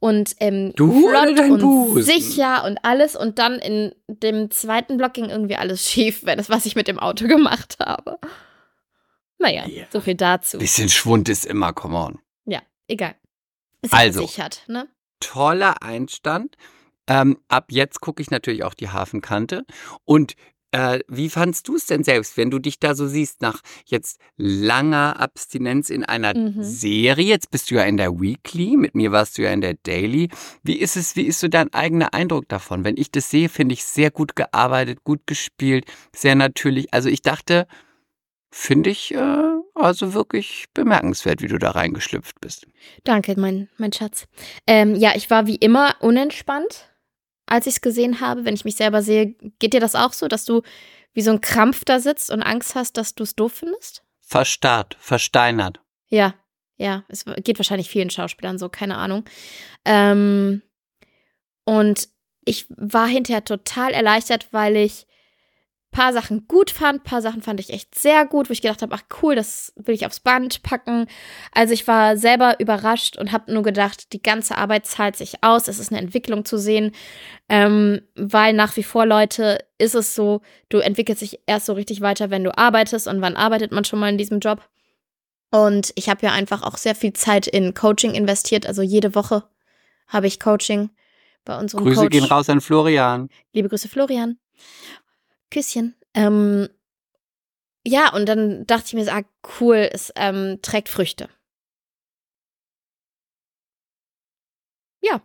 Und 0.00 0.34
ähm, 0.40 0.72
Du 0.76 1.08
flott 1.08 1.38
und 1.38 1.60
Busen? 1.60 2.02
sicher 2.02 2.64
und 2.64 2.78
alles. 2.82 3.14
Und 3.16 3.38
dann 3.38 3.60
in 3.60 3.94
dem 4.08 4.50
zweiten 4.50 4.96
Block 4.96 5.14
ging 5.14 5.30
irgendwie 5.30 5.56
alles 5.56 5.88
schief, 5.90 6.26
wenn 6.26 6.38
das, 6.38 6.50
was 6.50 6.66
ich 6.66 6.74
mit 6.76 6.88
dem 6.88 6.98
Auto 6.98 7.26
gemacht 7.28 7.76
habe. 7.80 8.18
Naja, 9.38 9.66
Ja. 9.66 9.84
so 9.92 10.00
viel 10.00 10.14
dazu. 10.16 10.58
Bisschen 10.58 10.88
Schwund 10.88 11.28
ist 11.28 11.46
immer, 11.46 11.72
come 11.72 11.96
on. 11.96 12.18
Ja, 12.46 12.60
egal. 12.88 13.14
Ist 13.82 13.92
Also. 13.94 14.22
gesichert, 14.22 14.62
ne? 14.66 14.88
Toller 15.20 15.82
Einstand. 15.82 16.56
Ähm, 17.06 17.38
ab 17.48 17.66
jetzt 17.70 18.00
gucke 18.00 18.22
ich 18.22 18.30
natürlich 18.30 18.64
auch 18.64 18.74
die 18.74 18.88
Hafenkante. 18.88 19.64
Und 20.04 20.34
äh, 20.74 20.98
wie 21.06 21.30
fandst 21.30 21.68
du 21.68 21.76
es 21.76 21.86
denn 21.86 22.02
selbst, 22.02 22.36
wenn 22.36 22.50
du 22.50 22.58
dich 22.58 22.80
da 22.80 22.94
so 22.96 23.06
siehst, 23.06 23.40
nach 23.42 23.60
jetzt 23.86 24.18
langer 24.36 25.20
Abstinenz 25.20 25.88
in 25.88 26.04
einer 26.04 26.36
Mhm. 26.36 26.62
Serie? 26.64 27.26
Jetzt 27.28 27.50
bist 27.52 27.70
du 27.70 27.76
ja 27.76 27.84
in 27.84 27.96
der 27.96 28.20
Weekly, 28.20 28.76
mit 28.76 28.94
mir 28.96 29.12
warst 29.12 29.38
du 29.38 29.42
ja 29.42 29.52
in 29.52 29.60
der 29.60 29.74
Daily. 29.84 30.30
Wie 30.64 30.76
ist 30.78 30.96
es, 30.96 31.14
wie 31.14 31.22
ist 31.22 31.38
so 31.38 31.46
dein 31.48 31.72
eigener 31.72 32.12
Eindruck 32.12 32.48
davon? 32.48 32.82
Wenn 32.84 32.96
ich 32.96 33.10
das 33.12 33.30
sehe, 33.30 33.48
finde 33.48 33.74
ich 33.74 33.84
sehr 33.84 34.10
gut 34.10 34.34
gearbeitet, 34.34 35.04
gut 35.04 35.26
gespielt, 35.26 35.84
sehr 36.14 36.34
natürlich. 36.34 36.92
Also 36.92 37.08
ich 37.08 37.22
dachte, 37.22 37.66
finde 38.50 38.90
ich 38.90 39.14
äh, 39.14 39.42
also 39.74 40.14
wirklich 40.14 40.66
bemerkenswert, 40.74 41.42
wie 41.42 41.48
du 41.48 41.58
da 41.58 41.70
reingeschlüpft 41.70 42.40
bist. 42.40 42.66
Danke, 43.04 43.34
mein, 43.38 43.68
mein 43.78 43.92
Schatz. 43.92 44.26
Ähm, 44.66 44.94
ja, 44.96 45.12
ich 45.14 45.30
war 45.30 45.46
wie 45.46 45.56
immer 45.56 45.94
unentspannt, 46.00 46.88
als 47.46 47.66
ich 47.66 47.74
es 47.74 47.80
gesehen 47.80 48.20
habe. 48.20 48.44
Wenn 48.44 48.54
ich 48.54 48.64
mich 48.64 48.76
selber 48.76 49.02
sehe, 49.02 49.34
geht 49.58 49.74
dir 49.74 49.80
das 49.80 49.94
auch 49.94 50.12
so, 50.12 50.28
dass 50.28 50.44
du 50.44 50.62
wie 51.12 51.22
so 51.22 51.30
ein 51.30 51.40
Krampf 51.40 51.84
da 51.84 52.00
sitzt 52.00 52.30
und 52.30 52.42
Angst 52.42 52.74
hast, 52.74 52.96
dass 52.96 53.14
du 53.14 53.22
es 53.22 53.36
doof 53.36 53.52
findest? 53.52 54.02
Verstarrt, 54.20 54.96
versteinert. 54.98 55.80
Ja, 56.08 56.34
ja, 56.76 57.04
es 57.08 57.24
geht 57.24 57.58
wahrscheinlich 57.58 57.88
vielen 57.88 58.10
Schauspielern 58.10 58.58
so, 58.58 58.68
keine 58.68 58.96
Ahnung. 58.96 59.24
Ähm, 59.84 60.62
und 61.64 62.08
ich 62.44 62.66
war 62.68 63.06
hinterher 63.06 63.44
total 63.44 63.92
erleichtert, 63.92 64.48
weil 64.52 64.76
ich 64.76 65.06
paar 65.94 66.12
Sachen 66.12 66.48
gut 66.48 66.72
fand, 66.72 67.04
paar 67.04 67.22
Sachen 67.22 67.40
fand 67.40 67.60
ich 67.60 67.70
echt 67.70 67.94
sehr 67.94 68.26
gut, 68.26 68.48
wo 68.48 68.52
ich 68.52 68.60
gedacht 68.60 68.82
habe, 68.82 68.94
ach 68.96 69.04
cool, 69.22 69.36
das 69.36 69.72
will 69.76 69.94
ich 69.94 70.04
aufs 70.04 70.18
Band 70.18 70.64
packen. 70.64 71.06
Also 71.52 71.72
ich 71.72 71.86
war 71.86 72.16
selber 72.16 72.58
überrascht 72.58 73.16
und 73.16 73.30
habe 73.30 73.52
nur 73.52 73.62
gedacht, 73.62 74.12
die 74.12 74.20
ganze 74.20 74.58
Arbeit 74.58 74.86
zahlt 74.86 75.14
sich 75.14 75.44
aus, 75.44 75.68
es 75.68 75.78
ist 75.78 75.92
eine 75.92 76.00
Entwicklung 76.00 76.44
zu 76.44 76.58
sehen, 76.58 76.90
ähm, 77.48 78.02
weil 78.16 78.54
nach 78.54 78.76
wie 78.76 78.82
vor, 78.82 79.06
Leute, 79.06 79.64
ist 79.78 79.94
es 79.94 80.16
so, 80.16 80.42
du 80.68 80.78
entwickelst 80.78 81.22
dich 81.22 81.38
erst 81.46 81.66
so 81.66 81.74
richtig 81.74 82.00
weiter, 82.00 82.28
wenn 82.28 82.42
du 82.42 82.58
arbeitest 82.58 83.06
und 83.06 83.20
wann 83.20 83.36
arbeitet 83.36 83.70
man 83.70 83.84
schon 83.84 84.00
mal 84.00 84.10
in 84.10 84.18
diesem 84.18 84.40
Job? 84.40 84.68
Und 85.52 85.92
ich 85.94 86.08
habe 86.08 86.26
ja 86.26 86.32
einfach 86.32 86.64
auch 86.64 86.76
sehr 86.76 86.96
viel 86.96 87.12
Zeit 87.12 87.46
in 87.46 87.72
Coaching 87.72 88.14
investiert, 88.14 88.66
also 88.66 88.82
jede 88.82 89.14
Woche 89.14 89.44
habe 90.08 90.26
ich 90.26 90.40
Coaching 90.40 90.90
bei 91.44 91.56
unserem 91.56 91.84
Grüße 91.84 92.00
Coach. 92.00 92.10
gehen 92.10 92.24
raus 92.24 92.50
an 92.50 92.60
Florian. 92.60 93.28
Liebe 93.52 93.68
Grüße, 93.68 93.88
Florian. 93.88 94.38
Küsschen. 95.54 95.94
Ähm, 96.14 96.68
ja, 97.86 98.12
und 98.12 98.26
dann 98.26 98.66
dachte 98.66 98.86
ich 98.88 98.94
mir, 98.94 99.12
ah, 99.12 99.22
cool, 99.60 99.88
es 99.92 100.12
ähm, 100.16 100.58
trägt 100.62 100.88
Früchte. 100.88 101.28
Ja, 105.00 105.22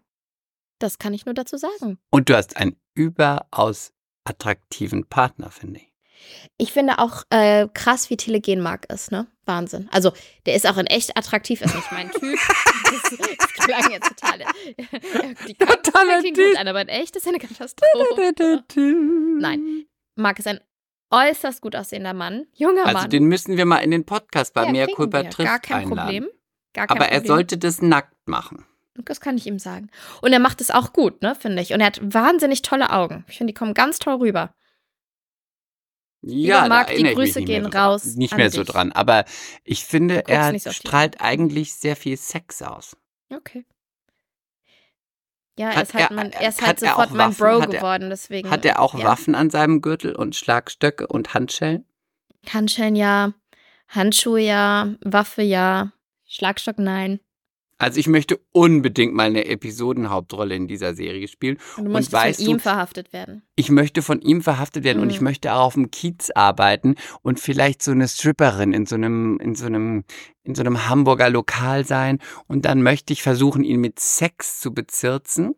das 0.77 0.99
kann 0.99 1.13
ich 1.15 1.25
nur 1.25 1.33
dazu 1.33 1.57
sagen. 1.57 1.97
Und 2.11 2.29
du 2.29 2.35
hast 2.35 2.57
einen 2.57 2.79
überaus 2.93 3.91
attraktiven 4.23 5.07
Partner, 5.07 5.49
finde 5.49 5.79
ich. 5.79 5.89
Ich 6.57 6.73
finde 6.73 6.99
auch 6.99 7.23
äh, 7.29 7.67
krass, 7.73 8.09
wie 8.09 8.17
telegen 8.17 8.61
Marc 8.61 8.91
ist, 8.91 9.09
ne? 9.11 9.25
Wahnsinn. 9.45 9.87
Also, 9.91 10.11
der 10.45 10.55
ist 10.55 10.67
auch 10.67 10.77
in 10.77 10.85
echt 10.85 11.17
atthrif, 11.17 11.61
ist 11.61 11.73
nicht 11.73 11.91
mein 11.91 12.11
Typ. 12.11 12.37
Das, 12.89 13.03
das 13.37 13.53
klang 13.53 13.91
jetzt 13.91 14.09
total. 14.09 14.39
Die 15.47 15.53
Totaler 15.53 16.19
klingt 16.21 16.37
gut 16.37 16.57
an, 16.57 16.67
aber 16.67 16.81
in 16.81 16.87
echt 16.87 17.15
ist 17.15 17.27
eine 17.27 17.37
Katastrophe. 17.37 18.63
Nein. 19.39 19.85
Marc 20.19 20.39
ist 20.39 20.47
ein 20.47 20.59
äußerst 21.11 21.61
gut 21.61 21.75
aussehender 21.75 22.13
Mann. 22.13 22.45
Junger 22.53 22.85
Also 22.85 22.99
Mann. 23.01 23.09
den 23.09 23.23
müssen 23.25 23.57
wir 23.57 23.65
mal 23.65 23.79
in 23.79 23.91
den 23.91 24.05
Podcast 24.05 24.53
bei 24.53 24.65
Ja, 24.65 24.71
Mea 24.71 24.87
Culpa 24.87 25.23
trifft 25.23 25.49
Gar 25.49 25.59
kein 25.59 25.77
einladen. 25.83 25.97
Problem. 25.97 26.27
Gar 26.73 26.87
kein 26.87 26.97
Aber 26.97 27.05
er 27.07 27.19
Problem. 27.19 27.27
sollte 27.27 27.57
das 27.57 27.81
nackt 27.81 28.15
machen. 28.27 28.65
Das 29.05 29.21
kann 29.21 29.37
ich 29.37 29.47
ihm 29.47 29.59
sagen. 29.59 29.89
Und 30.21 30.33
er 30.33 30.39
macht 30.39 30.61
es 30.61 30.71
auch 30.71 30.91
gut, 30.93 31.21
ne, 31.21 31.33
finde 31.35 31.61
ich. 31.61 31.73
Und 31.73 31.79
er 31.79 31.87
hat 31.87 31.99
wahnsinnig 32.03 32.61
tolle 32.61 32.91
Augen. 32.91 33.23
Ich 33.29 33.37
finde, 33.37 33.53
die 33.53 33.57
kommen 33.57 33.73
ganz 33.73 33.97
toll 33.97 34.15
rüber. 34.15 34.53
Ja, 36.21 36.67
Marc, 36.67 36.89
die 36.93 37.03
Grüße 37.03 37.39
nicht 37.39 37.47
mehr 37.47 37.61
gehen 37.61 37.71
so 37.71 37.77
raus 37.77 38.03
Dran. 38.03 38.13
Nicht 38.17 38.35
mehr 38.37 38.51
so 38.51 38.63
dich. 38.63 38.71
dran. 38.71 38.91
Aber 38.91 39.23
ich 39.63 39.85
finde, 39.85 40.27
er 40.27 40.57
so 40.59 40.71
strahlt 40.71 41.21
eigentlich 41.21 41.73
sehr 41.75 41.95
viel 41.95 42.17
Sex 42.17 42.61
aus. 42.61 42.97
Okay. 43.33 43.65
Ja, 45.59 45.71
er 45.71 45.75
Hat 45.75 45.83
ist 45.83 45.93
halt, 45.93 46.09
er- 46.09 46.15
mein, 46.15 46.31
er 46.31 46.47
ist 46.49 46.61
halt 46.61 46.69
hat 46.69 46.81
er 46.83 46.89
sofort 46.91 47.13
mein? 47.13 47.33
Bro 47.33 47.61
Hat 47.61 47.73
er- 47.73 47.79
geworden, 47.79 48.09
deswegen. 48.09 48.49
Hat 48.49 48.63
er 48.63 48.79
auch 48.79 48.97
ja. 48.97 49.03
Waffen 49.03 49.35
an 49.35 49.49
seinem 49.49 49.81
Gürtel 49.81 50.15
und 50.15 50.33
Schlagstöcke 50.37 51.05
und 51.07 51.33
Handschellen? 51.33 51.83
Handschellen 52.53 52.95
ja, 52.95 53.33
Handschuhe 53.89 54.39
ja, 54.39 54.87
Waffe 55.03 55.41
ja, 55.41 55.91
Schlagstock 56.25 56.79
nein. 56.79 57.19
Also 57.81 57.97
ich 57.99 58.07
möchte 58.07 58.39
unbedingt 58.51 59.13
mal 59.13 59.27
eine 59.27 59.45
Episodenhauptrolle 59.45 60.53
in 60.53 60.67
dieser 60.67 60.93
Serie 60.95 61.29
spielen. 61.29 61.57
Und 61.77 61.85
du 61.85 61.87
Und 61.87 61.91
möchtest 61.93 62.13
weißt 62.13 62.39
von 62.39 62.45
du- 62.45 62.51
ihm 62.51 62.59
verhaftet 62.59 63.13
werden. 63.13 63.41
Ich 63.55 63.71
möchte 63.71 64.01
von 64.01 64.21
ihm 64.21 64.41
verhaftet 64.41 64.83
werden 64.83 65.01
und 65.01 65.09
ich 65.09 65.19
Mhm. 65.21 65.23
möchte 65.23 65.53
auch 65.53 65.61
auf 65.67 65.73
dem 65.75 65.89
Kiez 65.89 66.29
arbeiten 66.35 66.95
und 67.21 67.39
vielleicht 67.39 67.81
so 67.81 67.91
eine 67.91 68.07
Stripperin 68.07 68.73
in 68.73 68.85
so 68.85 68.95
einem, 68.95 69.39
in 69.39 69.55
so 69.55 69.65
einem, 69.65 70.03
in 70.43 70.55
so 70.55 70.61
einem 70.61 70.89
Hamburger 70.89 71.29
Lokal 71.29 71.85
sein. 71.85 72.19
Und 72.47 72.65
dann 72.65 72.83
möchte 72.83 73.13
ich 73.13 73.23
versuchen, 73.23 73.63
ihn 73.63 73.79
mit 73.79 73.99
Sex 73.99 74.59
zu 74.59 74.73
bezirzen, 74.73 75.55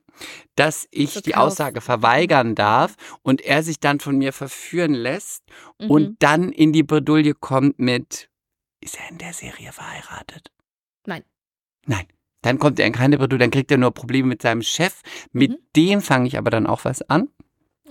dass 0.56 0.88
ich 0.92 1.14
Zu 1.14 1.22
die. 1.24 1.34
Aussage 1.36 1.82
verweigern 1.82 2.54
darf 2.54 2.96
und 3.24 3.42
er 3.42 3.64
sich 3.64 3.80
dann 3.80 4.00
von 4.00 4.18
mir 4.20 4.32
verführen 4.32 4.94
lässt 4.94 5.44
Mhm. 5.80 5.90
und 5.90 6.16
dann 6.24 6.52
in 6.52 6.72
die 6.72 6.84
Bredouille 6.84 7.34
kommt 7.34 7.80
mit, 7.80 8.30
ist 8.80 9.00
er 9.00 9.10
in 9.10 9.18
der 9.18 9.34
Serie 9.34 9.72
verheiratet? 9.72 10.52
Nein. 11.08 11.24
Nein. 11.86 12.06
Dann 12.44 12.58
kommt 12.58 12.80
er 12.80 12.88
in 12.88 12.94
keine 12.94 13.18
Bredouille, 13.20 13.40
dann 13.40 13.52
kriegt 13.52 13.70
er 13.72 13.78
nur 13.78 13.92
Probleme 13.92 14.28
mit 14.30 14.42
seinem 14.42 14.64
Chef. 14.64 15.02
Mit 15.32 15.52
Mhm. 15.52 15.58
dem 15.76 16.02
fange 16.02 16.28
ich 16.28 16.38
aber 16.38 16.50
dann 16.50 16.66
auch 16.66 16.86
was 16.86 17.02
an 17.04 17.30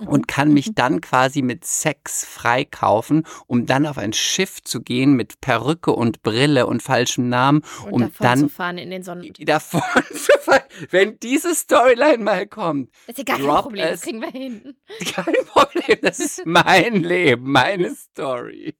und 0.07 0.27
kann 0.27 0.51
mich 0.53 0.67
Mhm. 0.69 0.75
dann 0.75 1.01
quasi 1.01 1.41
mit 1.41 1.63
Sex 1.63 2.25
freikaufen, 2.25 3.25
um 3.47 3.65
dann 3.65 3.85
auf 3.85 3.97
ein 3.97 4.11
Schiff 4.13 4.61
zu 4.61 4.81
gehen 4.81 5.13
mit 5.13 5.39
Perücke 5.41 5.93
und 5.93 6.21
Brille 6.23 6.65
und 6.67 6.81
falschem 6.83 7.29
Namen, 7.29 7.61
und 7.85 7.93
um 7.93 8.01
davon 8.01 8.23
dann 8.25 8.39
zu 8.39 8.49
fahren 8.49 8.77
in 8.77 8.89
den 8.89 9.03
Sonnen. 9.03 9.31
davon 9.39 9.81
zu 10.13 10.31
fallen. 10.41 10.63
Wenn 10.89 11.19
diese 11.19 11.53
Storyline 11.55 12.17
mal 12.17 12.47
kommt, 12.47 12.89
Das 13.07 13.17
ist 13.17 13.29
ja 13.29 13.35
gar 13.35 13.37
kein 13.45 13.61
Problem, 13.63 13.87
das 13.87 14.01
kriegen 14.01 14.21
wir 14.21 14.31
hin. 14.31 14.75
kein 15.13 15.45
Problem, 15.45 15.97
das 16.01 16.19
ist 16.19 16.45
mein 16.45 16.95
Leben, 17.03 17.49
meine 17.51 17.93
Story. 17.95 18.75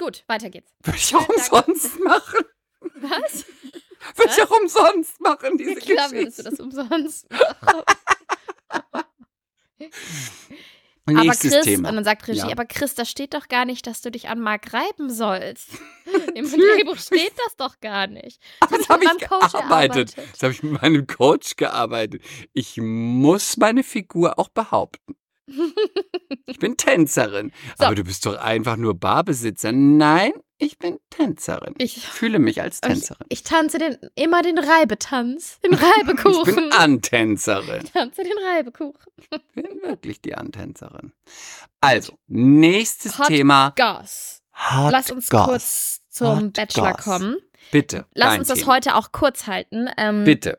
Gut, 0.00 0.22
weiter 0.28 0.48
geht's. 0.50 0.72
Würde 0.84 0.96
ich 0.98 1.14
auch 1.16 1.28
umsonst 1.28 1.98
machen. 2.04 2.44
Was? 3.02 3.44
Würde 4.16 4.32
ich 4.36 4.42
auch 4.42 4.60
umsonst 4.60 5.20
machen, 5.20 5.58
diese 5.58 5.74
Klar 5.76 6.10
würdest 6.12 6.38
du 6.38 6.42
Geschichte. 6.44 6.50
das 6.50 6.60
umsonst 6.60 7.30
machen. 7.30 7.82
Aber 11.06 11.32
Chris, 11.34 11.64
Thema. 11.64 11.88
und 11.88 11.94
dann 11.96 12.04
sagt 12.04 12.28
Regie, 12.28 12.40
Ja. 12.40 12.50
aber 12.50 12.66
Chris, 12.66 12.94
da 12.94 13.06
steht 13.06 13.32
doch 13.32 13.48
gar 13.48 13.64
nicht, 13.64 13.86
dass 13.86 14.02
du 14.02 14.10
dich 14.10 14.28
an 14.28 14.40
Marc 14.40 14.74
reiben 14.74 15.08
sollst. 15.08 15.70
Im 16.34 16.50
Drehbuch 16.50 16.98
steht 16.98 17.32
das 17.46 17.56
doch 17.56 17.80
gar 17.80 18.06
nicht. 18.08 18.42
Das 18.60 18.70
mit 18.72 18.88
habe 18.90 19.04
ich 19.04 19.08
meinem 19.08 19.18
Coach 19.28 19.52
gearbeitet. 19.52 19.60
erarbeitet. 20.16 20.16
Das 20.34 20.42
habe 20.42 20.52
ich 20.52 20.62
mit 20.62 20.82
meinem 20.82 21.06
Coach 21.06 21.56
gearbeitet. 21.56 22.22
Ich 22.52 22.76
muss 22.76 23.56
meine 23.56 23.82
Figur 23.84 24.38
auch 24.38 24.48
behaupten. 24.50 25.16
Ich 26.46 26.58
bin 26.58 26.76
Tänzerin. 26.76 27.52
So. 27.78 27.84
Aber 27.86 27.94
du 27.94 28.04
bist 28.04 28.24
doch 28.26 28.36
einfach 28.38 28.76
nur 28.76 28.94
Barbesitzer. 28.94 29.72
Nein, 29.72 30.32
ich 30.58 30.78
bin 30.78 30.98
Tänzerin. 31.10 31.74
Ich 31.78 31.96
Ich, 31.98 32.08
fühle 32.08 32.38
mich 32.38 32.60
als 32.62 32.80
Tänzerin. 32.80 33.26
ich 33.28 33.42
tanze 33.42 33.78
den, 33.78 33.96
immer 34.14 34.42
den 34.42 34.58
Reibetanz, 34.58 35.60
den 35.60 35.72
Ich 35.72 35.80
Reibekuchen. 35.82 36.54
bin 36.54 36.72
Antänzerin. 36.72 37.82
Ich 37.84 37.92
tanze 37.92 38.22
den 38.24 38.32
Reibekuchen. 38.52 39.12
Ich 39.30 39.40
bin 39.54 39.82
wirklich 39.82 40.20
die 40.20 40.34
Antänzerin. 40.34 41.12
Also, 41.80 42.18
nächstes 42.26 43.18
Hot 43.18 43.28
Thema. 43.28 43.72
Goss. 43.76 44.42
Hot 44.70 44.92
Lass 44.92 45.10
uns 45.10 45.28
Goss. 45.30 45.46
kurz 45.46 46.00
zum 46.08 46.38
Hot 46.46 46.52
Bachelor 46.54 46.92
Goss. 46.94 47.04
kommen. 47.04 47.36
Bitte. 47.70 48.06
Lass 48.14 48.38
uns 48.38 48.48
das 48.48 48.60
Thema. 48.60 48.74
heute 48.74 48.94
auch 48.96 49.12
kurz 49.12 49.46
halten. 49.46 49.88
Ähm, 49.96 50.24
Bitte. 50.24 50.58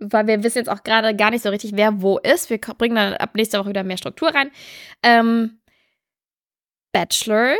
Weil 0.00 0.26
wir 0.26 0.42
wissen 0.42 0.58
jetzt 0.58 0.68
auch 0.68 0.82
gerade 0.82 1.14
gar 1.14 1.30
nicht 1.30 1.42
so 1.42 1.48
richtig, 1.48 1.72
wer 1.74 2.02
wo 2.02 2.18
ist. 2.18 2.50
Wir 2.50 2.58
bringen 2.58 2.96
dann 2.96 3.14
ab 3.14 3.34
nächster 3.34 3.60
Woche 3.60 3.70
wieder 3.70 3.84
mehr 3.84 3.96
Struktur 3.96 4.34
rein. 4.34 4.50
Ähm, 5.02 5.60
Bachelor. 6.92 7.56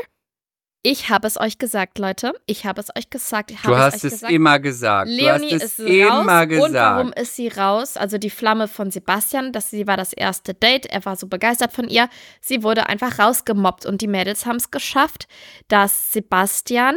Ich 0.82 1.10
habe 1.10 1.26
es 1.26 1.36
euch 1.36 1.58
gesagt, 1.58 1.98
Leute. 1.98 2.32
Ich 2.46 2.64
habe 2.64 2.80
es 2.80 2.94
euch 2.96 3.10
gesagt. 3.10 3.50
Du 3.50 3.72
es 3.72 3.76
hast 3.76 3.94
euch 3.96 4.04
es 4.04 4.12
gesagt. 4.12 4.32
immer 4.32 4.60
gesagt. 4.60 5.10
Leonie 5.10 5.52
es 5.52 5.64
ist 5.64 5.78
immer 5.80 6.42
raus. 6.42 6.48
gesagt. 6.48 6.68
Und 6.68 6.74
warum 6.74 7.12
ist 7.12 7.34
sie 7.34 7.48
raus? 7.48 7.96
Also 7.96 8.18
die 8.18 8.30
Flamme 8.30 8.68
von 8.68 8.92
Sebastian, 8.92 9.52
das 9.52 9.70
sie 9.70 9.88
war 9.88 9.96
das 9.96 10.12
erste 10.12 10.54
Date. 10.54 10.86
Er 10.86 11.04
war 11.04 11.16
so 11.16 11.26
begeistert 11.26 11.72
von 11.72 11.88
ihr. 11.88 12.08
Sie 12.40 12.62
wurde 12.62 12.88
einfach 12.88 13.18
rausgemobbt 13.18 13.84
und 13.84 14.00
die 14.00 14.06
Mädels 14.06 14.46
haben 14.46 14.56
es 14.56 14.70
geschafft, 14.70 15.26
dass 15.66 16.12
Sebastian 16.12 16.94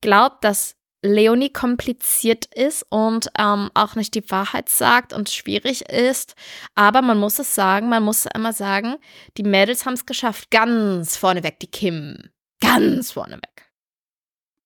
glaubt, 0.00 0.42
dass 0.42 0.74
Leonie 1.02 1.50
kompliziert 1.50 2.46
ist 2.54 2.84
und 2.90 3.28
ähm, 3.38 3.70
auch 3.74 3.94
nicht 3.94 4.14
die 4.14 4.30
Wahrheit 4.30 4.68
sagt 4.68 5.12
und 5.12 5.30
schwierig 5.30 5.88
ist. 5.88 6.34
Aber 6.74 7.00
man 7.00 7.18
muss 7.18 7.38
es 7.38 7.54
sagen, 7.54 7.88
man 7.88 8.02
muss 8.02 8.26
immer 8.34 8.52
sagen, 8.52 8.96
die 9.36 9.42
Mädels 9.42 9.86
haben 9.86 9.94
es 9.94 10.06
geschafft. 10.06 10.50
Ganz 10.50 11.16
vorneweg, 11.16 11.58
die 11.60 11.70
Kim. 11.70 12.30
Ganz 12.60 13.12
vorneweg. 13.12 13.72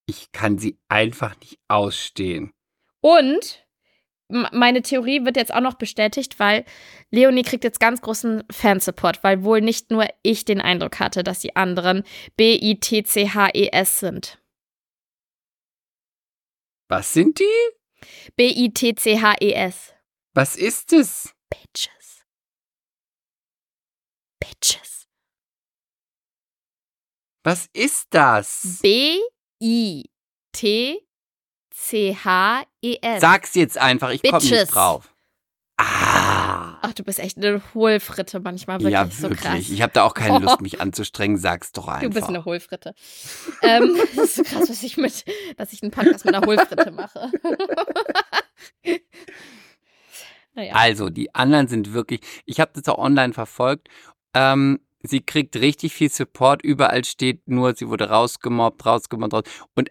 Ich 0.07 0.31
kann 0.31 0.57
sie 0.57 0.77
einfach 0.89 1.39
nicht 1.39 1.57
ausstehen. 1.67 2.51
Und 3.01 3.65
meine 4.27 4.81
Theorie 4.81 5.23
wird 5.23 5.37
jetzt 5.37 5.53
auch 5.53 5.61
noch 5.61 5.75
bestätigt, 5.75 6.39
weil 6.39 6.65
Leonie 7.11 7.43
kriegt 7.43 7.63
jetzt 7.63 7.79
ganz 7.79 8.01
großen 8.01 8.43
Fansupport, 8.51 9.23
weil 9.23 9.43
wohl 9.43 9.61
nicht 9.61 9.91
nur 9.91 10.07
ich 10.23 10.45
den 10.45 10.61
Eindruck 10.61 10.99
hatte, 10.99 11.23
dass 11.23 11.39
die 11.39 11.55
anderen 11.55 12.03
B-I-T-C-H-E-S 12.35 13.99
sind. 13.99 14.39
Was 16.87 17.13
sind 17.13 17.39
die? 17.39 17.71
B-I-T-C-H-E-S. 18.35 19.93
Was 20.33 20.55
ist 20.55 20.93
es? 20.93 21.33
Bitches. 21.49 22.23
Bitches. 24.39 25.07
Was 27.43 27.67
ist 27.73 28.07
das? 28.11 28.79
B-I-T-C-H-E-S. 28.81 30.11
Sag's 33.21 33.55
jetzt 33.55 33.77
einfach, 33.77 34.09
ich 34.11 34.21
komme 34.21 34.43
nicht 34.43 34.67
drauf. 34.73 35.14
Ach, 36.87 36.93
du 36.93 37.03
bist 37.03 37.19
echt 37.19 37.37
eine 37.37 37.61
Hohlfritte 37.73 38.39
manchmal, 38.39 38.77
wirklich 38.79 38.93
ja, 38.93 39.07
so 39.07 39.23
wirklich. 39.23 39.41
krass. 39.41 39.69
Ich 39.69 39.81
habe 39.81 39.91
da 39.91 40.03
auch 40.03 40.13
keine 40.13 40.37
Lust, 40.37 40.61
mich 40.61 40.81
anzustrengen. 40.81 41.37
Sag's 41.37 41.71
doch 41.71 41.87
einfach. 41.87 42.03
Du 42.03 42.09
bist 42.11 42.27
eine 42.27 42.45
Hohlfritte. 42.45 42.93
ähm, 43.63 43.97
das 44.15 44.25
ist 44.25 44.35
so 44.35 44.43
krass, 44.43 44.67
dass 44.67 44.83
ich, 44.83 44.97
mit, 44.97 45.25
dass 45.57 45.73
ich 45.73 45.81
einen 45.81 45.91
Podcast 45.91 46.25
mit 46.25 46.35
einer 46.35 46.45
Hohlfritte 46.45 46.91
mache. 46.91 47.31
naja. 50.53 50.73
Also, 50.75 51.09
die 51.09 51.33
anderen 51.33 51.67
sind 51.67 51.93
wirklich, 51.93 52.21
ich 52.45 52.59
habe 52.59 52.71
das 52.75 52.87
auch 52.87 52.99
online 52.99 53.33
verfolgt. 53.33 53.87
Ähm, 54.35 54.79
sie 55.01 55.21
kriegt 55.21 55.55
richtig 55.55 55.93
viel 55.93 56.11
Support. 56.11 56.61
Überall 56.61 57.03
steht 57.03 57.47
nur, 57.47 57.73
sie 57.73 57.89
wurde 57.89 58.09
rausgemobbt, 58.09 58.85
rausgemobbt, 58.85 59.33
raus. 59.33 59.43
Und 59.73 59.89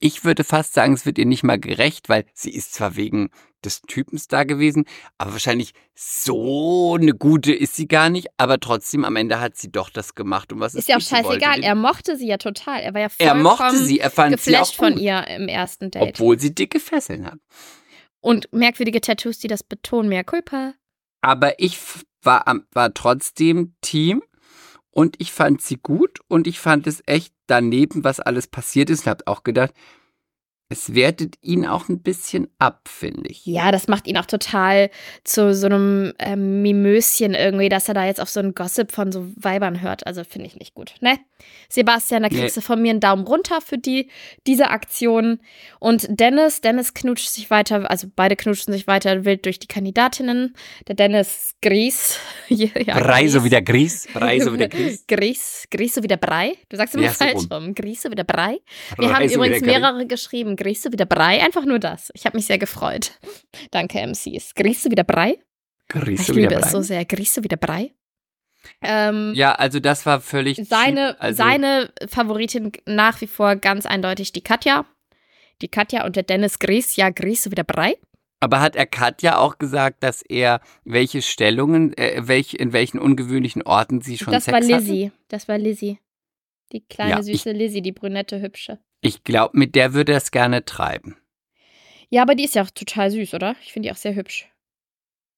ich 0.00 0.24
würde 0.24 0.42
fast 0.42 0.74
sagen, 0.74 0.94
es 0.94 1.06
wird 1.06 1.18
ihr 1.18 1.26
nicht 1.26 1.44
mal 1.44 1.60
gerecht, 1.60 2.08
weil 2.08 2.26
sie 2.34 2.52
ist 2.52 2.74
zwar 2.74 2.96
wegen 2.96 3.30
des 3.64 3.82
Typens 3.82 4.28
da 4.28 4.44
gewesen, 4.44 4.84
aber 5.18 5.32
wahrscheinlich 5.32 5.72
so 5.94 6.94
eine 6.94 7.14
gute 7.14 7.52
ist 7.52 7.76
sie 7.76 7.88
gar 7.88 8.10
nicht. 8.10 8.28
Aber 8.36 8.60
trotzdem, 8.60 9.04
am 9.04 9.16
Ende 9.16 9.40
hat 9.40 9.56
sie 9.56 9.70
doch 9.70 9.90
das 9.90 10.14
gemacht. 10.14 10.52
Und 10.52 10.60
was 10.60 10.74
ist 10.74 10.88
ja 10.88 10.96
auch 10.96 11.00
sie 11.00 11.14
scheißegal. 11.14 11.62
Er 11.62 11.74
mochte 11.74 12.16
sie 12.16 12.26
ja 12.26 12.38
total. 12.38 12.80
Er 12.80 12.94
war 12.94 13.00
ja 13.00 13.08
er 13.18 13.34
vollkommen 13.34 13.42
mochte 13.42 13.76
sie, 13.78 14.00
er 14.00 14.10
fand 14.10 14.40
sie 14.40 14.50
geflasht 14.50 14.76
von 14.76 14.94
gut, 14.94 15.02
ihr 15.02 15.26
im 15.28 15.48
ersten 15.48 15.90
Date. 15.90 16.02
obwohl 16.02 16.38
sie 16.38 16.54
dicke 16.54 16.80
Fesseln 16.80 17.26
hat. 17.26 17.38
Und 18.20 18.52
merkwürdige 18.52 19.00
Tattoos, 19.00 19.38
die 19.38 19.48
das 19.48 19.62
betonen. 19.62 20.08
Mehr 20.08 20.24
Culpa. 20.24 20.74
Aber 21.20 21.58
ich 21.58 21.78
war, 22.22 22.44
war 22.72 22.94
trotzdem 22.94 23.74
Team 23.80 24.22
und 24.90 25.16
ich 25.18 25.32
fand 25.32 25.60
sie 25.60 25.76
gut 25.76 26.20
und 26.28 26.46
ich 26.46 26.60
fand 26.60 26.86
es 26.86 27.02
echt 27.06 27.34
daneben, 27.46 28.04
was 28.04 28.20
alles 28.20 28.46
passiert 28.46 28.90
ist 28.90 29.00
und 29.00 29.10
habe 29.10 29.26
auch 29.26 29.42
gedacht, 29.42 29.72
es 30.72 30.94
wertet 30.94 31.36
ihn 31.42 31.66
auch 31.66 31.88
ein 31.88 32.00
bisschen 32.02 32.48
ab, 32.58 32.88
finde 32.88 33.28
ich. 33.28 33.46
Ja, 33.46 33.70
das 33.70 33.88
macht 33.88 34.06
ihn 34.06 34.16
auch 34.16 34.26
total 34.26 34.90
zu 35.24 35.54
so 35.54 35.66
einem 35.66 36.12
ähm, 36.18 36.62
Mimöschen 36.62 37.34
irgendwie, 37.34 37.68
dass 37.68 37.88
er 37.88 37.94
da 37.94 38.06
jetzt 38.06 38.20
auf 38.20 38.28
so 38.30 38.40
einen 38.40 38.54
Gossip 38.54 38.90
von 38.92 39.12
so 39.12 39.26
Weibern 39.36 39.80
hört. 39.82 40.06
Also 40.06 40.24
finde 40.24 40.46
ich 40.48 40.56
nicht 40.56 40.74
gut. 40.74 40.94
Ne? 41.00 41.18
Sebastian, 41.68 42.22
da 42.22 42.28
kriegst 42.28 42.56
Nee. 42.56 42.60
du 42.60 42.60
von 42.60 42.80
mir 42.82 42.90
einen 42.90 43.00
Daumen 43.00 43.26
runter 43.26 43.60
für 43.60 43.78
die, 43.78 44.08
diese 44.46 44.68
Aktion. 44.70 45.40
Und 45.80 46.06
Dennis, 46.08 46.60
Dennis 46.60 46.94
knutscht 46.94 47.28
sich 47.28 47.50
weiter, 47.50 47.90
also 47.90 48.06
beide 48.14 48.36
knutschen 48.36 48.72
sich 48.72 48.86
weiter 48.86 49.24
wild 49.24 49.44
durch 49.44 49.58
die 49.58 49.66
Kandidatinnen. 49.66 50.54
Der 50.88 50.94
Dennis 50.94 51.54
Gries. 51.62 52.18
ja, 52.48 52.68
Brei 52.98 53.26
so 53.28 53.38
Gries. 53.40 53.44
wie 53.44 53.50
der 53.50 53.62
Grieß, 53.62 54.08
Brei 54.14 54.40
so 54.40 54.52
wie 54.52 54.58
der 54.58 54.68
Grieß. 54.68 55.06
Gries, 55.08 55.66
Gries 55.70 55.94
so 55.94 56.02
wie 56.02 56.08
der 56.08 56.16
Brei. 56.16 56.54
Du 56.68 56.76
sagst 56.76 56.94
immer 56.94 57.04
Ja, 57.04 57.10
so 57.10 57.16
falsch 57.24 57.34
rum. 57.34 57.46
rum. 57.50 57.74
Gries 57.74 58.02
so 58.02 58.10
wie 58.10 58.14
der 58.14 58.24
Brei. 58.24 58.58
Wir 58.98 59.08
Brei 59.08 59.14
haben 59.14 59.28
so 59.28 59.34
übrigens 59.36 59.60
mehrere 59.62 60.06
geschrieben. 60.06 60.56
Grieße 60.62 60.92
wieder 60.92 61.06
Brei, 61.06 61.42
einfach 61.42 61.64
nur 61.64 61.78
das. 61.78 62.10
Ich 62.14 62.24
habe 62.24 62.36
mich 62.36 62.46
sehr 62.46 62.58
gefreut. 62.58 63.18
Danke, 63.70 63.98
MCs. 63.98 64.54
Grieße 64.54 64.90
wieder 64.90 65.04
Brei. 65.04 65.38
Grieß 65.88 66.28
Ich 66.28 66.34
liebe 66.34 66.54
es 66.54 66.70
so 66.70 66.80
sehr. 66.80 67.04
Grieße 67.04 67.42
wieder 67.42 67.56
Brei. 67.56 67.92
Ähm, 68.80 69.32
Ja, 69.34 69.54
also 69.54 69.80
das 69.80 70.06
war 70.06 70.20
völlig 70.20 70.60
seine. 70.68 71.20
Also, 71.20 71.36
seine 71.38 71.92
Favoritin 72.08 72.70
nach 72.86 73.20
wie 73.20 73.26
vor 73.26 73.56
ganz 73.56 73.86
eindeutig 73.86 74.32
die 74.32 74.42
Katja. 74.42 74.86
Die 75.60 75.68
Katja 75.68 76.04
und 76.04 76.14
der 76.16 76.22
Dennis 76.22 76.58
Gries. 76.58 76.94
Ja, 76.96 77.10
Grieße 77.10 77.50
wieder 77.50 77.64
Brei. 77.64 77.96
Aber 78.40 78.60
hat 78.60 78.74
er 78.76 78.86
Katja 78.86 79.38
auch 79.38 79.58
gesagt, 79.58 80.02
dass 80.02 80.22
er 80.22 80.60
welche 80.84 81.22
Stellungen, 81.22 81.96
äh, 81.96 82.22
welch, 82.26 82.54
in 82.54 82.72
welchen 82.72 82.98
ungewöhnlichen 82.98 83.62
Orten 83.62 84.00
sie 84.00 84.18
schon 84.18 84.32
das 84.32 84.44
Sex 84.46 84.52
war 84.52 84.76
hatten? 84.76 84.84
Lizzie. 84.86 85.12
Das 85.28 85.48
war 85.48 85.58
Lizzie. 85.58 85.98
Die 86.72 86.84
kleine, 86.84 87.10
Ja, 87.12 87.22
süße 87.22 87.52
Lizzie, 87.52 87.82
die 87.82 87.92
brünette, 87.92 88.40
hübsche. 88.40 88.78
Ich 89.02 89.24
glaube, 89.24 89.58
mit 89.58 89.74
der 89.74 89.92
würde 89.92 90.12
er 90.12 90.18
es 90.18 90.30
gerne 90.30 90.64
treiben. 90.64 91.16
Ja, 92.08 92.22
aber 92.22 92.34
die 92.34 92.44
ist 92.44 92.54
ja 92.54 92.62
auch 92.62 92.70
total 92.70 93.10
süß, 93.10 93.34
oder? 93.34 93.56
Ich 93.62 93.72
finde 93.72 93.88
die 93.88 93.92
auch 93.92 93.98
sehr 93.98 94.14
hübsch. 94.14 94.48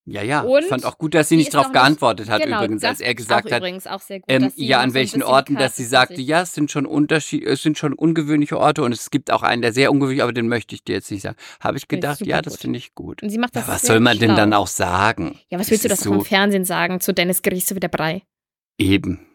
Ja, 0.06 0.22
ja. 0.22 0.42
Und 0.42 0.60
ich 0.64 0.68
fand 0.68 0.84
auch 0.84 0.98
gut, 0.98 1.14
dass 1.14 1.30
sie 1.30 1.36
nicht 1.36 1.54
darauf 1.54 1.72
geantwortet 1.72 2.28
hat, 2.28 2.42
genau, 2.42 2.58
übrigens, 2.62 2.84
als 2.84 3.00
er 3.00 3.14
gesagt 3.14 3.50
hat, 3.50 3.60
übrigens 3.60 3.86
auch 3.86 4.02
sehr 4.02 4.18
gut, 4.20 4.26
ähm, 4.28 4.52
ja, 4.56 4.80
an 4.80 4.92
welchen 4.92 5.22
Orten, 5.22 5.54
dass 5.56 5.76
sie 5.76 5.84
sagte, 5.84 6.20
ja, 6.20 6.42
es 6.42 6.52
sind 6.52 6.70
schon 6.70 6.84
Unterschied, 6.84 7.42
es 7.46 7.62
sind 7.62 7.78
schon 7.78 7.94
ungewöhnliche 7.94 8.58
Orte 8.58 8.82
und 8.82 8.92
es 8.92 9.10
gibt 9.10 9.30
auch 9.30 9.42
einen, 9.42 9.62
der 9.62 9.72
sehr 9.72 9.90
ungewöhnlich, 9.90 10.22
aber 10.22 10.34
den 10.34 10.46
möchte 10.48 10.74
ich 10.74 10.84
dir 10.84 10.96
jetzt 10.96 11.10
nicht 11.10 11.22
sagen. 11.22 11.36
Habe 11.58 11.78
ich 11.78 11.88
gedacht, 11.88 12.20
ja, 12.26 12.42
das 12.42 12.56
finde 12.56 12.76
ich 12.76 12.94
gut. 12.94 13.22
Und 13.22 13.30
sie 13.30 13.38
macht 13.38 13.54
Ja, 13.54 13.62
das 13.62 13.70
was 13.70 13.80
sehr 13.80 13.88
soll 13.92 14.00
man 14.00 14.18
denn 14.18 14.28
schlau. 14.30 14.36
dann 14.36 14.52
auch 14.52 14.66
sagen? 14.66 15.38
Ja, 15.48 15.58
was 15.58 15.70
willst 15.70 15.84
du 15.84 15.88
Das 15.88 16.00
so- 16.00 16.20
Fernsehen 16.20 16.66
sagen? 16.66 17.00
Zu 17.00 17.14
Dennis 17.14 17.40
Griese 17.40 17.74
wieder 17.74 17.88
Brei. 17.88 18.24
Eben. 18.76 19.26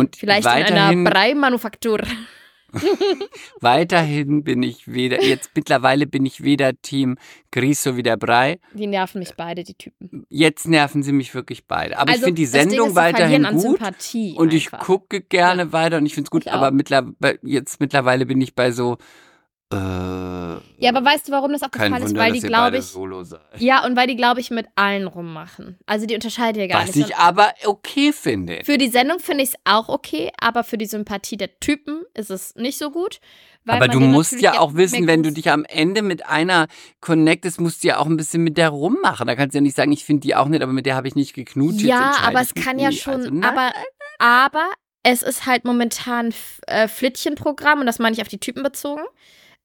Und 0.00 0.16
Vielleicht 0.16 0.46
weiterhin, 0.46 1.00
in 1.00 1.06
einer 1.06 1.10
Brei-Manufaktur. 1.10 2.00
weiterhin 3.60 4.44
bin 4.44 4.62
ich 4.62 4.86
weder, 4.92 5.22
jetzt 5.22 5.50
mittlerweile 5.54 6.06
bin 6.06 6.24
ich 6.26 6.42
weder 6.42 6.80
Team 6.80 7.18
Griso 7.50 7.96
wie 7.96 8.02
der 8.02 8.16
Brei. 8.16 8.60
Die 8.72 8.86
nerven 8.86 9.18
mich 9.18 9.34
beide, 9.36 9.64
die 9.64 9.74
Typen. 9.74 10.24
Jetzt 10.28 10.68
nerven 10.68 11.02
sie 11.02 11.12
mich 11.12 11.34
wirklich 11.34 11.66
beide. 11.66 11.98
Aber 11.98 12.10
ich 12.10 12.14
Also, 12.16 12.26
finde 12.26 12.40
die 12.40 12.46
Sendung 12.46 12.88
ist, 12.90 12.94
weiterhin 12.94 13.42
gut. 13.44 13.60
Sympathie 13.60 14.34
Und 14.36 14.52
ich 14.54 14.72
einfach. 14.72 14.86
gucke 14.86 15.20
gerne 15.20 15.72
weiter 15.72 15.96
und 15.98 16.06
ich 16.06 16.14
finde 16.14 16.26
es 16.28 16.30
gut, 16.30 16.46
Ich 16.46 16.52
aber 16.52 16.70
mittlerweile, 16.70 17.38
jetzt 17.42 17.80
mittlerweile 17.80 18.26
bin 18.26 18.40
ich 18.40 18.54
bei 18.54 18.70
so. 18.70 18.98
Äh, 19.72 19.76
Ja, 19.76 20.90
aber 20.90 21.04
weißt 21.04 21.28
du, 21.28 21.32
warum 21.32 21.52
das 21.52 21.62
auch 21.62 21.68
der 21.68 21.88
Fall 21.90 22.00
ist? 22.02 22.08
Wunder, 22.08 22.20
Weil 22.20 22.32
die, 22.32 22.40
glaube 22.40 22.78
ich, 22.78 22.92
ja, 23.58 23.84
und 23.84 23.96
weil 23.96 24.08
die, 24.08 24.16
glaube 24.16 24.40
ich, 24.40 24.50
mit 24.50 24.66
allen 24.74 25.06
rummachen. 25.06 25.78
Also 25.86 26.06
die 26.06 26.14
unterscheiden 26.14 26.60
ja 26.60 26.66
gar 26.66 26.82
Was 26.88 26.94
nicht. 26.96 27.10
ich 27.10 27.16
aber 27.16 27.52
okay 27.64 28.12
finde. 28.12 28.60
Für 28.64 28.78
die 28.78 28.88
Sendung 28.88 29.20
finde 29.20 29.44
ich 29.44 29.50
es 29.50 29.54
auch 29.64 29.88
okay, 29.88 30.30
aber 30.40 30.64
für 30.64 30.76
die 30.76 30.86
Sympathie 30.86 31.36
der 31.36 31.60
Typen 31.60 32.02
ist 32.14 32.30
es 32.30 32.54
nicht 32.56 32.78
so 32.78 32.90
gut. 32.90 33.20
Weil 33.64 33.76
Aber 33.76 33.88
du 33.88 34.00
musst 34.00 34.40
ja 34.40 34.58
auch 34.58 34.74
wissen, 34.74 35.06
wenn 35.06 35.22
du 35.22 35.30
dich 35.30 35.50
am 35.50 35.64
Ende 35.66 36.02
mit 36.02 36.26
einer 36.26 36.66
connectest, 37.00 37.60
musst 37.60 37.84
du 37.84 37.88
ja 37.88 37.98
auch 37.98 38.06
ein 38.06 38.16
bisschen 38.16 38.42
mit 38.42 38.56
der 38.56 38.70
rummachen. 38.70 39.26
Da 39.26 39.36
kannst 39.36 39.54
du 39.54 39.58
ja 39.58 39.62
nicht 39.62 39.76
sagen, 39.76 39.92
ich 39.92 40.04
finde 40.04 40.22
die 40.22 40.34
auch 40.34 40.46
nicht, 40.48 40.62
aber 40.62 40.72
mit 40.72 40.86
der 40.86 40.96
habe 40.96 41.06
ich 41.06 41.14
nicht 41.14 41.34
geknutscht. 41.34 41.82
Ja, 41.82 42.16
aber 42.24 42.40
es 42.40 42.54
kann 42.54 42.78
ja 42.78 42.88
nie. 42.88 42.96
schon, 42.96 43.14
Also, 43.14 43.30
nein. 43.30 43.44
aber, 43.44 43.72
aber 44.18 44.64
es 45.02 45.22
ist 45.22 45.46
halt 45.46 45.64
momentan 45.64 46.34
äh, 46.66 46.88
Flittchenprogramm 46.88 47.80
und 47.80 47.86
das 47.86 47.98
meine 47.98 48.14
ich 48.14 48.22
auf 48.22 48.28
die 48.28 48.38
Typen 48.40 48.62
bezogen. 48.62 49.02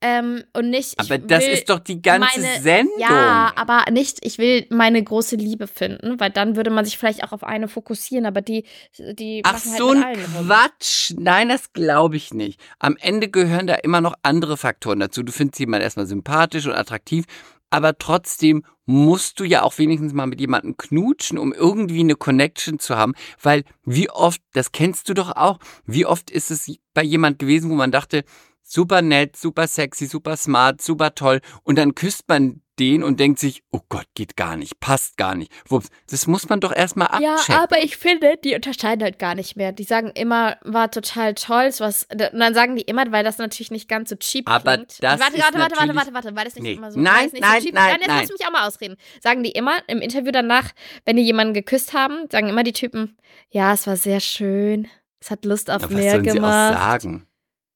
Ähm, 0.08 0.44
und 0.54 0.70
nicht. 0.70 0.94
ich 0.94 1.00
aber 1.00 1.18
das 1.18 1.44
will 1.44 1.54
ist 1.54 1.70
doch 1.70 1.80
die 1.80 2.00
ganze 2.02 2.40
meine- 2.40 2.62
Sendung. 2.62 3.00
Ja, 3.00 3.52
aber 3.56 3.86
nicht, 3.92 4.24
ich 4.24 4.38
will 4.38 4.68
meine 4.70 5.04
große 5.04 5.36
Liebe 5.36 5.66
finden, 5.68 6.20
weil 6.20 6.30
dann 6.30 6.56
würde 6.56 6.70
man 6.70 6.86
sich 6.86 6.98
vielleicht 6.98 7.24
auch 7.24 7.32
auf 7.32 7.44
eine 7.44 7.68
fokussieren, 7.68 8.26
aber 8.28 8.42
die, 8.42 8.66
die 8.98 9.42
Ach, 9.44 9.54
halt 9.54 9.78
so 9.78 9.90
ein 9.92 10.04
allen 10.04 10.26
rum. 10.38 10.46
Quatsch. 10.48 11.14
Nein, 11.18 11.50
das 11.50 11.74
glaube 11.74 12.18
ich 12.18 12.34
nicht. 12.34 12.60
Am 12.78 12.98
Ende 12.98 13.30
gehören 13.30 13.66
da 13.66 13.76
immer 13.76 14.00
noch 14.02 14.14
andere 14.22 14.58
Faktoren 14.58 15.00
dazu. 15.00 15.24
Du 15.24 15.32
findest 15.32 15.60
jemanden 15.60 15.84
erstmal 15.84 16.06
sympathisch 16.06 16.68
und 16.68 16.74
attraktiv, 16.74 17.26
aber 17.72 17.98
trotzdem 17.98 18.64
musst 18.86 19.40
du 19.40 19.44
ja 19.44 19.64
auch 19.64 19.78
wenigstens 19.80 20.14
mal 20.14 20.28
mit 20.28 20.40
jemandem 20.40 20.78
knutschen, 20.78 21.40
um 21.40 21.52
irgendwie 21.52 22.02
eine 22.02 22.16
Connection 22.16 22.78
zu 22.78 22.96
haben. 22.96 23.14
Weil 23.42 23.64
wie 23.84 24.12
oft, 24.12 24.42
das 24.54 24.72
kennst 24.72 25.10
du 25.10 25.16
doch 25.16 25.36
auch, 25.36 25.58
wie 25.88 26.06
oft 26.06 26.30
ist 26.30 26.52
es 26.52 26.72
bei 26.94 27.02
jemand 27.02 27.40
gewesen, 27.40 27.72
wo 27.72 27.76
man 27.76 27.92
dachte, 27.92 28.24
super 28.68 29.02
nett, 29.02 29.38
super 29.38 29.68
sexy, 29.68 30.08
super 30.08 30.36
smart, 30.38 30.82
super 30.82 31.14
toll. 31.16 31.40
Und 31.64 31.78
dann 31.78 31.96
küsst 31.96 32.24
man 32.28 32.62
den 32.78 33.04
und 33.04 33.22
denkt 33.22 33.40
sich, 33.40 33.64
oh 33.72 33.80
Gott, 33.88 34.06
geht 34.16 34.36
gar 34.36 34.58
nicht, 34.58 34.82
passt 34.82 35.16
gar 35.16 35.34
nicht. 35.34 35.50
Wups, 35.70 35.88
das 36.10 36.28
muss 36.28 36.50
man 36.50 36.60
doch 36.60 36.76
erstmal 36.76 37.08
Ja, 37.22 37.36
abchecken. 37.36 37.56
aber 37.62 37.82
ich 37.82 37.96
finde, 37.96 38.36
die 38.44 38.54
unterscheiden 38.54 39.02
halt 39.02 39.18
gar 39.18 39.34
nicht 39.34 39.56
mehr. 39.56 39.72
Die 39.72 39.86
sagen 39.86 40.12
immer, 40.14 40.58
war 40.62 40.92
total 40.92 41.36
toll, 41.36 41.70
was, 41.78 42.06
und 42.12 42.20
dann 42.20 42.54
sagen 42.54 42.76
die 42.76 42.82
immer, 42.82 43.10
weil 43.14 43.24
das 43.24 43.38
natürlich 43.38 43.72
nicht 43.72 43.88
ganz 43.88 44.10
so 44.10 44.18
cheap 44.18 44.50
Aber 44.50 44.74
klingt. 44.74 45.02
das 45.02 45.22
warte, 45.22 45.38
warte, 45.40 45.58
warte, 45.58 45.78
warte, 45.78 45.96
warte, 45.96 46.14
warte, 46.14 46.36
weil 46.36 46.44
das 46.44 46.56
nicht 46.56 46.64
Nee. 46.64 46.74
immer 46.74 46.92
so 46.92 47.00
Nein, 47.00 47.30
nicht 47.32 47.40
nein, 47.40 47.62
so 47.62 47.66
cheap 47.68 47.76
nein, 47.76 47.84
Nein, 47.92 47.98
jetzt 48.02 48.08
nein. 48.10 48.22
lass 48.24 48.32
mich 48.40 48.46
auch 48.48 48.52
mal 48.52 48.68
ausreden. 48.68 48.98
Sagen 49.24 49.44
die 49.44 49.52
immer 49.52 49.78
im 49.88 50.02
Interview 50.02 50.32
danach, 50.34 50.72
wenn 51.06 51.16
die 51.16 51.24
jemanden 51.24 51.54
geküsst 51.54 51.94
haben, 51.94 52.28
sagen 52.30 52.50
immer 52.50 52.64
die 52.64 52.74
Typen, 52.74 53.16
ja, 53.52 53.72
es 53.72 53.88
war 53.88 53.96
sehr 53.96 54.20
schön. 54.20 54.90
Es 55.22 55.32
hat 55.32 55.46
Lust 55.46 55.70
auf 55.72 55.84
Ja, 55.84 55.88
was 55.88 55.96
mehr 55.96 56.12
sollen 56.12 56.24
sie 56.26 56.30
auch 56.32 56.34
gemacht. 56.36 56.74
sagen? 56.74 57.26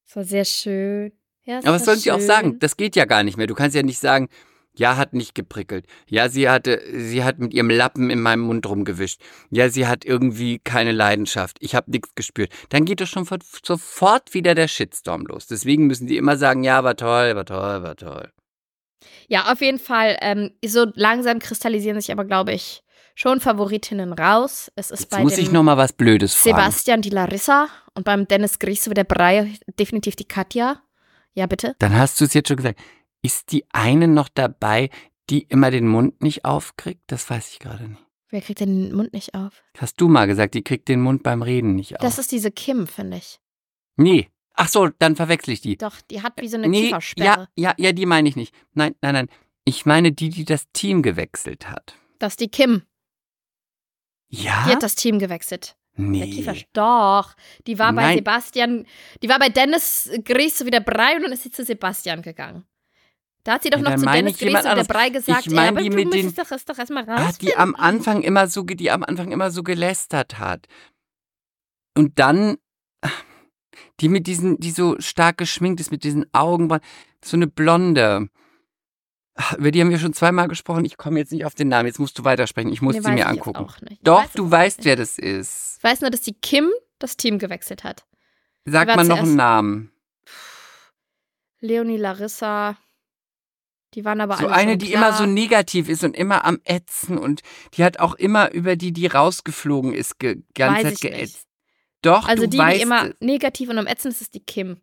Es 0.10 0.16
war 0.16 0.24
sehr 0.24 0.43
schön. 0.45 1.12
Ja, 1.43 1.60
Aber 1.60 1.74
was 1.74 1.86
sollen 1.86 1.99
sie 1.99 2.12
auch 2.12 2.20
sagen? 2.20 2.57
Das 2.57 2.78
geht 2.78 2.95
ja 2.95 3.05
gar 3.05 3.22
nicht 3.24 3.38
mehr. 3.38 3.45
Du 3.45 3.53
kannst 3.53 3.76
ja 3.76 3.84
nicht 3.84 3.99
sagen, 3.99 4.28
ja, 4.76 4.97
hat 4.97 5.14
nicht 5.14 5.36
geprickelt. 5.36 5.86
Ja, 6.07 6.30
sie 6.30 6.49
hatte, 6.49 6.82
sie 6.91 7.24
hat 7.24 7.38
mit 7.38 7.53
ihrem 7.53 7.70
Lappen 7.70 8.10
in 8.10 8.20
meinem 8.20 8.41
Mund 8.41 8.68
rumgewischt. 8.68 9.22
Ja, 9.51 9.70
sie 9.70 9.86
hat 9.86 10.05
irgendwie 10.05 10.57
keine 10.57 10.93
Leidenschaft. 10.93 11.57
Ich 11.60 11.76
habe 11.76 11.91
nichts 11.91 12.16
gespürt. 12.16 12.51
Dann 12.70 12.86
geht 12.86 13.01
doch 13.01 13.07
schon 13.07 13.26
fort- 13.26 13.43
sofort 13.64 14.34
wieder 14.34 14.55
der 14.55 14.68
Shitstorm 14.68 15.26
los. 15.28 15.45
Deswegen 15.45 15.86
müssen 15.86 16.07
die 16.07 16.18
immer 16.18 16.38
sagen, 16.38 16.64
ja, 16.64 16.84
war 16.84 16.95
toll, 16.95 17.36
war 17.36 17.45
toll, 17.45 17.84
war 17.84 17.95
toll. 17.95 18.32
Ja, 19.28 19.51
auf 19.51 19.62
jeden 19.62 19.80
Fall. 19.80 20.18
Ähm, 20.22 20.51
so 20.66 20.88
langsam 20.95 21.38
kristallisieren 21.39 21.99
sich 22.01 22.12
aber, 22.12 22.26
glaube 22.26 22.53
ich, 22.53 22.82
schon 23.16 23.39
Favoritinnen 23.39 24.14
raus. 24.14 24.72
Es 24.76 24.91
ist 24.91 25.01
Jetzt 25.01 25.10
bei 25.10 25.22
muss 25.22 25.38
ich 25.38 25.51
noch 25.51 25.64
mal 25.64 25.78
was 25.78 25.93
Blödes 25.93 26.34
fragen. 26.34 26.55
Sebastian 26.57 27.01
die 27.01 27.10
Larissa 27.10 27.68
und 27.93 28.03
beim 28.03 28.28
Dennis 28.28 28.60
Griese 28.60 28.93
der 28.93 29.03
Brei 29.03 29.53
definitiv 29.80 30.16
die 30.16 30.26
Katja. 30.26 30.82
Ja, 31.34 31.45
bitte. 31.45 31.76
Dann 31.80 31.97
hast 31.97 32.20
du 32.20 32.26
es 32.26 32.34
jetzt 32.34 32.47
schon 32.47 32.57
gesagt. 32.57 32.80
Ist 33.22 33.51
die 33.51 33.66
eine 33.72 34.07
noch 34.07 34.30
dabei, 34.30 34.89
die 35.30 35.43
immer 35.43 35.72
den 35.72 35.88
Mund 35.88 36.22
nicht 36.22 36.45
aufkriegt? 36.45 37.01
Das 37.07 37.30
weiß 37.30 37.51
ich 37.51 37.60
gerade 37.60 37.88
nicht. 37.89 38.01
Wer 38.30 38.41
kriegt 38.41 38.60
denn 38.60 38.89
den 38.89 38.95
Mund 38.95 39.12
nicht 39.14 39.34
auf? 39.34 39.64
Hast 39.78 39.99
du 39.99 40.07
mal 40.07 40.28
gesagt, 40.28 40.53
die 40.53 40.64
kriegt 40.64 40.88
den 40.88 41.01
Mund 41.01 41.24
beim 41.24 41.41
Reden 41.41 41.76
nicht 41.76 41.95
auf. 41.95 42.01
Das 42.01 42.20
ist 42.20 42.32
diese 42.32 42.51
Kim, 42.51 42.88
finde 42.88 43.18
ich. 43.18 43.39
nee. 43.95 44.30
Ach 44.62 44.68
so, 44.68 44.89
dann 44.99 45.16
verwechsel 45.16 45.53
ich 45.53 45.62
die. 45.62 45.78
Doch, 45.78 46.01
die 46.12 46.22
hat 46.22 46.34
wie 46.41 46.49
so 46.49 46.57
eine 46.57 46.68
nee, 46.68 46.88
Kiefersperre. 46.88 47.47
ja, 47.55 47.70
ja, 47.70 47.74
ja, 47.78 47.91
die 47.93 48.05
meine 48.05 48.28
ich 48.28 48.36
nicht. 48.36 48.53
Nein, 48.74 48.93
nein, 49.01 49.14
nein. 49.14 49.30
Ich 49.64 49.86
meine 49.86 50.12
die, 50.12 50.28
die 50.28 50.43
das 50.43 50.66
Team 50.74 51.01
gewechselt 51.01 51.70
hat. 51.70 51.95
Das 52.18 52.34
ist 52.34 52.41
die 52.41 52.49
Kim. 52.49 52.82
Ja? 54.30 54.63
Die 54.65 54.71
hat 54.71 54.84
das 54.84 54.95
Team 54.95 55.19
gewechselt. 55.19 55.75
Der 55.97 56.05
nee. 56.05 56.30
Kiefer. 56.30 56.55
Doch. 56.73 57.36
Die 57.67 57.77
war 57.77 57.91
bei 57.93 58.03
Nein. 58.03 58.17
Sebastian, 58.19 58.86
die 59.21 59.27
war 59.27 59.38
bei 59.39 59.49
Dennis 59.49 60.09
Griese 60.23 60.65
wieder 60.65 60.80
Brei 60.80 61.15
und 61.17 61.23
dann 61.23 61.32
ist 61.34 61.43
sie 61.43 61.51
zu 61.51 61.65
Sebastian 61.65 62.21
gegangen. 62.21 62.63
Da 63.43 63.53
hat 63.53 63.63
sie 63.63 63.69
doch 63.69 63.80
Ja, 63.82 63.89
noch 63.89 63.95
zu 63.97 64.05
Dennis 64.05 64.38
Griese 64.38 64.49
wieder 64.59 64.69
anderes. 64.69 64.88
Brei 64.88 65.09
gesagt, 65.09 65.47
Ich 65.47 65.51
meine 65.53 65.65
ja, 65.65 65.71
aber 65.71 65.82
die 65.82 65.89
du 65.89 65.95
mit 65.95 66.13
den- 66.13 66.34
doch, 66.34 66.45
doch 66.65 66.77
erstmal 66.77 67.09
Ah, 67.09 67.25
raus. 67.25 67.38
die 67.39 67.55
am 67.57 67.75
Anfang 67.75 68.21
immer 68.21 68.47
so, 68.47 68.63
die 68.63 68.91
am 68.91 69.03
Anfang 69.03 69.32
immer 69.32 69.51
so 69.51 69.63
gelästert 69.63 70.38
hat. 70.39 70.67
Und 71.97 72.17
dann, 72.19 72.57
die 73.99 74.07
mit 74.09 74.27
diesen, 74.27 74.57
die 74.59 74.71
so 74.71 74.95
stark 74.99 75.38
geschminkt 75.38 75.82
ist, 75.82 75.91
mit 75.91 76.03
diesen 76.03 76.25
Augenbrauen, 76.34 76.82
so 77.23 77.36
eine 77.36 77.47
Blonde. 77.47 78.30
Über 79.57 79.71
die 79.71 79.81
haben 79.81 79.89
wir 79.89 79.99
schon 79.99 80.13
zweimal 80.13 80.47
gesprochen. 80.47 80.83
Ich 80.85 80.97
komme 80.97 81.19
jetzt 81.19 81.31
nicht 81.31 81.45
auf 81.45 81.55
den 81.55 81.69
Namen. 81.69 81.87
Jetzt 81.87 81.99
musst 81.99 82.17
du 82.19 82.23
weitersprechen. 82.25 82.71
Ich 82.73 82.81
muss 82.81 82.95
Nee, 82.95 83.01
sie 83.01 83.11
mir 83.11 83.27
angucken. 83.27 83.67
Doch, 84.03 84.23
weiß 84.23 84.31
du 84.33 84.51
weißt, 84.51 84.77
nicht. 84.79 84.85
wer 84.85 84.95
das 84.95 85.17
ist. 85.17 85.77
Ich 85.77 85.83
weiß 85.83 86.01
nur, 86.01 86.09
dass 86.09 86.21
die 86.21 86.33
Kim 86.33 86.69
das 86.99 87.15
Team 87.17 87.39
gewechselt 87.39 87.83
hat. 87.83 88.05
Sag 88.65 88.87
mal 88.95 89.05
noch 89.05 89.19
einen 89.19 89.35
Namen. 89.35 89.91
Leonie 91.61 91.97
Larissa. 91.97 92.77
Die 93.95 94.05
waren 94.05 94.21
aber 94.21 94.37
So 94.37 94.45
alle 94.47 94.55
eine, 94.55 94.71
schon 94.73 94.79
die 94.79 94.93
immer 94.93 95.13
so 95.13 95.25
negativ 95.25 95.89
ist 95.89 96.03
und 96.03 96.15
immer 96.15 96.45
am 96.45 96.59
Ätzen 96.63 97.17
und 97.17 97.41
die 97.73 97.83
hat 97.83 97.99
auch 97.99 98.13
immer 98.13 98.51
über 98.51 98.75
die, 98.75 98.91
die 98.91 99.07
rausgeflogen 99.07 99.93
ist, 99.93 100.19
ge 100.19 100.43
ganz 100.53 100.77
Weiß 100.77 100.83
Zeit 100.83 100.93
ich 100.93 101.03
nicht. 101.03 101.13
geätzt. 101.15 101.47
Doch, 102.03 102.27
Also 102.27 102.43
du 102.43 102.49
die, 102.49 102.57
die 102.57 102.81
immer 102.81 103.07
es. 103.09 103.15
negativ 103.19 103.67
und 103.69 103.79
am 103.79 103.87
ätzend 103.87 104.13
ist, 104.13 104.21
ist 104.21 104.35
die 104.35 104.41
Kim. 104.45 104.79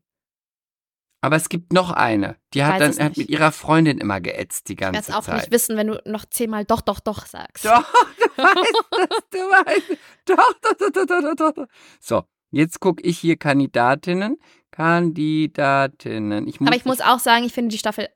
Aber 1.27 1.35
es 1.35 1.49
gibt 1.49 1.73
noch 1.73 1.91
eine. 1.91 2.37
Die 2.55 2.63
hat 2.63 2.81
dann 2.81 2.97
hat 3.01 3.17
mit 3.17 3.29
ihrer 3.29 3.51
Freundin 3.51 3.99
immer 3.99 4.21
geätzt 4.21 4.69
die 4.69 4.75
Ich 4.75 4.81
werde 4.81 4.93
ganze 4.93 5.11
es 5.11 5.17
auch 5.17 5.25
Zeit. 5.25 5.39
nicht 5.39 5.51
wissen, 5.51 5.77
wenn 5.77 5.89
du 5.89 6.01
noch 6.05 6.25
zehnmal 6.27 6.65
doch, 6.65 6.81
doch, 6.81 7.01
doch 7.01 7.27
sagst. 7.27 7.65
Doch, 7.65 7.83
du 8.37 8.43
weißt 8.45 8.85
das, 8.93 9.09
du 9.33 9.39
weißt. 9.39 9.99
Doch, 10.25 10.53
doch, 10.63 10.77
doch, 10.79 10.91
doch, 10.93 11.21
doch, 11.21 11.35
doch, 11.35 11.53
doch. 11.53 11.67
So, 11.99 12.23
jetzt 12.53 12.79
gucke 12.79 13.03
ich 13.03 13.19
hier 13.19 13.37
Kandidatinnen. 13.37 14.37
Kandidatinnen. 14.71 16.47
Ich 16.47 16.61
Aber 16.61 16.77
ich 16.77 16.85
muss 16.85 17.01
auch 17.01 17.19
sagen, 17.19 17.45
ich 17.45 17.53
finde 17.53 17.73
die 17.73 17.79
Staffel 17.79 18.09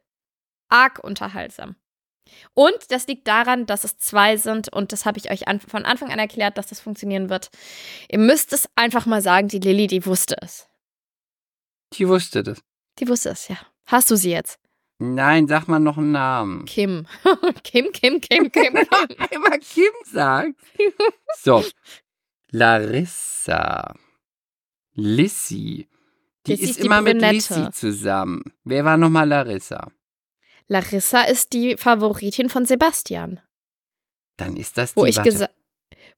arg 0.68 1.02
unterhaltsam. 1.02 1.74
Und 2.54 2.78
das 2.90 3.08
liegt 3.08 3.26
daran, 3.26 3.66
dass 3.66 3.82
es 3.82 3.98
zwei 3.98 4.36
sind 4.36 4.72
und 4.72 4.92
das 4.92 5.04
habe 5.04 5.18
ich 5.18 5.32
euch 5.32 5.48
an, 5.48 5.58
von 5.58 5.84
Anfang 5.84 6.12
an 6.12 6.20
erklärt, 6.20 6.58
dass 6.58 6.68
das 6.68 6.78
funktionieren 6.78 7.28
wird. 7.28 7.50
Ihr 8.08 8.20
müsst 8.20 8.52
es 8.52 8.68
einfach 8.76 9.04
mal 9.04 9.20
sagen, 9.20 9.48
die 9.48 9.58
Lilly, 9.58 9.88
die 9.88 10.06
wusste 10.06 10.36
es. 10.40 10.68
Die 11.94 12.06
wusste 12.06 12.44
das. 12.44 12.62
Die 13.00 13.08
wusste 13.08 13.30
es, 13.30 13.48
ja. 13.48 13.56
Hast 13.86 14.10
du 14.10 14.16
sie 14.16 14.30
jetzt? 14.30 14.58
Nein, 14.98 15.48
sag 15.48 15.66
mal 15.66 15.78
noch 15.78 15.96
einen 15.96 16.12
Namen. 16.12 16.66
Kim. 16.66 17.06
Kim, 17.64 17.90
Kim, 17.92 18.20
Kim, 18.20 18.52
Kim, 18.52 18.52
Kim. 18.52 18.76
Immer 19.30 19.58
Kim 19.58 19.92
sagt. 20.04 20.54
So, 21.38 21.64
Larissa. 22.50 23.94
Lissy. 24.92 25.88
Die 26.46 26.52
Lissy 26.52 26.64
ist 26.64 26.70
ist 26.70 26.80
die 26.80 26.86
immer 26.86 27.00
mit 27.00 27.14
Brünette. 27.18 27.34
Lissy 27.34 27.70
zusammen. 27.72 28.52
Wer 28.64 28.84
war 28.84 28.98
nochmal 28.98 29.28
Larissa? 29.28 29.90
Larissa 30.68 31.22
ist 31.22 31.54
die 31.54 31.76
Favoritin 31.78 32.50
von 32.50 32.66
Sebastian. 32.66 33.40
Dann 34.36 34.56
ist 34.56 34.76
das 34.76 34.92
die 34.92 35.00
Wo 35.00 35.06
ich, 35.06 35.22
gesa 35.22 35.48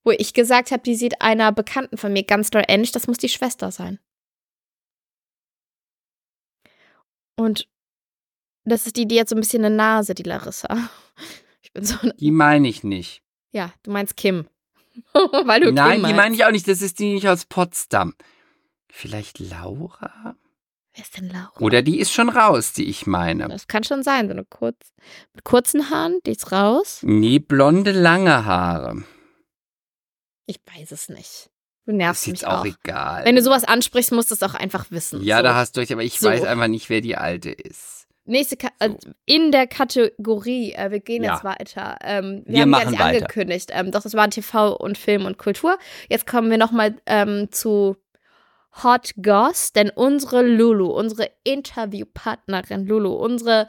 wo 0.05 0.11
ich 0.11 0.35
gesagt 0.35 0.73
habe, 0.73 0.83
die 0.83 0.97
sieht 0.97 1.23
einer 1.23 1.53
Bekannten 1.53 1.97
von 1.97 2.13
mir 2.13 2.25
ganz 2.25 2.51
doll 2.51 2.65
ähnlich. 2.67 2.91
Das 2.91 3.07
muss 3.07 3.19
die 3.19 3.29
Schwester 3.29 3.71
sein. 3.71 4.01
Und 7.37 7.69
das 8.65 8.87
ist 8.87 8.97
die, 8.97 9.07
die 9.07 9.19
hat 9.21 9.29
so 9.29 9.35
ein 9.35 9.41
bisschen 9.41 9.65
eine 9.65 9.75
Nase, 9.75 10.15
die 10.15 10.23
Larissa. 10.23 10.69
Ich 11.65 11.73
bin 11.73 11.85
so 11.85 11.97
Die 12.19 12.33
meine 12.33 12.69
ich 12.69 12.85
nicht. 12.85 13.23
Ja, 13.53 13.73
du 13.83 13.93
meinst 13.93 14.17
Kim. 14.17 14.47
Weil 15.15 15.61
du 15.61 15.73
Nein, 15.73 16.01
Kim 16.01 16.09
die 16.09 16.13
meine 16.15 16.35
ich 16.35 16.45
auch 16.45 16.51
nicht. 16.51 16.69
Das 16.69 16.83
ist 16.83 16.99
die 16.99 17.15
nicht 17.15 17.29
aus 17.29 17.47
Potsdam. 17.47 18.15
Vielleicht 18.91 19.39
Laura? 19.39 20.37
Wer 20.93 21.03
ist 21.03 21.17
denn 21.17 21.29
Laura? 21.31 21.53
Oder 21.61 21.81
die 21.81 21.99
ist 21.99 22.13
schon 22.13 22.29
raus, 22.29 22.75
die 22.75 22.91
ich 22.91 23.07
meine. 23.07 23.49
Das 23.49 23.69
kann 23.69 23.85
schon 23.85 24.03
sein, 24.03 24.27
so 24.27 24.33
eine 24.33 24.45
kurz, 24.45 24.93
mit 25.33 25.45
kurzen 25.45 25.89
Haaren, 25.89 26.19
die 26.27 26.33
ist 26.33 26.53
raus. 26.53 26.99
Nee, 27.03 27.39
blonde, 27.39 27.93
lange 27.93 28.45
Haare. 28.45 29.05
Ich 30.45 30.61
weiß 30.67 30.93
es 30.93 31.09
nicht. 31.09 31.49
Du 31.87 31.93
nervst 31.93 32.27
Ist 32.27 32.31
mich 32.33 32.47
auch 32.47 32.61
auch. 32.61 32.65
egal. 32.65 33.25
Wenn 33.25 33.35
du 33.37 33.43
sowas 33.43 33.65
ansprichst, 33.65 34.13
musst 34.13 34.31
du 34.31 34.35
es 34.35 34.43
auch 34.43 34.55
einfach 34.55 34.87
wissen. 34.91 35.23
ja, 35.23 35.39
so. 35.39 35.43
da 35.43 35.55
hast 35.57 35.77
du 35.77 35.81
recht, 35.81 35.93
aber 35.93 36.03
ich 36.05 36.19
So. 36.21 36.29
weiß 36.29 36.45
einfach 36.45 36.69
nicht, 36.69 36.89
wer 36.91 37.01
die 37.01 37.17
alte 37.17 37.51
ist. 37.51 38.07
Nächste 38.25 38.57
Ka 38.57 38.69
So. 38.81 38.97
in 39.27 39.51
der 39.51 39.67
Kategorie, 39.67 40.75
äh, 40.75 40.93
wir 40.93 41.01
gehen 41.01 41.25
Ja. 41.25 41.33
jetzt 41.35 41.43
weiter. 41.45 41.97
Ähm, 42.05 42.43
wir, 42.47 42.55
Wir 42.55 42.61
haben 42.63 42.71
machen 42.71 42.85
ja 42.85 42.91
nicht 42.91 43.01
weiter. 43.01 43.17
angekündigt. 43.17 43.71
Ähm, 43.73 43.91
doch, 43.91 44.03
das 44.03 44.15
war 44.15 44.31
TV 44.31 44.77
und 44.77 44.97
Film 44.97 45.25
und 45.27 45.39
Kultur. 45.39 45.77
Jetzt 46.09 46.27
kommen 46.29 46.49
wir 46.51 46.57
nochmal 46.59 46.95
ähm, 47.07 47.49
zu 47.51 47.97
Hot 48.85 49.11
Goss, 49.21 49.73
denn 49.73 49.91
unsere 49.91 50.43
Lulu, 50.43 50.87
unsere 50.87 51.31
Interviewpartnerin 51.45 52.87
Lulu, 52.87 53.13
unsere 53.13 53.69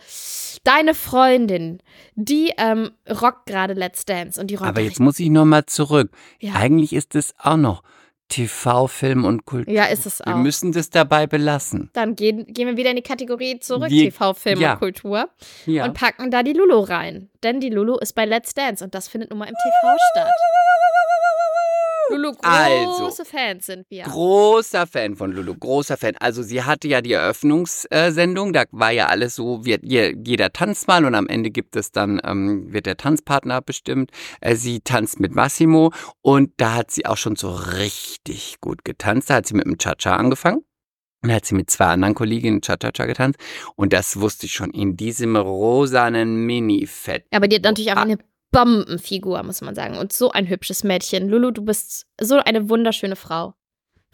deine 0.63 0.93
Freundin, 0.93 1.79
die 2.15 2.53
ähm, 2.57 2.91
rockt 3.09 3.47
gerade 3.47 3.73
Let's 3.73 4.05
Dance 4.05 4.39
und 4.39 4.47
die 4.47 4.55
rockt 4.55 4.69
Aber 4.69 4.81
jetzt 4.81 4.99
muss 4.99 5.19
ich 5.19 5.29
nochmal 5.29 5.65
zurück. 5.65 6.11
ja. 6.39 6.53
Eigentlich 6.53 6.93
ist 6.93 7.15
es 7.15 7.33
auch 7.39 7.57
noch 7.57 7.83
TV, 8.33 8.87
Film 8.87 9.25
und 9.25 9.45
Kultur. 9.45 9.73
ja, 9.73 9.85
ist 9.85 10.05
es 10.05 10.19
Wir 10.19 10.33
auch. 10.33 10.37
müssen 10.37 10.71
das 10.71 10.89
dabei 10.89 11.27
belassen. 11.27 11.89
Dann 11.93 12.15
gehen, 12.15 12.45
gehen 12.47 12.67
wir 12.67 12.77
wieder 12.77 12.89
in 12.89 12.95
die 12.95 13.01
Kategorie 13.03 13.59
zurück, 13.59 13.89
Wir- 13.89 14.05
TV, 14.11 14.33
Film 14.33 14.59
ja. 14.59 14.73
und 14.73 14.79
Kultur. 14.79 15.29
Ja. 15.65 15.85
und 15.85 15.93
packen 15.93 16.31
da 16.31 16.41
die 16.43 16.53
Lulu 16.53 16.79
rein. 16.79 17.29
Denn 17.43 17.59
die 17.59 17.69
Lulu 17.69 17.97
ist 17.97 18.13
bei 18.13 18.25
Let's 18.25 18.53
Dance 18.53 18.83
und 18.83 18.95
das 18.95 19.07
findet 19.07 19.29
nun 19.29 19.39
mal 19.39 19.45
im 19.45 19.53
TV 19.55 19.97
statt. 20.13 20.29
Lulu, 22.15 22.31
große 22.33 22.43
Also, 23.11 23.23
Fans 23.25 23.65
sind 23.65 23.85
wir. 23.89 24.03
Großer 24.03 24.87
Fan 24.87 25.15
von 25.15 25.31
Lulu, 25.31 25.55
großer 25.55 25.97
Fan. 25.97 26.13
Also 26.19 26.43
sie 26.43 26.63
hatte 26.63 26.87
ja 26.87 27.01
die 27.01 27.13
Eröffnungssendung, 27.13 28.53
da 28.53 28.63
war 28.71 28.91
ja 28.91 29.07
alles 29.07 29.35
so, 29.35 29.65
wird, 29.65 29.81
je- 29.83 30.15
jeder 30.25 30.51
tanzt 30.51 30.87
mal 30.87 31.05
und 31.05 31.15
am 31.15 31.27
Ende 31.27 31.49
gibt 31.51 31.75
es 31.75 31.91
dann, 31.91 32.21
ähm, 32.23 32.71
wird 32.71 32.85
der 32.85 32.97
Tanzpartner 32.97 33.61
bestimmt. 33.61 34.11
Äh, 34.41 34.55
sie 34.55 34.79
tanzt 34.81 35.19
mit 35.19 35.33
Massimo 35.35 35.91
und 36.21 36.51
da 36.57 36.75
hat 36.75 36.91
sie 36.91 37.05
auch 37.05 37.17
schon 37.17 37.35
so 37.35 37.51
richtig 37.51 38.59
gut 38.61 38.85
getanzt. 38.85 39.29
Da 39.29 39.35
hat 39.35 39.47
sie 39.47 39.55
mit 39.55 39.65
dem 39.65 39.77
Cha-Cha 39.77 40.15
angefangen. 40.15 40.63
Und 41.21 41.29
da 41.29 41.35
hat 41.35 41.45
sie 41.45 41.55
mit 41.55 41.69
zwei 41.69 41.85
anderen 41.85 42.15
Kolleginnen 42.15 42.61
Cha-Cha-Cha 42.61 43.05
getanzt. 43.05 43.39
Und 43.75 43.93
das 43.93 44.19
wusste 44.19 44.45
ich 44.45 44.51
schon 44.51 44.71
in 44.71 44.97
diesem 44.97 45.37
rosanen 45.37 46.45
Mini-Fett. 46.45 47.25
Aber 47.31 47.47
die 47.47 47.55
hat 47.55 47.63
natürlich 47.63 47.91
auch 47.93 47.97
eine 47.97 48.17
Bombenfigur, 48.53 49.43
muss 49.43 49.61
man 49.61 49.75
sagen. 49.75 49.97
Und 49.97 50.13
so 50.13 50.31
ein 50.31 50.47
hübsches 50.47 50.85
Mädchen. 50.85 51.27
Lulu, 51.27 51.51
du 51.51 51.65
bist 51.65 52.05
so 52.21 52.37
eine 52.37 52.69
wunderschöne 52.69 53.17
Frau. 53.17 53.55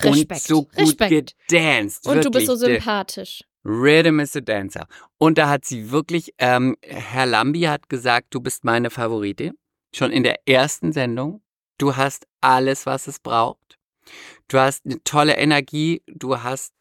Respekt. 0.01 0.31
Und 0.31 0.47
so 0.47 0.63
gut 0.63 0.77
Respekt. 0.77 1.35
gedanced. 1.47 2.07
Und 2.07 2.25
du 2.25 2.31
bist 2.31 2.47
so 2.47 2.55
sympathisch. 2.55 3.43
Rhythm 3.65 4.19
is 4.19 4.35
a 4.35 4.39
Dancer. 4.39 4.87
Und 5.17 5.37
da 5.37 5.49
hat 5.49 5.65
sie 5.65 5.91
wirklich, 5.91 6.33
ähm, 6.37 6.77
Herr 6.81 7.25
Lambi 7.25 7.63
hat 7.63 7.89
gesagt, 7.89 8.27
du 8.31 8.39
bist 8.39 8.63
meine 8.63 8.89
Favoritin. 8.89 9.57
Schon 9.93 10.11
in 10.11 10.23
der 10.23 10.47
ersten 10.47 10.93
Sendung. 10.93 11.41
Du 11.77 11.97
hast 11.97 12.25
alles, 12.41 12.85
was 12.85 13.07
es 13.07 13.19
braucht. 13.19 13.77
Du 14.47 14.57
hast 14.57 14.85
eine 14.85 15.03
tolle 15.03 15.35
Energie. 15.37 16.01
Du 16.07 16.41
hast 16.41 16.73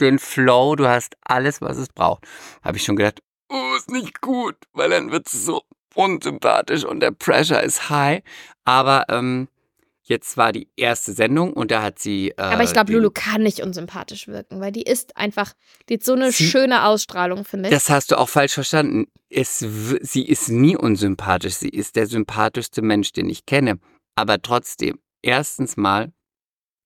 den 0.00 0.18
Flow. 0.18 0.76
Du 0.76 0.86
hast 0.86 1.16
alles, 1.22 1.60
was 1.60 1.76
es 1.76 1.88
braucht. 1.88 2.26
Habe 2.62 2.76
ich 2.76 2.84
schon 2.84 2.96
gedacht, 2.96 3.20
oh, 3.48 3.74
ist 3.76 3.90
nicht 3.90 4.20
gut, 4.20 4.56
weil 4.72 4.90
dann 4.90 5.10
wird 5.10 5.26
es 5.26 5.44
so 5.44 5.62
unsympathisch 5.94 6.84
und 6.84 7.00
der 7.00 7.10
Pressure 7.12 7.62
ist 7.62 7.90
high. 7.90 8.22
Aber 8.64 9.04
ähm, 9.08 9.48
jetzt 10.02 10.36
war 10.36 10.52
die 10.52 10.68
erste 10.76 11.12
Sendung 11.12 11.52
und 11.52 11.70
da 11.70 11.82
hat 11.82 11.98
sie. 11.98 12.30
Äh, 12.30 12.34
Aber 12.42 12.62
ich 12.64 12.72
glaube, 12.72 12.92
Lulu 12.92 13.10
kann 13.10 13.42
nicht 13.42 13.60
unsympathisch 13.60 14.28
wirken, 14.28 14.60
weil 14.60 14.72
die 14.72 14.82
ist 14.82 15.16
einfach, 15.16 15.52
die 15.88 15.94
hat 15.94 16.04
so 16.04 16.12
eine 16.14 16.32
Sie- 16.32 16.44
schöne 16.44 16.84
Ausstrahlung, 16.86 17.44
finde 17.44 17.68
ich. 17.68 17.74
Das 17.74 17.88
hast 17.90 18.10
du 18.10 18.18
auch 18.18 18.28
falsch 18.28 18.54
verstanden. 18.54 19.06
Es, 19.30 19.58
sie 19.58 20.26
ist 20.26 20.48
nie 20.50 20.76
unsympathisch. 20.76 21.54
Sie 21.54 21.68
ist 21.70 21.96
der 21.96 22.06
sympathischste 22.06 22.82
Mensch, 22.82 23.12
den 23.12 23.30
ich 23.30 23.46
kenne. 23.46 23.78
Aber 24.14 24.40
trotzdem, 24.42 24.98
erstens 25.22 25.76
mal 25.78 26.12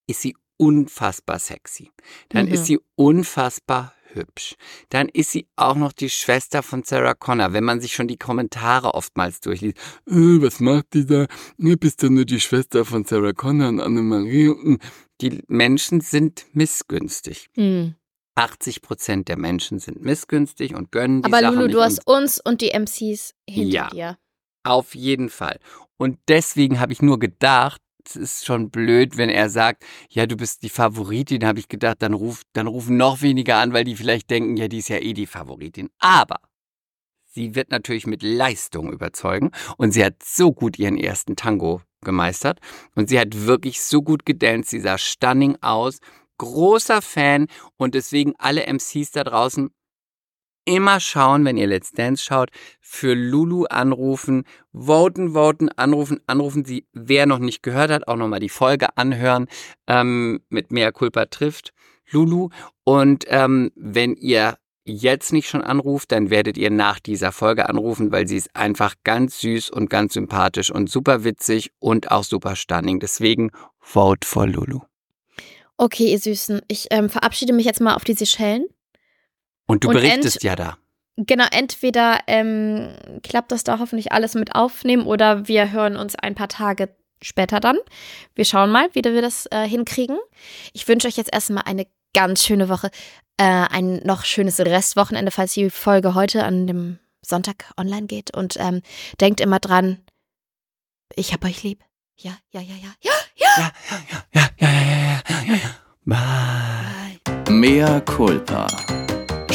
ist 0.07 0.20
sie 0.22 0.36
unfassbar 0.59 1.38
sexy. 1.40 1.90
Dann 2.28 2.46
Mhm. 2.46 2.52
ist 2.54 2.66
sie 2.66 2.78
unfassbar 2.94 3.92
hübsch. 4.16 4.56
Dann 4.88 5.08
ist 5.08 5.30
sie 5.30 5.46
auch 5.54 5.76
noch 5.76 5.92
die 5.92 6.10
Schwester 6.10 6.62
von 6.64 6.82
Sarah 6.82 7.14
Connor. 7.14 7.52
Wenn 7.52 7.62
man 7.64 7.80
sich 7.80 7.94
schon 7.94 8.08
die 8.08 8.16
Kommentare 8.16 8.94
oftmals 8.94 9.40
durchliest. 9.40 9.76
Äh, 10.08 10.42
was 10.42 10.58
macht 10.58 10.94
die 10.94 11.06
da? 11.06 11.26
Du 11.58 11.76
bist 11.76 12.02
ja 12.02 12.10
nur 12.10 12.24
die 12.24 12.40
Schwester 12.40 12.84
von 12.84 13.04
Sarah 13.04 13.32
Connor 13.32 13.68
und 13.68 13.80
Annemarie. 13.80 14.78
Die 15.20 15.40
Menschen 15.46 16.00
sind 16.00 16.46
missgünstig. 16.52 17.48
Hm. 17.54 17.94
80 18.34 18.82
Prozent 18.82 19.28
der 19.28 19.38
Menschen 19.38 19.78
sind 19.78 20.02
missgünstig 20.02 20.74
und 20.74 20.92
gönnen 20.92 21.22
die 21.22 21.26
Aber 21.32 21.40
Sachen 21.40 21.56
Lulu, 21.60 21.68
du 21.72 21.80
hast 21.80 22.06
uns 22.06 22.38
und 22.38 22.60
die 22.60 22.70
MCs 22.70 23.34
hinter 23.48 23.70
Ja. 23.72 23.88
dir. 23.88 24.18
Auf 24.64 24.94
jeden 24.94 25.30
Fall. 25.30 25.58
Und 25.96 26.18
deswegen 26.28 26.80
habe 26.80 26.92
ich 26.92 27.00
nur 27.00 27.18
gedacht, 27.18 27.80
ist 28.14 28.44
schon 28.44 28.70
blöd, 28.70 29.16
wenn 29.16 29.30
er 29.30 29.50
sagt, 29.50 29.84
ja, 30.11 30.26
du 30.26 30.36
bist 30.36 30.62
die 30.62 30.68
Favoritin, 30.68 31.44
habe 31.44 31.59
ich 31.59 31.68
gedacht, 31.68 32.02
dann, 32.02 32.14
ruf, 32.14 32.42
dann 32.52 32.66
rufen 32.66 32.96
noch 32.96 33.22
weniger 33.22 33.57
an, 33.57 33.72
weil 33.72 33.84
die 33.84 33.96
vielleicht 33.96 34.30
denken, 34.30 34.57
ja, 34.57 34.68
die 34.68 34.78
ist 34.78 34.88
ja 34.88 34.98
eh 34.98 35.14
die 35.14 35.26
Favoritin. 35.26 35.88
Aber 35.98 36.38
sie 37.24 37.54
wird 37.54 37.70
natürlich 37.70 38.07
mit 38.07 38.22
Leistung 38.22 38.92
überzeugen 38.92 39.50
und 39.76 39.92
sie 39.92 40.04
hat 40.04 40.22
so 40.22 40.52
gut 40.52 40.78
ihren 40.78 40.96
ersten 40.96 41.34
Tango 41.36 41.82
gemeistert 42.02 42.61
und 42.94 43.09
sie 43.09 43.18
hat 43.18 43.46
wirklich 43.46 43.80
so 43.82 44.02
gut 44.02 44.24
gedanced, 44.24 44.70
sie 44.70 44.80
sah 44.80 44.98
stunning 44.98 45.57
aus, 45.61 45.98
großer 46.38 47.02
Fan 47.02 47.46
und 47.76 47.94
deswegen 47.94 48.34
alle 48.38 48.66
MCs 48.66 49.11
da 49.11 49.24
draußen 49.24 49.70
immer 50.66 51.00
schauen, 51.00 51.44
wenn 51.46 51.56
ihr 51.56 51.66
Let's 51.66 51.92
Dance 51.92 52.22
schaut, 52.22 52.50
für 52.80 53.14
Lulu 53.14 53.64
anrufen, 53.64 54.44
voten, 54.72 55.32
voten, 55.32 55.70
anrufen, 55.70 56.20
anrufen. 56.26 56.66
Sie, 56.66 56.86
wer 56.92 57.24
noch 57.24 57.38
nicht 57.38 57.62
gehört 57.62 57.90
hat, 57.90 58.06
auch 58.08 58.16
nochmal 58.16 58.40
die 58.40 58.50
Folge 58.50 58.96
anhören 58.96 59.46
ähm, 59.86 60.42
mit 60.50 60.70
Mehr 60.70 60.92
Culpa 60.92 61.26
trifft 61.26 61.72
Lulu. 62.10 62.50
Und 62.84 63.24
ähm, 63.28 63.72
wenn 63.74 64.14
ihr 64.14 64.58
jetzt 64.84 65.32
nicht 65.32 65.48
schon 65.48 65.62
anruft, 65.62 66.12
dann 66.12 66.30
werdet 66.30 66.56
ihr 66.56 66.70
nach 66.70 67.00
dieser 67.00 67.32
Folge 67.32 67.68
anrufen, 67.68 68.12
weil 68.12 68.28
sie 68.28 68.36
ist 68.36 68.54
einfach 68.54 68.94
ganz 69.04 69.40
süß 69.40 69.70
und 69.70 69.90
ganz 69.90 70.14
sympathisch 70.14 70.70
und 70.70 70.88
super 70.88 71.24
witzig 71.24 71.72
und 71.78 72.10
auch 72.10 72.24
super 72.24 72.56
stunning. 72.56 73.00
Deswegen 73.00 73.50
vote 73.80 74.26
for 74.26 74.46
Lulu. 74.46 74.80
Okay, 75.76 76.12
ihr 76.12 76.18
Süßen, 76.18 76.62
ich 76.68 76.86
ähm, 76.90 77.10
verabschiede 77.10 77.52
mich 77.52 77.66
jetzt 77.66 77.80
mal 77.80 77.94
auf 77.94 78.04
die 78.04 78.14
Seychellen. 78.14 78.66
Und 79.66 79.84
du 79.84 79.88
Und 79.88 79.94
berichtest 79.94 80.42
ja 80.42 80.56
da. 80.56 80.78
Genau, 81.16 81.46
entweder 81.50 82.20
ähm, 82.26 82.94
klappt 83.22 83.50
das 83.50 83.64
da 83.64 83.78
hoffentlich 83.78 84.12
alles 84.12 84.34
mit 84.34 84.54
aufnehmen 84.54 85.06
oder 85.06 85.48
wir 85.48 85.72
hören 85.72 85.96
uns 85.96 86.14
ein 86.14 86.34
paar 86.34 86.48
Tage 86.48 86.90
später 87.22 87.58
dann. 87.58 87.78
Wir 88.34 88.44
schauen 88.44 88.70
mal, 88.70 88.88
wie 88.92 89.02
wir 89.02 89.22
das 89.22 89.46
äh, 89.50 89.66
hinkriegen. 89.66 90.18
Ich 90.74 90.86
wünsche 90.86 91.08
euch 91.08 91.16
jetzt 91.16 91.32
erstmal 91.32 91.64
eine 91.64 91.86
ganz 92.12 92.44
schöne 92.44 92.68
Woche, 92.68 92.90
äh, 93.38 93.44
ein 93.44 94.02
noch 94.04 94.24
schönes 94.24 94.60
Restwochenende, 94.60 95.30
falls 95.30 95.54
die 95.54 95.70
Folge 95.70 96.14
heute 96.14 96.44
an 96.44 96.66
dem 96.66 96.98
Sonntag 97.22 97.72
online 97.78 98.06
geht. 98.06 98.36
Und 98.36 98.56
ähm, 98.58 98.82
denkt 99.18 99.40
immer 99.40 99.58
dran, 99.58 99.98
ich 101.14 101.32
hab 101.32 101.44
euch 101.44 101.62
lieb. 101.62 101.82
Ja, 102.18 102.36
ja, 102.50 102.60
ja, 102.60 102.74
ja, 102.74 102.92
ja, 103.00 103.12
ja. 103.36 103.46
Ja, 103.58 103.72
ja, 103.90 104.22
ja, 104.32 104.50
ja, 104.58 104.68
ja, 104.68 104.68
ja, 104.68 105.22
ja, 105.28 105.42
ja, 105.46 105.54
ja. 105.54 105.70
Bye. 106.04 107.44
Bye. 107.44 107.52
Mea 107.52 108.00
culpa. 108.00 108.66